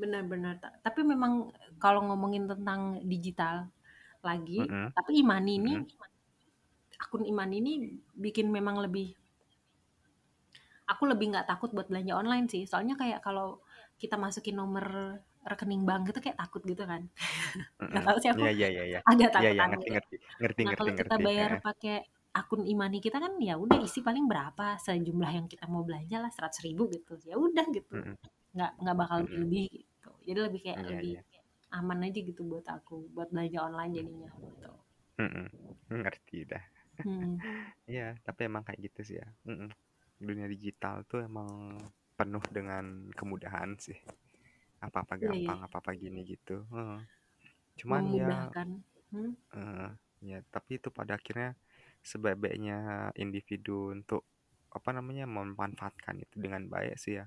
Benar-benar. 0.00 0.60
Ta- 0.60 0.76
Tapi 0.80 1.00
memang 1.04 1.52
kalau 1.80 2.00
ngomongin 2.08 2.48
tentang 2.48 3.00
digital 3.04 3.68
lagi, 4.24 4.64
Mm-mm, 4.64 4.92
tapi 4.96 5.20
Imani 5.20 5.52
ini 5.60 5.72
mm-mm. 5.76 5.84
akun 7.00 7.24
Imani 7.24 7.56
ini 7.64 7.72
bikin 8.12 8.46
memang 8.52 8.76
lebih 8.84 9.16
aku 10.90 11.02
lebih 11.06 11.26
nggak 11.32 11.48
takut 11.48 11.70
buat 11.72 11.86
belanja 11.88 12.12
online 12.18 12.46
sih. 12.50 12.62
Soalnya 12.66 12.94
kayak 12.98 13.20
kalau 13.22 13.62
kita 14.00 14.16
masukin 14.18 14.56
nomor 14.58 15.20
rekening 15.46 15.82
bank 15.88 16.02
gitu 16.10 16.18
kayak 16.24 16.38
takut 16.40 16.62
gitu 16.64 16.82
kan. 16.84 17.02
Nggak 17.90 18.04
tahu 18.06 18.16
sih 18.22 18.30
aku 18.34 18.44
Iya 18.44 18.50
iya 18.56 18.68
iya 18.74 18.82
iya. 18.90 19.00
agak 19.10 19.30
Iya 19.40 19.48
iya 19.56 19.64
takutan 19.64 19.70
ngerti 19.70 19.88
gitu. 19.90 19.94
ngerti 19.94 20.14
ngerti 20.40 20.62
Nah, 20.64 20.72
ngerti 20.72 20.78
kalau 20.78 20.92
kita 21.00 21.16
bayar 21.26 21.52
Heeh. 21.52 21.60
pakai 21.66 21.96
akun 22.40 22.62
Imani 22.72 22.98
kita 23.06 23.18
kan 23.24 23.32
ya 23.48 23.54
udah 23.64 23.78
isi 23.86 24.00
paling 24.06 24.24
berapa 24.30 24.78
sejumlah 24.86 25.30
yang 25.38 25.46
kita 25.52 25.64
mau 25.72 25.82
belanja 25.88 26.16
lah 26.24 26.30
100 26.36 26.62
ribu 26.66 26.82
gitu 26.94 27.14
ya 27.30 27.34
udah 27.46 27.66
gitu 27.76 27.94
Mm-mm, 27.94 28.16
nggak 28.56 28.72
nggak 28.82 28.96
bakal 29.00 29.18
mm-mm. 29.22 29.42
lebih 29.42 29.66
gitu 29.74 30.10
jadi 30.28 30.38
lebih 30.46 30.60
kayak 30.66 30.80
Iya 30.80 30.90
lebih 30.90 31.14
iya. 31.14 31.20
aman 31.78 31.98
aja 32.08 32.20
gitu 32.30 32.42
buat 32.50 32.66
aku 32.76 32.96
buat 33.14 33.28
belanja 33.34 33.58
online 33.68 33.92
jadinya 33.98 34.30
gitu 34.46 34.70
Mm-mm. 35.20 35.46
Ngerti 36.00 36.38
dah. 36.50 36.64
hmm. 37.04 37.36
Iya, 37.90 38.06
tapi 38.26 38.40
emang 38.48 38.62
kayak 38.66 38.80
gitu 38.86 39.00
sih 39.08 39.16
ya. 39.20 39.26
Mm-mm. 39.48 39.70
Dunia 40.26 40.46
digital 40.54 40.96
tuh 41.10 41.20
emang 41.28 41.48
penuh 42.18 42.44
dengan 42.56 42.84
kemudahan 43.18 43.70
sih. 43.80 43.96
Apa-apa 44.80 45.16
iya 45.16 45.20
iya 45.20 45.28
gampang, 45.28 45.58
apa-apa 45.68 45.90
gini 45.96 46.20
gitu. 46.24 46.64
Heeh. 46.72 47.00
Cuman 47.80 48.02
ya, 48.12 48.28
memudahkan 48.28 48.68
hmm? 49.12 49.32
eh, 49.56 49.90
ya 50.20 50.38
tapi 50.52 50.80
itu 50.80 50.88
pada 50.92 51.16
akhirnya 51.16 51.56
sebaik-baiknya 52.00 53.10
individu 53.20 53.92
untuk 53.92 54.24
apa 54.70 54.94
namanya 54.94 55.26
memanfaatkan 55.26 56.22
itu 56.22 56.36
dengan 56.40 56.64
baik 56.70 56.96
sih 56.96 57.20
ya. 57.20 57.26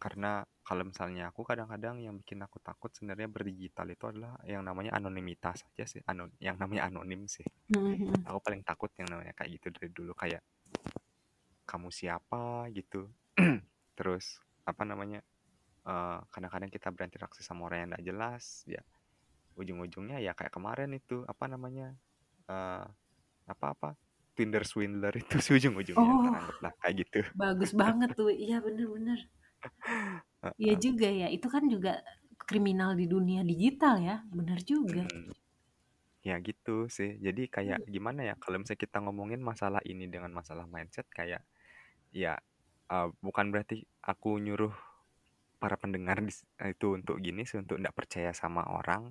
Karena 0.00 0.40
kalau 0.64 0.88
misalnya 0.88 1.28
aku 1.28 1.44
kadang-kadang 1.44 2.00
yang 2.00 2.16
bikin 2.16 2.40
aku 2.40 2.56
takut 2.64 2.88
sebenarnya 2.96 3.28
berdigital 3.28 3.84
itu 3.92 4.08
adalah 4.08 4.40
yang 4.48 4.64
namanya 4.64 4.96
anonimitas 4.96 5.60
aja 5.68 5.84
sih. 5.84 6.00
Anon, 6.08 6.32
yang 6.40 6.56
namanya 6.56 6.88
anonim 6.88 7.28
sih. 7.28 7.44
Hmm. 7.68 8.16
Aku 8.24 8.40
paling 8.40 8.64
takut 8.64 8.88
yang 8.96 9.12
namanya 9.12 9.36
kayak 9.36 9.60
gitu 9.60 9.68
dari 9.76 9.92
dulu 9.92 10.16
kayak 10.16 10.40
kamu 11.68 11.92
siapa 11.92 12.72
gitu. 12.72 13.12
Terus 13.98 14.40
apa 14.64 14.88
namanya? 14.88 15.20
Eh, 15.86 16.18
kadang-kadang 16.28 16.68
kita 16.68 16.88
berinteraksi 16.90 17.40
sama 17.40 17.68
orang 17.68 17.78
yang 17.86 17.90
tidak 17.96 18.04
jelas 18.06 18.44
ya 18.68 18.82
ujung-ujungnya 19.56 20.22
ya 20.22 20.32
kayak 20.32 20.52
kemarin 20.54 20.94
itu 20.94 21.20
apa 21.26 21.44
namanya 21.46 21.92
eh 22.48 22.84
apa-apa 23.46 23.98
Tinder 24.38 24.62
swindler 24.64 25.12
itu 25.20 25.36
sih 25.42 25.52
ujung-ujungnya 25.58 26.00
oh 26.00 26.22
anggaplah 26.32 26.72
kayak 26.80 26.94
gitu. 27.04 27.20
bagus 27.34 27.74
banget 27.74 28.14
tuh. 28.14 28.30
Iya 28.32 28.62
bener-bener 28.62 29.18
iya 30.62 30.74
juga 30.80 31.08
ya 31.10 31.28
itu 31.28 31.44
kan 31.50 31.68
juga 31.68 32.00
kriminal 32.40 32.96
di 32.96 33.04
dunia 33.04 33.44
digital 33.44 34.00
ya 34.00 34.24
bener 34.32 34.58
juga. 34.64 35.04
Mm-mm. 35.04 35.36
ya 36.20 36.36
gitu 36.40 36.84
sih 36.88 37.16
jadi 37.16 37.48
kayak 37.48 37.78
Iya. 37.84 37.90
gimana 37.90 38.20
ya 38.28 38.34
kalau 38.36 38.60
misalnya 38.60 38.80
kita 38.80 39.00
ngomongin 39.00 39.40
masalah 39.40 39.80
ini 39.88 40.04
dengan 40.04 40.28
masalah 40.32 40.64
mindset 40.68 41.08
kayak 41.12 41.40
ya 42.12 42.36
eh, 42.88 43.08
bukan 43.20 43.48
berarti 43.52 43.84
aku 44.04 44.36
nyuruh 44.40 44.72
para 45.62 45.76
pendengar 45.82 46.18
dis- 46.24 46.46
itu 46.74 46.86
untuk 46.98 47.16
gini 47.26 47.42
sih 47.48 47.58
untuk 47.62 47.76
tidak 47.80 47.94
percaya 47.98 48.30
sama 48.42 48.62
orang 48.78 49.02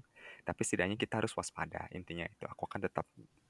tapi 0.48 0.62
setidaknya 0.68 0.98
kita 1.04 1.14
harus 1.24 1.34
waspada 1.38 1.88
intinya 1.98 2.26
itu. 2.28 2.46
Aku 2.50 2.66
akan 2.70 2.82
tetap 2.88 3.06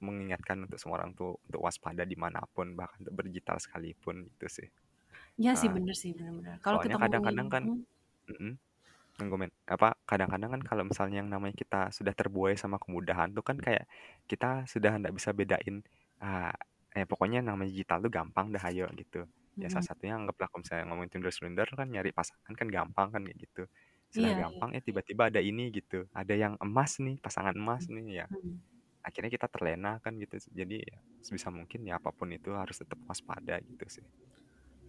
mengingatkan 0.05 0.57
untuk 0.65 0.77
semua 0.81 1.01
orang 1.01 1.11
tuh 1.19 1.39
untuk 1.47 1.61
waspada 1.65 2.03
di 2.11 2.17
mana 2.19 2.43
pun 2.55 2.67
bahkan 2.79 2.99
untuk 3.03 3.15
berdigital 3.19 3.57
sekalipun 3.63 4.27
gitu 4.35 4.47
sih. 4.63 4.69
Iya 5.41 5.51
sih 5.59 5.69
Ah, 5.69 5.75
bener 5.75 5.95
sih 6.01 6.11
bener-bener. 6.17 6.55
Kalau 6.65 6.77
kita 6.83 6.95
kadang-kadang 7.03 7.47
kan 7.53 7.63
hmm, 8.29 8.53
ngomongin 9.19 9.51
apa 9.67 9.87
kadang-kadang 10.09 10.51
kan 10.59 10.61
kalau 10.69 10.83
misalnya 10.87 11.17
yang 11.23 11.29
namanya 11.33 11.55
kita 11.57 11.79
sudah 11.97 12.13
terbuai 12.15 12.55
sama 12.59 12.77
kemudahan 12.83 13.29
tuh 13.37 13.43
kan 13.45 13.57
kayak 13.59 13.85
kita 14.31 14.65
sudah 14.71 14.95
tidak 14.97 15.13
bisa 15.17 15.31
bedain 15.35 15.77
ah 16.23 16.53
eh 16.95 17.05
pokoknya 17.09 17.39
namanya 17.45 17.69
digital 17.73 17.99
tuh 18.05 18.11
gampang 18.13 18.47
dah 18.55 18.63
ayo 18.71 18.87
gitu 18.97 19.27
ya 19.61 19.67
hmm, 19.67 19.73
salah 19.73 19.87
satunya 19.89 20.15
anggaplah 20.19 20.47
kalau 20.51 20.61
misalnya 20.63 20.85
ngomongin 20.89 21.11
Tinder 21.13 21.33
Swindler 21.35 21.69
kan 21.79 21.87
nyari 21.91 22.11
pasangan 22.15 22.53
kan 22.59 22.67
gampang 22.71 23.07
kan 23.13 23.21
kayak 23.27 23.37
gitu 23.45 23.63
sudah 24.13 24.31
iya 24.31 24.37
iya 24.49 24.59
gampang 24.59 24.69
ya 24.75 24.81
tiba-tiba 24.87 25.29
ada 25.29 25.41
ini 25.43 25.69
gitu 25.75 26.07
ada 26.15 26.33
yang 26.33 26.53
emas 26.63 26.97
nih 27.05 27.17
pasangan 27.21 27.53
emas 27.55 27.83
nih 27.91 28.23
ya 28.23 28.27
Hmm. 28.29 28.59
akhirnya 29.07 29.31
kita 29.35 29.47
terlena 29.53 29.91
kan 30.03 30.13
gitu 30.23 30.35
jadi 30.59 30.75
ya 30.83 30.97
sebisa 31.25 31.49
mungkin 31.53 31.81
ya 31.89 31.99
apa 31.99 32.11
pun 32.17 32.29
itu 32.37 32.51
harus 32.55 32.77
tetap 32.81 32.99
waspada 33.09 33.55
gitu 33.63 33.85
sih 33.89 34.05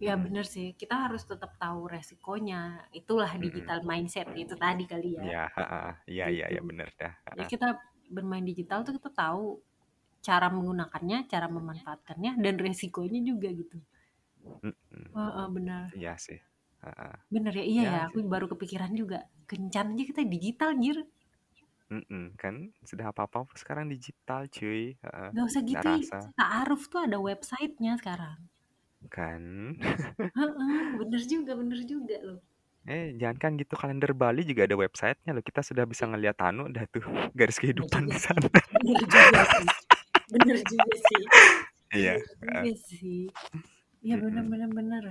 Ya 0.05 0.13
Mm-mm, 0.13 0.23
bener 0.23 0.45
sih, 0.53 0.67
kita 0.81 0.95
harus 1.05 1.23
tetap 1.31 1.51
tahu 1.63 1.81
resikonya. 1.95 2.61
Itulah 2.99 3.31
mm-mm. 3.41 3.45
digital 3.45 3.79
mindset 3.89 4.27
itu 4.43 4.53
tadi 4.63 4.83
kali 4.91 5.09
ya. 5.19 5.29
ya 5.31 5.43
ha. 5.55 5.63
iya 6.11 6.25
iya 6.53 6.61
bener 6.67 6.89
dah 6.99 7.13
Jadi 7.31 7.43
ha. 7.43 7.47
kita 7.51 7.67
bermain 8.15 8.43
digital 8.43 8.79
tuh 8.85 8.93
kita 8.99 9.09
tahu 9.21 9.45
cara 10.27 10.47
menggunakannya, 10.55 11.19
cara 11.31 11.47
memanfaatkannya, 11.49 12.31
dan 12.45 12.55
resikonya 12.65 13.19
juga 13.29 13.49
gitu. 13.61 13.77
Mm-mm. 14.63 15.05
Heeh, 15.15 15.47
benar. 15.55 15.91
iya 15.97 16.13
sih 16.25 16.39
ha. 16.83 16.91
Bener 17.33 17.53
ya, 17.59 17.63
iya 17.73 17.83
ya 17.83 17.95
ya. 17.95 18.01
Aku 18.07 18.17
baru 18.33 18.45
kepikiran 18.53 18.91
juga. 19.01 19.17
Kencan 19.49 19.87
aja 19.95 20.03
kita 20.09 20.21
digital, 20.33 20.69
jir. 20.83 20.97
Mhm, 21.91 22.37
kan 22.41 22.55
sudah 22.85 23.11
apa-apa 23.11 23.51
sekarang 23.59 23.85
digital 23.91 24.47
cuy, 24.55 24.95
heeh, 25.03 25.31
Nggak 25.31 25.47
usah 25.49 25.63
nggak 25.67 25.83
gitu, 25.83 25.91
rasa. 25.91 26.31
Ta'aruf 26.37 26.81
tuh 26.91 26.99
ada 27.07 27.17
website-nya 27.27 27.91
sekarang. 28.01 28.39
Kan. 29.09 29.75
Heeh, 30.35 30.81
bener 30.99 31.21
juga 31.31 31.51
bener 31.59 31.79
juga 31.91 32.15
loh. 32.27 32.41
Eh, 32.89 33.13
jangankan 33.21 33.61
gitu 33.61 33.77
kalender 33.77 34.09
Bali 34.17 34.41
juga 34.41 34.65
ada 34.65 34.73
website-nya 34.73 35.37
loh, 35.37 35.45
kita 35.45 35.61
sudah 35.61 35.85
bisa 35.85 36.09
Iya. 36.09 36.09
ngelihat 36.09 36.37
anu 36.41 36.65
dah 36.73 36.81
tuh, 36.89 37.05
garis 37.37 37.61
Bener 37.61 37.85
kehidupan 37.85 38.09
juga 38.09 38.11
di 38.11 38.17
sih 38.25 38.25
sana. 38.25 38.49
bener 38.73 38.99
juga 39.15 39.39
sih 39.55 39.69
bener 40.33 40.57
juga 40.71 40.93
sih 41.09 41.23
Iya, 41.97 42.15
bener 42.17 42.35
heeh. 42.47 42.67
juga 42.67 42.71
sih. 42.87 43.17
Iya 44.05 44.15
bener 44.23 44.43
bener 44.51 44.69
bener. 44.77 45.03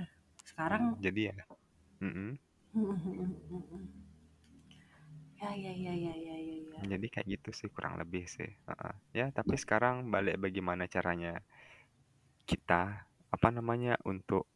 Sekarang 0.43 0.83
jadi 0.99 1.21
ya 1.31 1.35
mhm 2.03 2.37
mhm. 2.75 3.31
Ya 5.41 5.49
ya 5.55 5.71
ya 5.73 5.93
ya 5.95 6.13
ya 6.15 6.35
ya 6.37 6.55
ya. 6.69 6.81
Jadi 6.91 7.07
kayak 7.11 7.27
gitu 7.27 7.49
sih 7.51 7.69
kurang 7.75 7.99
lebih 7.99 8.23
sih, 8.31 8.47
heeh. 8.47 8.93
Ya 9.11 9.25
tapi 9.35 9.59
sekarang 9.59 10.07
balik 10.13 10.39
bagaimana 10.39 10.87
caranya 10.87 11.43
kita, 12.49 13.05
apa 13.31 13.47
namanya, 13.53 13.95
untuk 14.07 14.49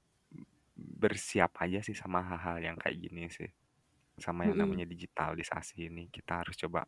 bersiap 0.75 1.55
aja 1.63 1.79
sih 1.85 1.95
sama 1.95 2.19
hal-hal 2.25 2.57
yang 2.63 2.77
kayak 2.81 2.97
gini 2.99 3.29
sih. 3.31 3.47
Sama 4.19 4.47
yang 4.49 4.57
Mhm. 4.57 4.61
namanya 4.61 4.85
digitalisasi 4.89 5.89
ini, 5.91 6.09
kita 6.11 6.43
harus 6.45 6.55
coba 6.59 6.85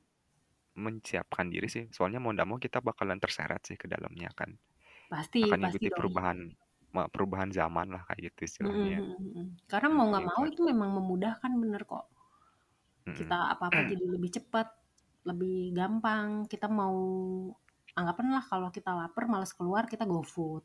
menyiapkan 0.77 1.47
diri 1.51 1.67
sih, 1.71 1.85
soalnya 1.93 2.19
mau 2.23 2.31
ndak 2.35 2.47
mau 2.49 2.59
kita 2.61 2.79
bakalan 2.83 3.19
terseret 3.21 3.61
sih 3.67 3.77
ke 3.79 3.87
dalamnya 3.89 4.31
kan. 4.35 4.51
Pasti 5.11 5.41
Akan 5.45 5.63
pasti 5.63 5.85
ngikuti 5.85 5.89
dong. 5.93 6.11
perubahan 6.11 6.39
perubahan 7.13 7.49
zaman 7.59 7.87
lah 7.93 8.01
kayak 8.07 8.21
gitu 8.33 8.39
Mhm 8.65 8.69
istilahnya. 8.69 8.99
mhm 9.01 9.15
mhm. 9.35 9.45
Karena 9.71 9.87
mau 9.95 10.05
Mhm, 10.05 10.11
nggak 10.11 10.25
mau 10.29 10.41
itu 10.51 10.61
memang 10.71 10.89
memudahkan, 10.97 11.51
bener 11.61 11.81
kok. 11.91 12.05
Mhm. 13.07 13.15
Kita 13.17 13.37
apa-apa 13.53 13.81
jadi 13.91 14.05
lebih 14.15 14.31
cepat, 14.37 14.67
lebih 15.29 15.57
gampang, 15.77 16.27
kita 16.51 16.67
mau 16.79 16.95
anggapanlah 17.99 18.43
kalau 18.51 18.69
kita 18.77 18.91
laper 18.99 19.23
males 19.31 19.51
keluar, 19.57 19.83
kita 19.91 20.03
GoFood. 20.11 20.63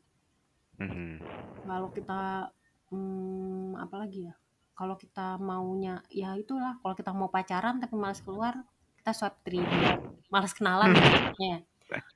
Mhm. 0.79 1.19
Kalau 1.63 1.89
kita, 1.95 2.51
mmm, 2.91 3.79
apalagi 3.79 4.27
ya, 4.29 4.33
kalau 4.75 4.95
kita 4.99 5.39
maunya 5.39 6.03
ya 6.11 6.35
itulah, 6.35 6.75
kalau 6.81 6.95
kita 6.97 7.11
mau 7.15 7.29
pacaran 7.31 7.79
tapi 7.79 7.95
males 7.95 8.19
keluar, 8.25 8.53
kita 8.99 9.11
swipe 9.15 9.39
Tinder, 9.47 9.95
males 10.33 10.53
kenalan 10.57 10.91
ya, 11.39 11.57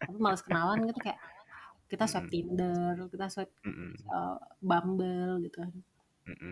tapi 0.07 0.19
males 0.21 0.41
kenalan 0.45 0.79
gitu 0.89 0.99
kayak 1.05 1.19
kita 1.91 2.05
swipe 2.11 2.27
Mhm. 2.27 2.33
Tinder, 2.33 2.95
kita 3.13 3.25
swipe, 3.33 3.53
eee, 4.11 4.37
Bumble 4.69 5.31
gitu 5.45 5.57
kan. 5.65 5.73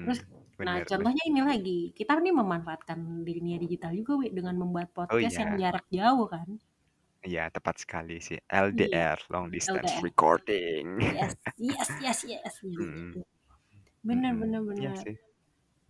Terus 0.03 0.19
Mhm, 0.19 0.55
nah 0.65 0.77
bener 0.77 0.85
deh. 0.95 1.07
contohnya 1.07 1.23
ini 1.31 1.41
lagi, 1.51 1.79
kita 1.97 2.11
nih 2.25 2.33
memanfaatkan 2.41 2.99
dunia 3.27 3.57
digital 3.63 3.91
juga 3.99 4.13
wi 4.21 4.27
dengan 4.37 4.55
membuat 4.61 4.89
Oh 5.09 5.19
podcast 5.19 5.37
yang 5.43 5.51
iya. 5.51 5.61
jarak 5.61 5.85
jauh 5.93 6.27
kan. 6.31 6.49
Iya 7.23 7.47
tepat 7.55 7.75
sekali 7.83 8.19
sih, 8.19 8.35
Iya, 8.73 8.87
LDR, 8.91 9.17
long 9.31 9.47
distance 9.53 9.93
LDR. 9.93 10.03
recording. 10.03 10.99
Yes 11.13 11.33
yes 11.57 11.89
yes 12.05 12.19
yes, 12.31 12.55
Mhm. 12.79 13.15
gitu. 13.15 13.19
Bener 14.07 14.33
Mhm, 14.33 14.41
bener 14.41 14.61
iya 14.79 14.91
bener. 14.91 15.03
sih. 15.03 15.15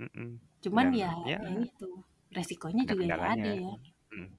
Mhm, 0.02 0.42
Cuman 0.64 0.88
dan 0.88 0.96
ya 0.96 1.12
ya 1.24 1.40
ya 1.44 1.52
itu, 1.68 1.90
resikonya 2.36 2.84
ada 2.84 2.94
juga 2.94 3.06
ya 3.06 3.18
ada 3.34 3.52
ya. 3.66 3.74
Mhm. 4.14 4.38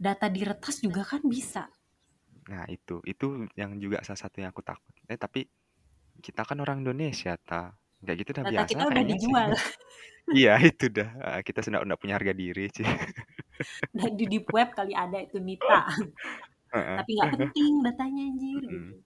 Data 0.00 0.26
diretas 0.26 0.82
juga 0.82 1.06
kan 1.06 1.22
bisa. 1.22 1.70
Nah 2.50 2.64
itu 2.68 3.00
itu 3.08 3.48
yang 3.56 3.76
juga 3.80 4.04
salah 4.04 4.20
satu 4.20 4.44
yang 4.44 4.52
aku 4.52 4.60
takut. 4.64 4.92
Eh 5.08 5.16
tapi, 5.16 5.48
kita 6.22 6.42
kan 6.48 6.58
orang 6.64 6.84
Indonesia 6.84 7.36
ta, 7.40 7.72
kayak 8.04 8.18
gitu 8.24 8.30
udah 8.36 8.46
biasa 8.48 8.72
kita 8.74 8.84
udah 8.92 9.04
dijual. 9.06 9.50
Iya 10.32 10.56
itu 10.62 10.88
dah, 10.88 11.08
heeh, 11.20 11.40
kita 11.46 11.60
sudah 11.64 11.84
ndak 11.84 12.00
punya 12.00 12.16
harga 12.18 12.32
diri 12.32 12.66
sih. 12.72 12.84
Dan 13.94 14.12
di 14.18 14.26
deep 14.26 14.50
web 14.50 14.72
kali 14.74 14.90
ada 14.96 15.20
itu 15.22 15.38
Nita. 15.38 15.86
Tapi 16.96 17.10
nggak 17.18 17.30
penting 17.34 17.72
datanya 17.86 18.22
anjir, 18.30 18.62
Mhm, 18.64 18.72
gitu. 18.72 18.94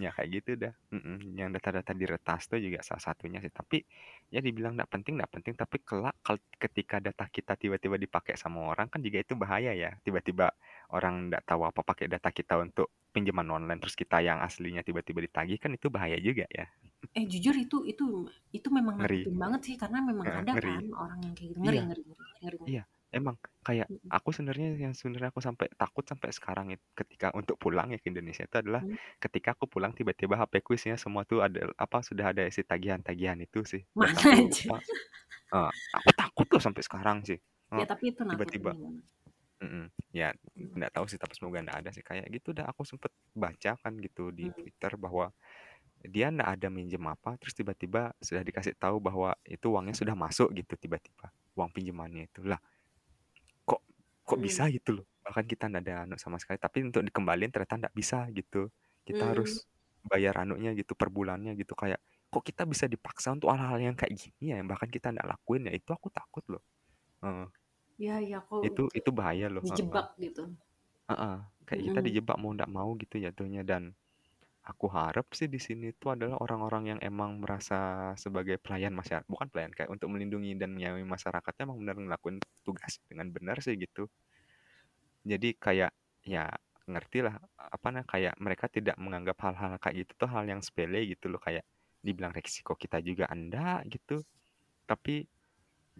Ya 0.00 0.10
kayak 0.16 0.30
gitu 0.36 0.50
dah, 0.62 0.72
mhm, 0.94 1.36
yang 1.40 1.50
data-data 1.54 1.92
diretas 2.02 2.40
tuh 2.50 2.56
juga 2.64 2.80
salah 2.88 3.02
satunya 3.08 3.38
sih, 3.44 3.52
tapi 3.52 3.76
ya 4.32 4.40
dibilang 4.46 4.72
ndak 4.78 4.88
penting 4.94 5.14
ndak 5.20 5.30
penting, 5.34 5.54
tapi 5.60 5.76
kelak 5.88 6.16
ketika 6.62 6.96
data 7.06 7.24
kita 7.36 7.52
tiba-tiba 7.62 7.96
dipakai 8.04 8.34
sama 8.42 8.58
orang 8.72 8.86
kan 8.92 9.00
juga 9.06 9.18
itu 9.24 9.34
bahaya 9.42 9.72
ya, 9.76 9.90
tiba-tiba 10.06 10.46
orang 10.96 11.14
ndak 11.28 11.42
tahu 11.48 11.62
apa 11.68 11.80
pakai 11.84 12.06
data 12.08 12.30
kita 12.32 12.54
untuk 12.64 12.88
pinjaman 13.14 13.48
online, 13.52 13.80
terus 13.82 13.96
kita 13.98 14.16
yang 14.24 14.38
aslinya 14.40 14.80
tiba-tiba 14.86 15.20
ditagih 15.26 15.58
kan 15.60 15.70
itu 15.76 15.86
bahaya 15.92 16.16
juga 16.22 16.46
ya. 16.48 16.70
Eh 17.18 17.24
jujur 17.32 17.54
itu 17.64 17.76
itu 17.90 18.04
itu 18.56 18.68
memang 18.78 18.98
Ngeri. 18.98 19.22
banget 19.42 19.60
sih, 19.66 19.74
karena 19.82 19.98
memang 20.10 20.28
Heeh, 20.28 20.40
ada 20.40 20.52
ngeri. 20.52 20.64
kan 20.64 20.82
orang 21.02 21.18
yang 21.26 21.34
kayak 21.36 21.48
gitu, 21.50 21.60
ngeri 21.64 21.78
Iya. 21.78 21.84
ngeri 21.88 22.02
ngeri 22.08 22.24
ngeri 22.42 22.58
ngeri. 22.64 22.70
Iya, 22.70 22.82
emang 23.14 23.36
kayak 23.66 23.88
Mhm. 23.88 24.12
aku 24.12 24.30
sebenarnya 24.34 24.74
yang 24.78 24.94
sebenarnya 24.96 25.30
aku 25.34 25.42
sampai 25.42 25.66
takut 25.78 26.02
sampai 26.06 26.30
sekarang 26.34 26.66
it 26.74 26.82
ketika 26.98 27.30
untuk 27.36 27.56
pulang 27.62 27.90
ya 27.94 27.98
ke 28.02 28.08
Indonesia 28.12 28.44
itu 28.46 28.56
adalah 28.62 28.82
ketika 29.22 29.54
aku 29.58 29.66
pulang 29.70 29.92
tiba-tiba 29.96 30.34
HP-ku 30.40 30.74
isinya 30.78 30.98
semua 30.98 31.22
tuh 31.28 31.42
ada 31.46 31.70
apa, 31.78 32.02
sudah 32.06 32.32
ada 32.34 32.42
isi 32.46 32.62
tagihan-tagihan 32.66 33.38
itu 33.42 33.62
sih, 33.66 33.82
dan 34.00 34.14
Mana 34.14 34.20
aku 34.20 34.58
aja. 34.58 34.74
eee, 35.54 35.72
aku 35.94 36.10
takut 36.16 36.46
loh 36.52 36.62
sampai 36.62 36.82
sekarang 36.86 37.18
sih, 37.26 37.38
Ya 37.78 37.84
tapi 37.90 38.04
itu 38.10 38.22
tiba-tiba 38.30 38.72
nakutin 38.72 38.74
banget. 38.82 39.04
mhm, 39.62 39.90
ya 40.14 40.32
Mhm. 40.56 40.78
ndak 40.78 40.92
tahu 40.96 41.06
sih 41.10 41.18
tapi 41.20 41.34
semoga 41.38 41.60
ndak 41.64 41.78
ada 41.86 41.90
sih, 41.96 42.04
kayak 42.06 42.26
gitu 42.34 42.54
dah 42.56 42.66
aku 42.70 42.82
sempet 42.86 43.12
baca 43.36 43.74
kan 43.82 43.94
gitu 44.00 44.30
di 44.34 44.52
Mhm. 44.56 44.64
Twitter 44.64 44.94
bahwa 45.00 45.32
dia 46.04 46.30
ndak 46.34 46.48
ada 46.60 46.68
minjem 46.72 47.02
apa, 47.10 47.36
terus 47.40 47.54
tiba-tiba 47.58 48.14
sudah 48.24 48.42
dikasih 48.46 48.74
tahu 48.80 48.98
bahwa 49.04 49.36
itu 49.48 49.66
uangnya 49.72 49.94
sudah 49.98 50.14
masuk 50.18 50.50
gitu 50.56 50.74
tiba-tiba, 50.80 51.32
uang 51.58 51.70
pinjamannya 51.76 52.28
itu. 52.32 52.42
Lah 52.46 52.60
kok 54.30 54.38
kok 54.38 54.40
bisa 54.42 54.68
gitu 54.70 54.90
loh, 55.02 55.06
bahkan 55.26 55.44
kita 55.48 55.66
ndak 55.70 55.82
ada 55.88 55.94
anu 56.06 56.14
sama 56.20 56.38
sekali, 56.42 56.58
tapi 56.62 56.86
untuk 56.86 57.02
dikembaliin 57.06 57.50
ternyata 57.54 57.76
ndak 57.88 57.94
bisa 57.96 58.28
gitu. 58.34 58.70
Kita 59.06 59.32
Mmm. 59.32 59.34
harus 59.34 59.66
bayar 60.06 60.34
anunya 60.46 60.70
gitu, 60.78 60.94
per 60.98 61.10
bulannya 61.12 61.52
gitu, 61.58 61.74
kayak 61.78 62.00
kok 62.30 62.42
kita 62.46 62.62
bisa 62.68 62.86
dipaksa 62.90 63.34
untuk 63.36 63.50
hal-hal 63.54 63.78
yang 63.82 63.96
kayak 63.98 64.14
gini 64.16 64.54
ya, 64.54 64.62
yang 64.62 64.68
bahkan 64.70 64.88
kita 64.92 65.10
ndak 65.14 65.26
lakuin 65.28 65.66
ya, 65.68 65.72
itu 65.76 65.90
aku 65.92 66.08
takut 66.14 66.44
loh. 66.52 66.62
Heeh. 67.24 67.48
Iya 68.00 68.14
iya, 68.26 68.38
kok 68.48 68.66
Itu 68.66 68.92
itu 68.98 69.10
bahaya 69.18 69.48
loh, 69.54 69.64
dijebak 69.64 70.06
gitu. 70.24 70.42
Heeh, 71.08 71.36
kayak 71.66 71.82
kita 71.90 72.00
Mhm. 72.00 72.06
dijebak 72.06 72.36
mau 72.40 72.52
ndak 72.56 72.68
mau 72.70 72.90
gitu 73.00 73.16
jatuhnya 73.24 73.62
dan 73.64 73.96
aku 74.70 74.86
harap 74.98 75.26
sih 75.38 75.48
di 75.54 75.60
sini 75.66 75.86
tuh 76.00 76.08
adalah 76.14 76.36
orang-orang 76.44 76.84
yang 76.96 77.00
emang 77.10 77.30
merasa 77.42 77.76
sebagai 78.24 78.56
pelayan 78.64 78.92
masya 78.98 79.16
bukan 79.32 79.48
pelayan, 79.52 79.72
kayak 79.76 79.90
untuk 79.94 80.08
melindungi 80.12 80.52
dan 80.60 80.70
menyayangi 80.76 81.06
masyarakatnya 81.14 81.62
emang 81.68 81.78
bener 81.82 81.96
ngelakuin 82.04 82.36
tugas 82.66 82.92
dengan 83.10 83.28
benar 83.36 83.56
sih 83.66 83.74
gitu. 83.84 84.04
Jadi 85.24 85.48
kayak 85.56 85.92
ya 86.24 86.48
ngertilah, 86.88 87.36
apa 87.56 87.88
nah, 87.94 88.04
kayak 88.08 88.34
mereka 88.40 88.66
tidak 88.72 88.96
menganggap 88.98 89.36
hal-hal 89.44 89.76
kayak 89.78 89.96
gitu 90.06 90.12
tuh 90.26 90.28
hal 90.32 90.44
yang 90.48 90.60
sepele 90.64 91.04
gitu 91.12 91.28
loh, 91.30 91.38
kayak 91.40 91.62
dibilang 92.00 92.32
resiko 92.32 92.72
kita 92.76 92.98
juga 93.04 93.28
enggak 93.30 93.84
gitu. 93.92 94.24
Tapi 94.88 95.26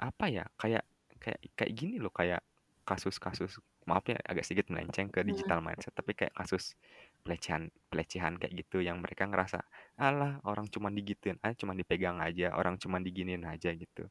apa 0.01 0.27
ya, 0.33 0.45
kayak 0.61 0.85
kayak 1.23 1.41
kayak 1.59 1.73
gini 1.77 1.97
loh, 2.03 2.13
kayak 2.15 2.43
kasus-kasus 2.89 3.61
maaf 3.89 4.05
ya 4.11 4.19
agak 4.27 4.45
sedikit 4.47 4.71
melenceng 4.75 5.09
ke 5.13 5.23
Mhm. 5.27 5.27
digital 5.27 5.61
mindset, 5.65 5.95
tapi 5.97 6.13
kayak 6.19 6.35
kasus 6.37 6.75
pelecehan 7.25 7.71
pelecehan 7.91 8.35
kayak 8.41 8.55
gitu 8.65 8.79
yang 8.89 8.99
mereka 9.05 9.25
ngerasa, 9.31 9.59
"Alah 10.01 10.41
orang 10.49 10.67
cuman 10.75 10.93
digituin 10.99 11.39
aja, 11.45 11.57
cuman 11.63 11.77
dipegang 11.81 12.19
aja, 12.25 12.55
orang 12.61 12.77
cuman 12.83 13.01
diginiin 13.07 13.45
aja," 13.49 13.71
gitu. 13.77 14.09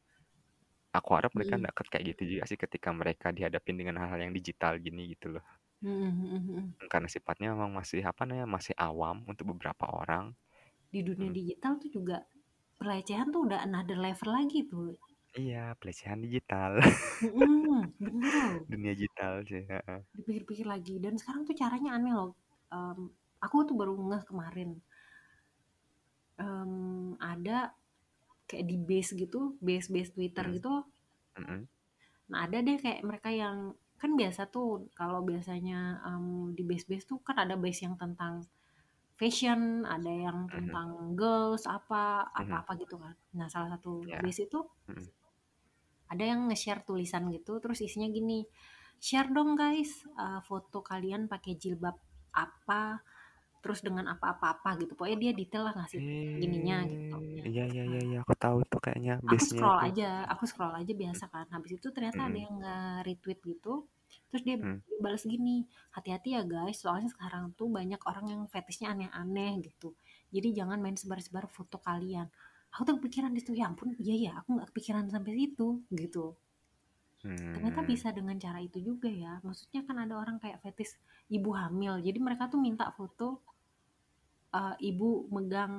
Aku 0.97 1.09
harap 1.17 1.31
mereka 1.37 1.53
Mhm. 1.53 1.61
ndak 1.61 1.73
ket 1.77 1.87
kayak 1.93 2.05
gitu 2.17 2.23
juga 2.37 2.43
sih 2.49 2.57
ketika 2.59 2.89
mereka 2.93 3.27
dihadapin 3.37 3.77
dengan 3.81 3.97
hal-hal 4.01 4.21
yang 4.29 4.33
digital 4.37 4.73
gini 4.81 5.13
gitu 5.13 5.37
loh. 5.37 5.45
Mhm 5.81 6.07
mhm 6.09 6.51
mhm. 6.51 6.79
Karena 6.91 7.07
sifatnya 7.15 7.47
memang 7.55 7.71
masih 7.79 8.01
apa 8.11 8.23
namanya, 8.27 8.47
masih 8.55 8.75
awam 8.87 9.17
untuk 9.31 9.45
beberapa 9.55 9.85
orang. 10.01 10.25
Di 10.93 10.99
dunia 11.07 11.29
Mhm. 11.29 11.39
digital 11.39 11.73
tuh 11.81 11.89
juga 11.97 12.17
pelecehan 12.81 13.29
tuh 13.33 13.41
udah 13.49 13.59
another 13.67 13.97
level 14.05 14.29
lagi 14.37 14.59
tuh. 14.71 14.97
Iya, 15.37 15.59
pelecehan 15.79 16.19
digital. 16.25 16.71
Mhm, 17.21 17.93
bener. 17.99 18.59
Dunia 18.69 18.91
digital 18.95 19.33
sih, 19.49 19.63
heeh. 19.71 19.99
Dipikir-pikir 20.17 20.65
lagi 20.73 20.95
dan 21.03 21.13
sekarang 21.21 21.43
tuh 21.49 21.53
caranya 21.61 21.89
aneh 21.97 22.13
loh, 22.17 22.31
mmm, 22.73 23.03
aku 23.45 23.55
tuh 23.67 23.75
baru 23.79 23.93
ngeh 24.09 24.23
kemarin. 24.29 24.69
Mmm, 26.39 27.19
ada 27.19 27.73
kayak 28.49 28.65
di 28.71 28.77
base 28.89 29.11
gitu, 29.23 29.57
base-base 29.61 30.11
Twitter 30.15 30.45
Mhm. 30.45 30.55
gitu. 30.55 30.73
Mhm. 31.37 31.67
Nah 32.31 32.39
ada 32.45 32.57
deh 32.61 32.77
kayak 32.83 33.01
mereka 33.05 33.29
yang 33.33 33.57
kan 33.99 34.11
biasa 34.15 34.47
tuh 34.55 34.87
kalau 34.95 35.19
biasanya, 35.29 35.99
mmm, 36.07 36.55
di 36.57 36.63
base-base 36.69 37.05
tuh 37.11 37.19
kan 37.27 37.35
ada 37.43 37.55
base 37.59 37.83
yang 37.85 37.95
tentang 37.99 38.47
fashion, 39.19 39.83
ada 39.95 40.11
yang 40.25 40.47
Mhm. 40.47 40.55
tentang 40.55 40.89
girls, 41.19 41.63
apa, 41.67 42.27
Mhm. 42.37 42.63
apa-apa 42.63 42.71
gitu 42.81 42.95
kan. 43.03 43.15
Nah 43.37 43.47
salah 43.51 43.69
satu 43.75 43.91
Iya. 44.07 44.19
base 44.21 44.47
itu 44.47 44.59
Mhm. 44.87 45.09
ada 46.09 46.23
yang 46.25 46.49
nge-share 46.49 46.81
tulisan 46.87 47.29
gitu, 47.29 47.61
terus 47.61 47.79
isinya 47.85 48.09
gini, 48.09 48.41
"Share 48.99 49.29
dong 49.29 49.53
guys, 49.53 49.91
eee, 50.09 50.39
foto 50.47 50.81
kalian 50.81 51.29
pakai 51.29 51.53
jilbab 51.61 51.95
apa, 52.33 53.01
terus 53.63 53.79
dengan 53.85 54.05
apa-apa-apa 54.13 54.69
gitu. 54.81 54.93
Pokoknya 54.97 55.17
dia 55.23 55.31
detail 55.35 55.63
lah 55.67 55.73
ngasih 55.79 56.01
gininya 56.41 56.77
gitu. 56.89 57.17
Eh, 57.17 57.39
Ya. 57.39 57.47
iya 57.51 57.63
iya 57.73 57.83
iya 57.91 57.99
iya, 58.09 58.17
aku 58.23 58.33
tahu 58.43 58.57
tuh 58.71 58.79
kayaknya 58.83 59.13
Aku 59.33 59.43
scroll 59.49 59.77
itu. 59.79 59.85
aja, 59.87 60.25
aku 60.33 60.43
scroll 60.49 60.73
aja 60.81 60.93
biasa 61.03 61.23
kan. 61.33 61.45
Habis 61.55 61.71
itu 61.77 61.87
ternyata 61.95 62.21
ada 62.27 62.33
Mm-mm. 62.33 62.43
yang 62.45 62.55
nge-retweet 62.63 63.39
gitu. 63.51 63.73
Terus 64.29 64.41
dia 64.47 64.55
Hmm. 64.61 64.79
balas 65.03 65.23
gini, 65.23 65.57
hati-hati 65.95 66.29
ya 66.35 66.41
guys, 66.43 66.77
soalnya 66.83 67.09
sekarang 67.13 67.43
tuh 67.59 67.67
banyak 67.77 68.01
orang 68.09 68.25
yang 68.33 68.41
fetishnya 68.53 68.87
aneh-aneh 68.93 69.53
gitu. 69.67 69.89
Jadi 70.33 70.47
jangan 70.57 70.79
main 70.83 70.97
sebar-sebar 70.97 71.45
foto 71.47 71.77
kalian. 71.79 72.27
Aku 72.73 72.81
tuh 72.87 72.95
kepikiran 72.99 73.31
di 73.35 73.39
situ, 73.41 73.53
ya 73.61 73.65
ampun, 73.71 73.93
iya 74.01 74.15
ya, 74.25 74.31
aku 74.41 74.49
nggak 74.57 74.67
kepikiran 74.73 75.05
sampai 75.13 75.31
situ 75.39 75.67
gitu. 75.93 76.25
Ternyata 77.53 77.79
Hmm. 77.83 77.91
bisa 77.91 78.09
dengan 78.17 78.37
cara 78.43 78.59
itu 78.67 78.77
juga 78.89 79.09
ya. 79.23 79.33
Maksudnya 79.47 79.81
kan 79.87 79.97
ada 80.03 80.15
orang 80.23 80.37
kayak 80.43 80.59
fetish 80.63 80.93
ibu 81.35 81.51
hamil. 81.61 81.93
Jadi 82.07 82.19
mereka 82.27 82.43
tuh 82.53 82.59
minta 82.67 82.85
foto 82.97 83.27
uh, 84.53 84.75
ibu 84.89 85.27
megang 85.35 85.73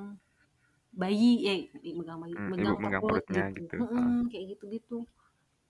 bayi, 1.01 1.31
eh 1.51 1.61
megang 1.99 2.19
bayi, 2.23 2.35
Hmm, 2.35 2.51
megang 2.51 2.77
ibu 2.83 2.83
megang 2.83 3.03
perut 3.03 3.25
perutnya 3.27 3.43
gitu. 3.57 3.77
gitu. 3.77 3.81
Ah. 3.95 4.21
kayak 4.31 4.45
gitu-gitu. 4.57 4.97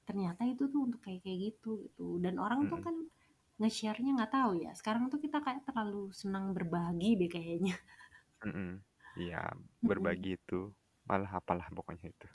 Ternyata 0.07 0.41
itu 0.53 0.63
tuh 0.73 0.81
untuk 0.87 1.01
kayak 1.05 1.21
kayak 1.25 1.39
gitu 1.53 1.71
gitu. 1.85 2.07
Dan 2.23 2.35
orang 2.45 2.61
tuh 2.71 2.79
Mm-mm. 2.79 2.85
kan 2.85 2.95
nge-share-nya 3.61 4.11
nggak 4.17 4.33
tahu 4.37 4.51
ya. 4.65 4.71
Sekarang 4.79 5.03
tuh 5.13 5.19
kita 5.25 5.39
kayak 5.45 5.61
terlalu 5.67 6.11
senang 6.21 6.45
berbagi 6.57 7.11
deh 7.21 7.29
kayaknya. 7.31 7.75
Mm-mm. 8.45 8.71
Iya, 9.21 9.41
Mm-mm. 9.83 9.87
berbagi 9.87 10.29
itu 10.37 10.59
malah 11.11 11.31
apalah 11.39 11.67
pokoknya 11.77 12.07
itu. 12.15 12.27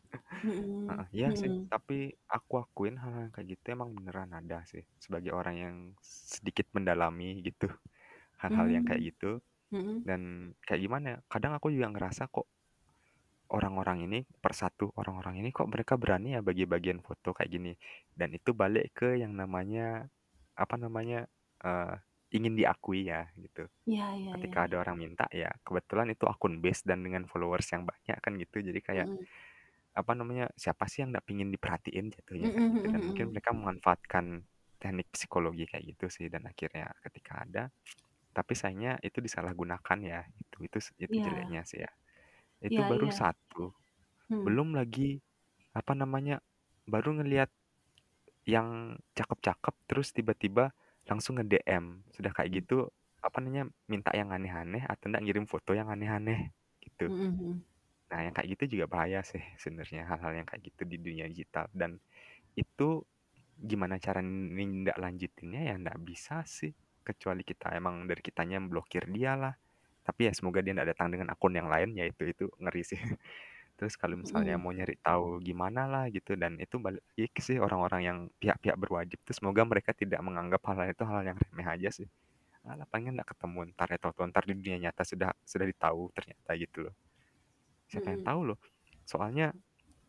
Mm-mm. 0.44 0.86
Heeh, 0.88 1.06
Iya 1.18 1.28
sih, 1.40 1.50
Mm-mm. 1.50 1.70
tapi 1.72 2.14
aku 2.36 2.54
akuin 2.62 2.96
hal 3.02 3.12
yang 3.28 3.32
kayak 3.34 3.48
gitu 3.58 3.66
emang 3.76 3.90
beneran 3.96 4.30
ada 4.38 4.58
sih. 4.70 4.84
Sebagai 5.04 5.32
orang 5.34 5.56
yang 5.64 5.76
sedikit 6.04 6.66
mendalami 6.76 7.42
gitu, 7.46 7.66
hal-hal 8.42 8.68
yang 8.74 8.84
kayak 8.88 9.02
Mm. 9.02 9.08
gitu. 9.14 9.30
Mm-mm. 9.72 10.06
Dan 10.08 10.52
kayak 10.66 10.82
gimana 10.86 11.06
ya, 11.14 11.18
kadang 11.32 11.52
aku 11.58 11.68
juga 11.74 11.88
ngerasa 11.94 12.28
kok 12.30 12.46
orang-orang 13.46 13.98
ini, 14.10 14.18
persatu 14.42 14.90
orang-orang 14.98 15.38
ini 15.42 15.48
kok 15.54 15.70
mereka 15.70 15.94
berani 15.94 16.34
ya 16.34 16.40
bagi 16.42 16.66
bagian 16.66 16.98
foto 17.02 17.30
kayak 17.36 17.50
gini. 17.50 17.72
Dan 18.10 18.34
itu 18.34 18.50
balik 18.56 18.90
ke 18.98 19.08
yang 19.22 19.32
namanya, 19.38 20.10
apa 20.58 20.74
namanya, 20.78 21.30
eh, 21.62 21.94
ingin 22.38 22.54
diakui 22.58 23.08
ya 23.10 23.28
gitu. 23.38 23.66
Iya, 23.86 24.06
iya. 24.20 24.34
Ketika 24.34 24.66
ada 24.68 24.76
orang 24.82 24.96
minta 25.00 25.26
ya, 25.32 25.50
kebetulan 25.66 26.10
itu 26.14 26.24
akun 26.28 26.60
base 26.64 26.82
dan 26.88 27.00
dengan 27.06 27.24
followers 27.30 27.68
yang 27.74 27.84
banyak 27.88 28.18
kan 28.24 28.32
gitu. 28.40 28.58
Jadi 28.64 28.80
kayak 28.84 29.08
Mm-mm. 29.08 29.26
apa 29.96 30.12
namanya 30.12 30.46
siapa 30.60 30.84
sih 30.92 31.00
yang 31.02 31.10
nggak 31.14 31.24
pingin 31.28 31.48
diperhatiin 31.54 32.06
jatuhnya 32.12 32.48
kayak 32.52 32.68
Mm-mm, 32.68 32.76
gitu 32.76 32.86
dan 32.92 33.00
mungkin 33.08 33.26
mm-mm. 33.26 33.32
mereka 33.32 33.50
memanfaatkan 33.56 34.24
teknik 34.76 35.08
psikologi 35.08 35.64
kayak 35.64 35.84
gitu 35.96 36.06
sih 36.12 36.26
dan 36.28 36.44
akhirnya 36.44 36.92
ketika 37.00 37.32
ada 37.48 37.62
tapi 38.36 38.52
sayangnya 38.52 39.00
itu 39.00 39.18
disalahgunakan 39.24 39.98
ya 40.04 40.20
itu 40.40 40.56
itu 40.68 40.78
itu 41.00 41.16
Iya, 41.16 41.24
jeleknya 41.24 41.62
sih 41.64 41.80
ya 41.84 41.90
itu 42.64 42.80
iya, 42.80 42.86
baru 42.86 43.08
iya. 43.08 43.14
satu 43.14 43.72
Hmm. 44.28 44.46
belum 44.46 44.76
lagi 44.78 45.20
apa 45.76 45.92
namanya 45.96 46.40
baru 46.88 47.20
ngelihat 47.22 47.50
yang 48.46 48.96
cakep-cakep 49.18 49.74
terus 49.90 50.08
tiba-tiba 50.14 50.70
langsung 51.06 51.38
nge-DM 51.38 51.84
sudah 52.14 52.30
kayak 52.34 52.62
gitu 52.62 52.90
apa 53.22 53.38
namanya 53.42 53.66
minta 53.90 54.10
yang 54.14 54.30
aneh-aneh 54.30 54.82
atau 54.86 55.10
enggak 55.10 55.22
ngirim 55.26 55.44
foto 55.50 55.74
yang 55.74 55.88
aneh-aneh 55.90 56.50
gitu 56.82 57.10
Mm-mm. 57.10 57.62
Nah, 58.06 58.22
yang 58.22 58.34
kayak 58.38 58.48
gitu 58.54 58.78
juga 58.78 58.86
bahaya 58.86 59.20
sih 59.26 59.42
sebenarnya 59.58 60.06
hal-hal 60.06 60.32
yang 60.38 60.46
kayak 60.46 60.62
gitu 60.70 60.82
di 60.86 60.96
dunia 61.02 61.26
digital 61.26 61.66
dan 61.74 61.98
itu 62.54 63.02
gimana 63.56 63.96
cara 63.98 64.20
nindak 64.22 64.96
lanjutinnya 65.00 65.60
ya 65.72 65.74
nggak 65.80 65.98
bisa 66.06 66.44
sih 66.46 66.70
kecuali 67.02 67.42
kita 67.42 67.72
emang 67.74 68.06
dari 68.06 68.22
kitanya 68.22 68.58
blokir 68.62 69.10
dia 69.10 69.34
lah. 69.38 69.54
Tapi 70.06 70.30
ya 70.30 70.32
semoga 70.38 70.62
dia 70.62 70.74
nggak 70.76 70.94
datang 70.94 71.08
dengan 71.14 71.34
akun 71.34 71.54
yang 71.58 71.66
lain 71.66 71.98
ya 71.98 72.06
itu 72.06 72.22
itu 72.30 72.46
ngeri 72.62 72.82
sih. 72.86 72.98
Terus 73.76 73.94
kalau 74.00 74.16
misalnya 74.22 74.54
Mm-mm. 74.54 74.62
mau 74.62 74.72
nyari 74.72 74.96
tahu 75.04 75.40
gimana 75.44 75.84
lah 75.92 76.04
gitu 76.16 76.32
dan 76.42 76.56
itu 76.64 76.76
balik 76.80 77.02
lagi 77.16 77.40
sih 77.44 77.56
orang-orang 77.60 78.00
yang 78.08 78.18
pihak-pihak 78.40 78.76
berwajib 78.82 79.18
tuh 79.26 79.34
semoga 79.36 79.62
mereka 79.68 79.92
tidak 79.92 80.20
menganggap 80.24 80.60
hal 80.68 80.78
itu 80.88 81.04
hal 81.04 81.20
yang 81.28 81.38
remeh 81.38 81.66
aja 81.68 81.88
sih. 81.92 82.08
Alah 82.66 82.88
pengen 82.92 83.14
nggak 83.16 83.30
ketemu 83.36 83.58
ntar 83.74 83.88
ya 83.94 83.98
tahu 84.02 84.26
ntar 84.32 84.44
di 84.48 84.54
dunia 84.58 84.78
nyata 84.90 85.02
sudah 85.06 85.30
sudah 85.46 85.66
ditahu 85.70 86.10
ternyata 86.16 86.50
gitu 86.58 86.78
loh 86.90 86.94
siapa 87.90 88.12
yang 88.14 88.20
Mm-mm. 88.20 88.26
tahu 88.26 88.40
loh 88.52 88.58
soalnya 89.06 89.54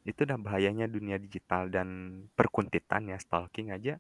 itu 0.07 0.23
udah 0.25 0.39
bahayanya 0.41 0.87
dunia 0.89 1.17
digital 1.21 1.69
dan 1.69 1.87
perkuntitan 2.37 3.11
ya 3.11 3.17
stalking 3.21 3.71
aja 3.75 3.99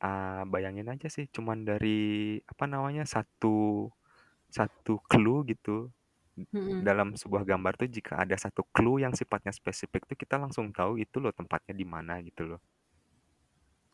Ah, 0.00 0.44
bayangin 0.48 0.88
aja 0.92 1.08
sih 1.12 1.28
cuman 1.32 1.64
dari 1.64 2.36
apa 2.48 2.64
namanya 2.68 3.04
satu 3.04 3.88
satu 4.50 4.98
clue 5.10 5.46
gitu 5.50 5.90
Mm-mm. 6.48 6.82
dalam 6.86 7.14
sebuah 7.18 7.42
gambar 7.44 7.72
tuh 7.80 7.88
jika 7.90 8.16
ada 8.22 8.36
satu 8.38 8.64
clue 8.74 9.04
yang 9.04 9.12
sifatnya 9.12 9.52
spesifik 9.52 10.08
tuh 10.08 10.16
kita 10.16 10.40
langsung 10.40 10.72
tahu 10.72 10.96
itu 11.00 11.16
loh 11.20 11.32
tempatnya 11.34 11.74
di 11.76 11.86
mana 11.86 12.18
gitu 12.24 12.48
loh 12.56 12.60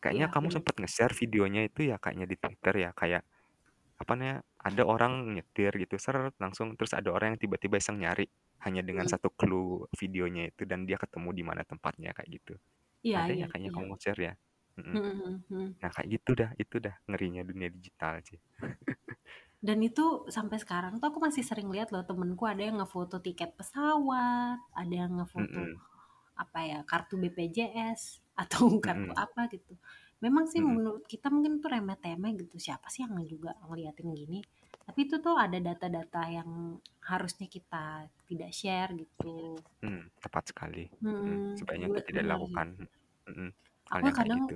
kayaknya 0.01 0.27
Iya, 0.29 0.33
kamu 0.33 0.47
sempat 0.53 0.75
nge-share 0.77 1.13
videonya 1.17 1.61
itu 1.67 1.89
ya 1.89 1.97
kayaknya 1.97 2.27
di 2.29 2.37
Twitter 2.37 2.75
ya 2.85 2.89
kayak 2.93 3.23
apa 3.97 4.11
namanya 4.13 4.37
ada 4.61 4.83
orang 4.85 5.13
nyetir 5.33 5.73
gitu 5.73 5.97
seret 5.97 6.33
langsung 6.37 6.77
terus 6.77 6.93
ada 6.93 7.09
orang 7.09 7.33
yang 7.33 7.41
tiba-tiba 7.41 7.81
iseng 7.81 7.97
nyari 8.01 8.29
hanya 8.65 8.81
dengan 8.85 9.05
Mm. 9.09 9.13
satu 9.13 9.29
clue 9.33 9.89
videonya 9.97 10.53
itu 10.53 10.63
dan 10.69 10.85
dia 10.85 10.97
ketemu 11.01 11.29
di 11.33 11.43
mana 11.45 11.61
tempatnya 11.65 12.13
kayak 12.13 12.29
gitu 12.29 12.53
Iya, 13.05 13.17
ada 13.25 13.33
iya, 13.33 13.45
ya 13.45 13.47
kayaknya 13.51 13.69
iya. 13.69 13.75
kamu 13.77 13.85
nge-share 13.93 14.21
ya 14.21 14.33
mm. 14.77 14.97
nah 15.81 15.89
kayak 15.93 16.07
gitu 16.13 16.31
dah 16.37 16.51
itu 16.61 16.75
dah 16.77 16.95
ngerinya 17.09 17.41
dunia 17.45 17.69
digital 17.73 18.13
sih 18.21 18.37
Dan 19.57 19.81
itu 19.81 20.29
sampai 20.29 20.57
sekarang 20.61 21.01
tuh 21.01 21.07
aku 21.11 21.19
masih 21.27 21.41
sering 21.45 21.69
lihat 21.73 21.89
loh 21.93 22.05
temenku 22.05 22.45
ada 22.45 22.61
yang 22.61 22.77
ngefoto 22.81 23.17
tiket 23.25 23.57
pesawat, 23.57 24.59
ada 24.81 24.93
yang 25.03 25.11
ngefoto 25.17 25.59
Mm-mm. 25.59 25.79
apa 26.37 26.59
ya 26.69 26.79
kartu 26.85 27.15
BPJS 27.21 28.01
atau 28.43 28.77
kartu 28.81 29.09
Mm-mm. 29.09 29.17
apa 29.17 29.49
gitu. 29.53 29.73
Memang 30.23 30.45
sih 30.51 30.61
Mm-mm. 30.61 30.77
menurut 30.77 31.05
kita 31.09 31.27
mungkin 31.33 31.57
tuh 31.61 31.69
remeh-temeh 31.73 32.31
gitu. 32.41 32.55
Siapa 32.61 32.87
sih 32.93 33.01
yang 33.05 33.17
juga 33.25 33.51
ngeliatin 33.65 34.09
gini? 34.13 34.39
Tapi 34.87 34.99
itu 35.05 35.15
tuh 35.25 35.35
ada 35.37 35.57
data-data 35.59 36.21
yang 36.31 36.79
harusnya 37.11 37.47
kita 37.51 38.07
tidak 38.29 38.51
share 38.53 38.91
gitu. 38.97 39.61
Mm, 39.85 40.09
tepat 40.21 40.43
sekali 40.53 40.83
Mm, 41.01 41.13
Hmm, 41.13 41.57
sebaiknya 41.57 41.87
gue 41.87 41.97
itu 42.01 42.09
tidak 42.09 42.23
benar 42.23 42.39
sih. 42.49 42.61
dilakukan 42.65 42.67
hal 43.91 44.01
Aku 44.01 44.07
yang 44.07 44.17
kayak 44.19 44.31
kadang 44.31 44.41
gitu 44.41 44.55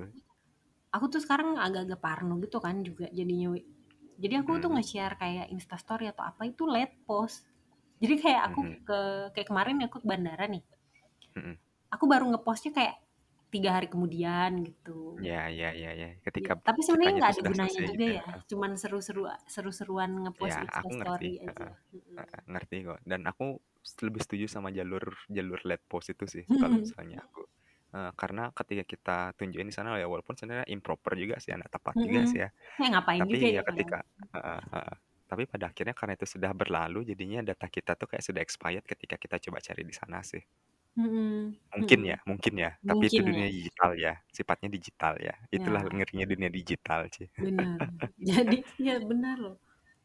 aku 0.96 1.04
tuh 1.12 1.20
sekarang 1.24 1.56
agak-agak 1.66 2.00
parno 2.04 2.34
gitu 2.44 2.58
kan 2.64 2.76
juga 2.88 3.06
jadinya. 3.18 3.48
Wi. 3.54 3.60
Jadi 4.22 4.34
aku 4.38 4.50
tuh 4.62 4.70
Mm, 4.70 4.78
nge-share 4.78 5.14
kayak 5.18 5.46
instastory 5.50 6.06
atau 6.12 6.22
apa 6.30 6.42
itu 6.46 6.62
late 6.74 6.94
post. 7.08 7.42
Jadi 8.02 8.14
kayak 8.22 8.42
aku 8.50 8.60
mm-mm. 8.62 8.78
ke 8.88 9.00
kayak 9.34 9.48
kemarin 9.50 9.76
aku 9.86 9.98
ke 10.02 10.06
bandara 10.06 10.44
nih. 10.46 10.62
Mm-mm. 11.36 11.56
Aku 11.92 12.04
baru 12.08 12.24
ngepostnya 12.32 12.72
kayak 12.72 12.94
tiga 13.52 13.70
hari 13.76 13.86
kemudian 13.92 14.64
gitu. 14.64 15.20
ya 15.20 15.52
ya 15.52 15.70
ya 15.76 15.90
ya 15.92 16.08
Ya, 16.08 16.10
ketika 16.24 16.56
tapi 16.64 16.80
sebenarnya 16.80 17.14
nggak 17.20 17.30
ada 17.36 17.42
gunanya 17.44 17.80
juga 17.84 17.92
gitu 17.92 18.08
ya 18.08 18.22
ya. 18.24 18.34
Cuman 18.48 18.70
seru-seru 18.80 19.22
seru-seruan 19.44 20.10
ngepost 20.24 20.56
ya 20.56 20.64
aku 20.72 20.90
ngerti 20.96 21.30
aja. 21.44 21.68
Heeh, 22.16 22.40
ngerti 22.48 22.76
kok 22.88 23.00
dan 23.04 23.20
aku 23.28 23.44
lebih 24.06 24.20
setuju 24.24 24.46
sama 24.48 24.68
jalur 24.72 25.04
jalur 25.28 25.60
led 25.68 25.82
post 25.90 26.08
itu 26.14 26.24
sih 26.28 26.44
kalau 26.60 26.76
misalnya 26.80 27.18
aku 27.26 27.44
Eh, 27.92 28.10
karena 28.20 28.42
ketika 28.56 28.84
kita 28.92 29.16
tunjukin 29.36 29.68
di 29.68 29.74
sana 29.76 30.00
ya 30.00 30.08
walaupun 30.08 30.32
sebenarnya 30.32 30.64
improper 30.72 31.12
juga 31.12 31.36
sih 31.44 31.52
anak 31.52 31.68
tepat 31.76 31.96
juga 32.00 32.20
Mm-mm. 32.20 32.24
sih 32.24 32.40
ya 32.44 32.48
Ya 32.80 32.86
ngapain 32.92 33.24
tapi 33.24 33.32
juga 33.32 33.46
ya 33.56 33.60
ya 33.60 33.62
ketika 33.68 33.98
Heeh, 34.34 34.60
heeh. 34.72 34.96
tapi 35.30 35.42
pada 35.52 35.66
akhirnya 35.72 35.94
karena 35.98 36.14
itu 36.18 36.26
sudah 36.34 36.52
berlalu 36.60 36.98
jadinya 37.10 37.40
data 37.48 37.66
kita 37.68 37.92
tuh 38.00 38.08
kayak 38.10 38.24
sudah 38.28 38.42
expired 38.46 38.84
ketika 38.88 39.16
kita 39.20 39.36
coba 39.44 39.58
cari 39.66 39.82
di 39.90 39.94
sana 39.96 40.18
sih 40.24 40.42
Mm-mm. 40.98 41.56
mungkin 41.72 42.00
Mm-mm. 42.00 42.10
ya 42.10 42.16
mungkin 42.28 42.54
ya 42.64 42.70
tapi 42.88 43.02
itu 43.08 43.20
Mungkin 43.20 43.32
ya. 43.36 43.44
dunia 43.44 43.46
digital 43.48 43.90
ya 44.04 44.12
sifatnya 44.36 44.68
digital 44.76 45.14
ya 45.26 45.34
itulah 45.56 45.80
Ya, 45.80 45.92
ngerinya 45.96 46.26
dunia 46.32 46.50
digital 46.52 47.00
sih 47.16 47.28
benar. 47.40 47.80
Jadi 48.28 48.58
ya 48.80 48.94
benar 49.02 49.36
loh. 49.40 49.56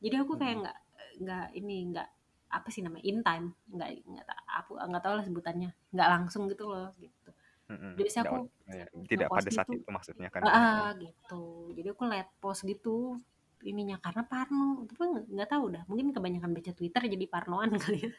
Jadi 0.03 0.15
aku 0.21 0.33
kayak 0.41 0.55
nggak 0.63 0.77
nggak 1.23 1.45
ini 1.59 1.75
nggak 1.93 2.07
apa 2.47 2.67
sih 2.71 2.79
namanya 2.85 3.03
in 3.03 3.19
time 3.27 3.45
nggak 3.67 3.89
nggak 4.07 4.25
aku 4.59 4.71
nggak 4.79 5.03
tahu 5.03 5.13
lah 5.19 5.25
sebutannya 5.27 5.69
nggak 5.93 6.09
langsung 6.13 6.43
gitu 6.51 6.63
loh 6.71 6.93
gitu. 7.01 7.29
Mm-mm. 7.67 7.99
Jadi 7.99 8.09
Nggak- 8.09 8.25
aku 8.25 8.35
ya, 8.71 8.85
tidak 9.05 9.27
pada 9.27 9.49
saat 9.51 9.67
gitu 9.67 9.83
itu 9.83 9.89
maksudnya 9.91 10.29
kan 10.31 10.41
ah 10.43 10.51
ya 10.95 11.03
gitu. 11.03 11.43
Jadi 11.75 11.87
aku 11.91 12.03
liat 12.07 12.29
post 12.39 12.63
gitu 12.63 13.19
ininya 13.65 13.97
karena 13.97 14.21
parno 14.23 14.85
tapi 14.85 15.01
nggak 15.01 15.25
nggak 15.33 15.49
tahu 15.49 15.65
dah 15.73 15.83
mungkin 15.89 16.13
kebanyakan 16.13 16.53
baca 16.53 16.71
Twitter 16.71 17.01
jadi 17.09 17.25
parnoan 17.27 17.73
kali 17.83 18.07
ya. 18.07 18.11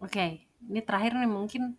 Oke, 0.00 0.26
ini 0.64 0.80
terakhir 0.80 1.16
nih 1.16 1.30
mungkin 1.30 1.76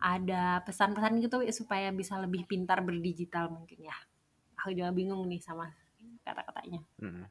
ada 0.00 0.64
pesan-pesan 0.64 1.20
gitu 1.20 1.44
supaya 1.52 1.92
bisa 1.92 2.16
lebih 2.16 2.48
pintar 2.48 2.80
berdigital 2.80 3.52
mungkin 3.52 3.84
ya. 3.84 3.96
Aku 4.60 4.72
juga 4.72 4.92
bingung 4.92 5.24
nih 5.24 5.40
sama 5.40 5.68
kata-katanya. 6.20 6.80
Mm-mm. 7.00 7.24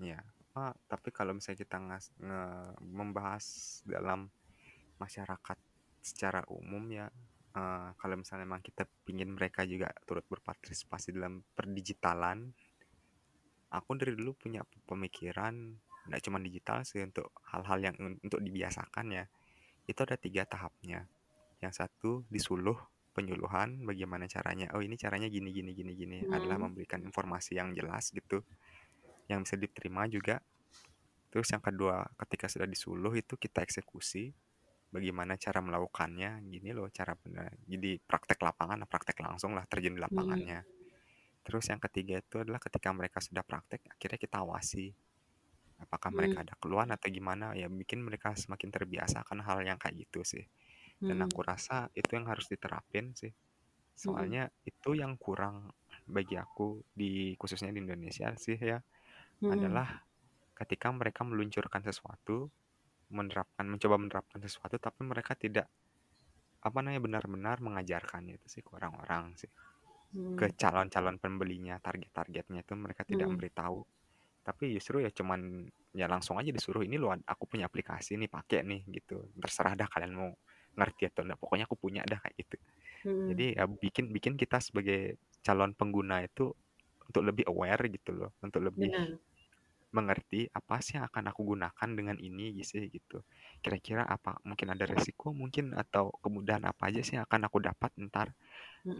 ya 0.00 0.20
Ah, 0.54 0.70
tapi 0.86 1.10
kalau 1.10 1.34
misalnya 1.34 1.66
kita 1.66 1.76
ngas 1.82 2.14
nge- 2.14 2.78
membahas 2.80 3.44
dalam 3.82 4.30
masyarakat 4.96 5.58
secara 6.04 6.44
umum 6.52 6.84
ya 6.92 7.08
eh, 7.56 7.88
kalau 7.96 8.14
misalnya 8.20 8.44
memang 8.44 8.60
kita 8.60 8.84
pingin 9.08 9.32
mereka 9.32 9.64
juga 9.64 9.88
turut 10.04 10.28
berpartisipasi 10.28 11.16
dalam 11.16 11.40
perdigitalan 11.56 12.52
aku 13.74 13.98
dari 13.98 14.14
dulu 14.14 14.38
punya 14.38 14.62
pemikiran 14.86 15.74
nggak 16.04 16.20
cuma 16.22 16.38
digital 16.38 16.84
sih 16.84 17.00
untuk 17.02 17.32
hal-hal 17.50 17.78
yang 17.80 17.96
untuk 18.22 18.38
dibiasakan 18.38 19.06
ya. 19.10 19.24
Itu 19.88 20.04
ada 20.04 20.14
tiga 20.20 20.44
tahapnya. 20.46 21.08
Yang 21.58 21.74
satu 21.80 22.22
disuluh 22.28 22.76
penyuluhan 23.14 23.86
bagaimana 23.86 24.26
caranya 24.26 24.74
oh 24.74 24.82
ini 24.82 24.98
caranya 24.98 25.30
gini 25.30 25.54
gini 25.54 25.70
gini 25.70 25.92
gini 25.94 26.18
adalah 26.34 26.58
Hmm. 26.58 26.66
memberikan 26.70 26.98
informasi 26.98 27.54
yang 27.54 27.70
jelas 27.70 28.10
gitu 28.10 28.42
yang 29.30 29.46
bisa 29.46 29.56
diterima 29.56 30.04
juga. 30.10 30.42
Terus 31.30 31.50
yang 31.50 31.62
kedua 31.62 32.04
ketika 32.26 32.46
sudah 32.46 32.68
disuluh 32.68 33.10
itu 33.16 33.34
kita 33.34 33.64
eksekusi 33.64 34.30
bagaimana 34.94 35.34
cara 35.44 35.58
melakukannya 35.66 36.30
gini 36.52 36.70
loh 36.76 36.88
cara 36.98 37.12
benar 37.18 37.50
jadi 37.66 37.90
praktek 38.10 38.38
lapangan 38.46 38.86
praktek 38.86 39.18
langsung 39.26 39.52
lah 39.58 39.64
terjun 39.66 39.98
di 39.98 40.02
Hmm. 40.10 40.44
lapangannya 40.46 40.60
terus 41.46 41.64
yang 41.72 41.80
ketiga 41.82 42.14
itu 42.22 42.36
adalah 42.44 42.60
ketika 42.62 42.88
mereka 42.98 43.18
sudah 43.26 43.44
praktek 43.44 43.82
akhirnya 43.90 44.18
kita 44.24 44.36
awasi 44.44 44.86
apakah 45.84 46.10
mereka 46.14 46.36
Hmm. 46.36 46.46
ada 46.46 46.54
keluhan 46.62 46.90
atau 46.94 47.08
gimana 47.10 47.52
ya 47.58 47.66
bikin 47.68 48.00
mereka 48.06 48.32
semakin 48.38 48.70
terbiasa 48.70 49.26
akan 49.26 49.38
hal 49.46 49.58
yang 49.66 49.78
kayak 49.82 50.06
gitu 50.06 50.22
sih 50.24 50.44
dan 51.08 51.18
Hmm. 51.18 51.26
aku 51.26 51.40
rasa 51.44 51.90
itu 51.98 52.10
yang 52.16 52.26
harus 52.30 52.46
diterapin 52.52 53.12
sih 53.18 53.32
soalnya 53.94 54.50
itu 54.66 54.90
yang 54.98 55.14
kurang 55.20 55.70
bagi 56.08 56.36
aku 56.38 56.82
di 56.94 57.34
khususnya 57.40 57.70
di 57.74 57.80
Indonesia 57.84 58.32
sih 58.38 58.58
ya 58.58 58.78
Hmm. 59.40 59.74
adalah 59.74 60.04
ketika 60.58 60.88
mereka 60.94 61.22
meluncurkan 61.26 61.82
sesuatu 61.84 62.50
menerapkan 63.18 63.66
mencoba 63.72 63.96
menerapkan 64.02 64.40
sesuatu 64.46 64.76
tapi 64.86 65.00
mereka 65.06 65.32
tidak 65.38 65.66
apa 66.64 66.78
namanya 66.80 67.02
benar-benar 67.06 67.56
mengajarkannya 67.60 68.40
itu 68.40 68.46
sih 68.48 68.62
ke 68.64 68.70
orang-orang 68.78 69.36
sih 69.40 69.50
Hmm. 70.12 70.40
ke 70.40 70.50
calon-calon 70.58 71.16
pembelinya 71.22 71.78
target-targetnya 71.78 72.60
itu 72.66 72.74
mereka 72.74 73.02
tidak 73.06 73.26
Hmm. 73.26 73.34
memberitahu 73.34 73.78
tapi 74.46 74.64
justru 74.76 75.04
ya 75.04 75.10
cuman 75.14 75.66
ya 75.94 76.06
langsung 76.10 76.36
aja 76.40 76.50
disuruh 76.54 76.82
ini 76.86 76.96
loh 77.00 77.14
aku 77.26 77.44
punya 77.50 77.66
aplikasi 77.70 78.16
nih 78.20 78.30
pakai 78.32 78.60
nih 78.66 78.80
gitu 78.96 79.30
terserah 79.38 79.74
dah 79.78 79.88
kalian 79.90 80.12
mau 80.16 80.30
ngerti 80.78 81.02
atau 81.10 81.22
enggak 81.26 81.40
pokoknya 81.42 81.64
aku 81.70 81.76
punya 81.80 82.02
dah 82.08 82.18
kayak 82.22 82.36
gitu 82.42 82.56
Hmm. 83.04 83.34
jadi 83.34 83.46
ya 83.60 83.64
bikin 83.70 84.06
bikin 84.16 84.34
kita 84.40 84.58
sebagai 84.64 85.18
calon 85.46 85.72
pengguna 85.78 86.24
itu 86.26 86.52
untuk 87.08 87.22
lebih 87.28 87.44
aware 87.52 87.82
gitu 87.92 88.10
loh 88.16 88.30
untuk 88.44 88.62
lebih 88.64 88.92
Benar. 88.92 89.18
Mengerti 89.96 90.40
apa 90.58 90.82
sih 90.84 90.98
yang 90.98 91.06
akan 91.10 91.24
aku 91.30 91.40
gunakan 91.54 91.88
dengan 91.98 92.16
ini 92.28 92.46
gitu 92.60 92.82
gitu. 92.96 93.18
Kira-kira 93.62 94.02
apa 94.16 94.36
mungkin 94.48 94.68
ada 94.74 94.84
resiko 94.90 95.30
mungkin 95.32 95.72
atau 95.82 96.10
kemudahan 96.24 96.64
apa 96.66 96.82
aja 96.90 97.00
sih 97.06 97.14
yang 97.18 97.24
akan 97.30 97.42
aku 97.48 97.58
dapat 97.68 97.90
ntar? 98.10 98.28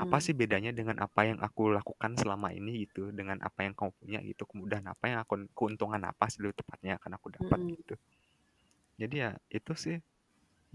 Apa 0.05 0.16
sih 0.24 0.34
bedanya 0.40 0.70
dengan 0.74 0.97
apa 1.07 1.20
yang 1.28 1.38
aku 1.42 1.70
lakukan 1.74 2.12
selama 2.20 2.49
ini 2.59 2.86
gitu? 2.88 3.11
Dengan 3.14 3.38
apa 3.49 3.66
yang 3.66 3.74
kamu 3.78 3.92
punya 4.01 4.18
gitu? 4.30 4.42
Kemudahan 4.51 4.86
apa 4.95 5.05
yang 5.11 5.18
aku 5.24 5.34
keuntungan 5.59 6.03
apa 6.11 6.24
sih 6.32 6.40
lebih 6.42 6.57
tepatnya 6.62 6.92
akan 7.03 7.12
aku 7.18 7.28
dapat 7.38 7.61
Hmm. 7.61 7.74
gitu? 7.78 7.95
Jadi 9.01 9.14
ya 9.22 9.30
itu 9.51 9.72
sih 9.74 9.97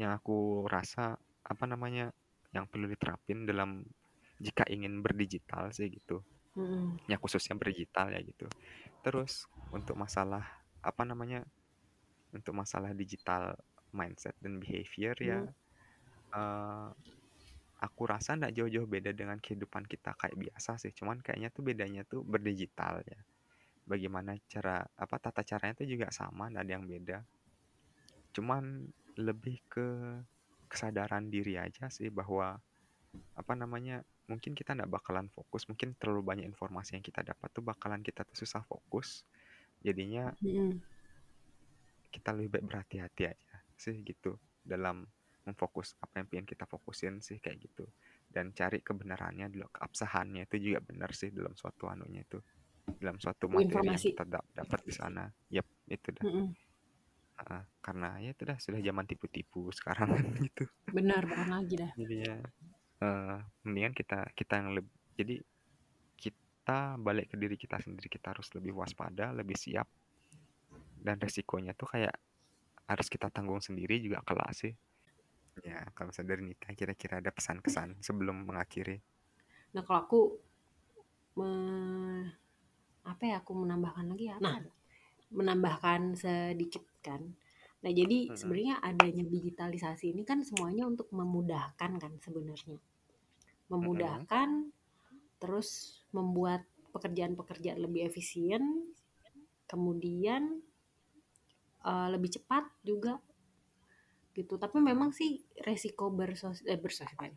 yang 0.02 0.12
aku 0.18 0.68
rasa 0.68 1.16
apa 1.44 1.66
namanya 1.68 2.12
yang 2.56 2.66
perlu 2.72 2.88
diterapin 2.92 3.46
dalam 3.50 3.84
jika 4.40 4.64
ingin 4.70 5.02
berdigital 5.06 5.72
sih 5.76 5.90
gitu. 5.92 6.24
Hmm. 6.56 6.98
ya 7.12 7.18
khususnya 7.18 7.56
berdigital 7.58 8.14
ya 8.14 8.22
gitu 8.22 8.46
terus 9.06 9.48
untuk 9.72 9.96
masalah 10.00 10.46
apa 10.84 11.04
namanya 11.08 11.46
untuk 12.36 12.54
masalah 12.58 12.92
digital 12.98 13.56
mindset 13.96 14.36
dan 14.44 14.60
behavior 14.64 15.16
ya 15.22 15.40
Hmm. 15.40 15.50
eh, 16.36 16.90
aku 17.86 18.02
rasa 18.14 18.36
nggak 18.40 18.54
jauh-jauh 18.58 18.88
beda 18.90 19.12
dengan 19.16 19.38
kehidupan 19.46 19.84
kita 19.88 20.12
kayak 20.20 20.38
biasa 20.44 20.72
sih. 20.82 20.92
Cuman 20.98 21.18
kayaknya 21.26 21.50
tuh 21.56 21.64
bedanya 21.70 22.02
tuh 22.12 22.22
berdigital 22.28 23.02
ya. 23.08 23.20
Bagaimana 23.92 24.32
cara 24.52 24.84
apa 25.04 25.18
tata 25.24 25.42
caranya 25.48 25.76
tuh 25.82 25.88
juga 25.94 26.08
sama 26.14 26.50
nggak 26.52 26.64
ada 26.66 26.74
yang 26.78 26.88
beda. 26.90 27.20
Cuman 28.36 28.90
lebih 29.20 29.62
ke 29.70 29.88
kesadaran 30.70 31.28
diri 31.34 31.58
aja 31.58 31.90
sih 31.90 32.10
bahwa 32.14 32.62
apa 33.38 33.54
namanya 33.56 34.04
mungkin 34.30 34.54
kita 34.54 34.78
nggak 34.78 34.92
bakalan 34.92 35.28
fokus 35.34 35.66
mungkin 35.66 35.96
terlalu 35.98 36.22
banyak 36.22 36.46
informasi 36.46 37.00
yang 37.00 37.06
kita 37.06 37.26
dapat 37.26 37.50
tuh 37.50 37.64
bakalan 37.66 38.04
kita 38.06 38.22
tuh 38.28 38.36
susah 38.46 38.62
fokus 38.68 39.26
jadinya 39.82 40.30
Hmm. 40.44 40.78
kita 42.10 42.34
lebih 42.34 42.60
baik 42.60 42.66
berhati-hati 42.68 43.24
aja 43.30 43.54
sih 43.78 44.02
gitu 44.04 44.38
dalam 44.60 45.06
memfokus 45.46 45.96
apa 46.04 46.22
yang 46.22 46.28
pengen 46.30 46.46
kita 46.46 46.66
fokusin 46.70 47.24
sih 47.24 47.40
kayak 47.42 47.58
gitu 47.70 47.86
dan 48.30 48.54
cari 48.54 48.84
kebenarannya 48.84 49.50
dulu 49.50 49.66
keabsahannya 49.74 50.46
itu 50.46 50.58
juga 50.70 50.80
benar 50.84 51.10
sih 51.16 51.32
dalam 51.34 51.56
suatu 51.58 51.90
anunya 51.90 52.22
itu 52.22 52.38
dalam 53.00 53.18
suatu 53.18 53.48
materi 53.48 53.90
yang 53.96 53.98
Informasi. 53.98 54.10
kita 54.14 54.24
da- 54.28 54.50
dapat 54.52 54.80
di 54.84 54.94
sana 54.94 55.24
yep 55.50 55.66
itu 55.90 56.10
dah 56.14 56.26
Hmm. 56.28 56.52
Heeh, 57.40 57.64
karena 57.80 58.20
ya 58.20 58.36
itu 58.36 58.44
dah 58.44 58.60
sudah 58.60 58.84
zaman 58.84 59.08
tipu-tipu 59.08 59.72
sekarang 59.72 60.12
kan 60.12 60.20
gitu 60.44 60.68
Benar 60.92 61.24
bukan 61.24 61.48
lagi 61.56 61.80
dah. 61.80 61.92
jadinya 61.96 62.36
eh 63.06 63.38
mendingan 63.66 63.94
kita 64.00 64.18
kita 64.40 64.54
yang 64.60 64.70
lebih 64.78 64.92
jadi 65.20 65.36
kita 66.24 66.80
balik 67.06 67.28
ke 67.32 67.36
diri 67.42 67.56
kita 67.64 67.78
sendiri 67.86 68.08
kita 68.16 68.28
harus 68.36 68.48
lebih 68.58 68.74
waspada 68.80 69.26
lebih 69.40 69.58
siap 69.64 69.88
dan 71.06 71.16
resikonya 71.24 71.72
tuh 71.80 71.88
kayak 71.94 72.16
harus 72.92 73.08
kita 73.14 73.28
tanggung 73.36 73.62
sendiri 73.68 73.96
juga 74.06 74.20
kelak 74.28 74.52
sih 74.62 74.74
ya 75.66 75.82
kalau 75.96 76.10
misalnya 76.12 76.32
dari 76.36 76.44
Nita 76.48 76.70
kira-kira 76.80 77.16
ada 77.22 77.32
pesan-kesan 77.38 77.90
sebelum 78.08 78.38
mengakhiri 78.50 78.98
Nah 79.74 79.82
kalau 79.86 80.00
aku 80.04 80.20
me- 81.38 82.30
apa 83.12 83.24
ya 83.30 83.36
aku 83.42 83.52
menambahkan 83.62 84.06
lagi 84.12 84.28
apa? 84.38 84.44
Nah 84.44 84.58
menambahkan 85.38 86.02
sedikit 86.24 86.84
kan. 87.08 87.22
Nah 87.80 87.92
jadi 87.96 88.28
sebenarnya 88.36 88.84
adanya 88.84 89.24
digitalisasi 89.24 90.12
ini 90.12 90.28
kan 90.28 90.44
semuanya 90.44 90.84
untuk 90.84 91.08
memudahkan 91.16 91.92
kan 91.96 92.14
sebenarnya. 92.20 92.80
Memudahkan 93.72 94.50
terus 95.40 96.02
membuat 96.12 96.68
pekerjaan-pekerjaan 96.92 97.80
lebih 97.80 98.10
efisien, 98.10 98.92
kemudian 99.70 100.60
eh, 101.88 102.08
lebih 102.12 102.36
cepat 102.36 102.68
juga 102.84 103.24
gitu. 104.36 104.60
Tapi 104.60 104.78
memang 104.84 105.16
sih 105.16 105.40
resiko 105.64 106.12
bersos 106.12 106.60
eh, 106.68 106.76
bersosial 106.76 107.32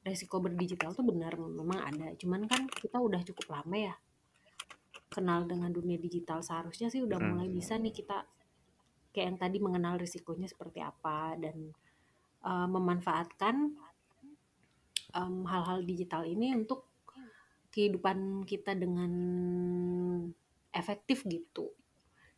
resiko 0.00 0.40
berdigital 0.40 0.96
tuh 0.96 1.04
benar 1.04 1.34
memang 1.36 1.82
ada. 1.82 2.14
Cuman 2.16 2.46
kan 2.46 2.70
kita 2.70 3.02
udah 3.02 3.20
cukup 3.26 3.58
lama 3.58 3.76
ya 3.90 3.94
kenal 5.10 5.42
dengan 5.44 5.74
dunia 5.74 5.98
digital 5.98 6.38
seharusnya 6.38 6.86
sih 6.86 7.02
udah 7.02 7.18
mulai 7.18 7.50
bisa 7.50 7.74
nih 7.74 7.90
kita 7.90 8.22
kayak 9.10 9.26
yang 9.34 9.38
tadi 9.38 9.58
mengenal 9.58 9.94
risikonya 9.98 10.46
seperti 10.46 10.80
apa 10.82 11.34
dan 11.38 11.70
eh, 12.46 12.68
memanfaatkan 12.70 13.74
em, 15.14 15.34
hal-hal 15.46 15.82
digital 15.82 16.22
ini 16.26 16.54
untuk 16.54 16.86
kehidupan 17.70 18.42
kita 18.46 18.74
dengan 18.74 19.12
efektif 20.74 21.22
gitu. 21.26 21.70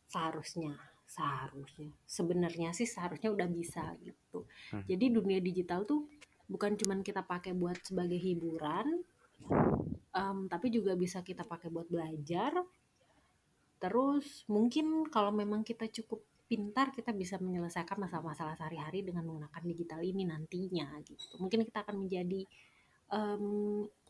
Seharusnya 0.09 0.77
seharusnya. 1.13 1.93
Sebenarnya 2.09 2.73
sih 2.73 2.89
seharusnya 2.89 3.29
udah 3.29 3.49
bisa 3.49 3.85
gitu. 4.01 4.49
Hmm. 4.73 4.85
jadi 4.89 5.13
dunia 5.13 5.45
digital 5.45 5.85
tuh 5.85 6.09
bukan 6.49 6.73
cuman 6.81 7.05
kita 7.05 7.21
pakai 7.21 7.53
buat 7.53 7.77
sebagai 7.85 8.17
hiburan 8.17 9.05
em, 10.13 10.39
tapi 10.49 10.73
juga 10.73 10.97
bisa 10.97 11.21
kita 11.21 11.45
pakai 11.45 11.69
buat 11.69 11.89
belajar. 11.89 12.57
Terus 13.77 14.47
mungkin 14.49 15.05
kalau 15.11 15.35
memang 15.35 15.67
kita 15.67 15.91
cukup 15.91 16.23
pintar 16.53 16.93
kita 16.93 17.17
bisa 17.17 17.41
menyelesaikan 17.41 17.97
masalah-masalah 17.97 18.53
sehari-hari 18.61 19.01
dengan 19.01 19.25
menggunakan 19.25 19.63
digital 19.65 20.05
ini 20.05 20.29
nantinya 20.29 21.01
gitu. 21.01 21.41
Mungkin 21.41 21.65
kita 21.65 21.81
akan 21.81 21.97
menjadi 22.05 22.45
em, 23.09 23.45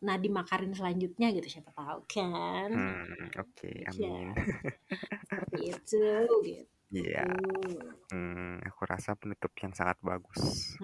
Nadiem 0.02 0.34
Makarin 0.34 0.74
selanjutnya 0.74 1.30
gitu. 1.30 1.46
Siapa 1.46 1.70
tahu 1.70 2.02
kan? 2.10 2.70
Hmm, 2.74 3.30
oke 3.38 3.70
Iya. 3.70 3.94
amin. 3.94 4.26
Seperti 5.22 5.58
itu 5.70 6.06
gitu. 6.42 6.66
Iya. 6.92 7.24
Hmm, 8.12 8.60
aku 8.60 8.82
rasa 8.84 9.14
penutup 9.16 9.48
yang 9.62 9.72
sangat 9.72 9.96
bagus 10.02 10.74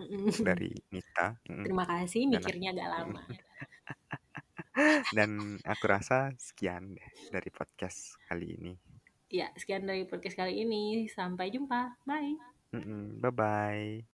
dari 0.40 0.72
Nita 0.88 1.36
Mm. 1.44 1.64
terima 1.66 1.84
kasih 1.84 2.24
mikirnya 2.24 2.72
agak 2.72 2.88
lama. 2.88 3.22
Dan 5.16 5.58
aku 5.66 5.84
rasa 5.90 6.30
sekian 6.38 6.94
deh 6.94 7.08
dari 7.28 7.50
podcast 7.50 8.14
kali 8.24 8.54
ini 8.54 8.72
ya 9.28 9.52
sekian 9.56 9.84
dari 9.84 10.04
podcast 10.08 10.36
kali 10.36 10.64
ini. 10.64 11.08
Sampai 11.12 11.52
jumpa. 11.52 11.96
Bye. 12.04 12.36
Mm-mm, 12.74 13.16
bye 13.24 13.32
bye 13.32 14.17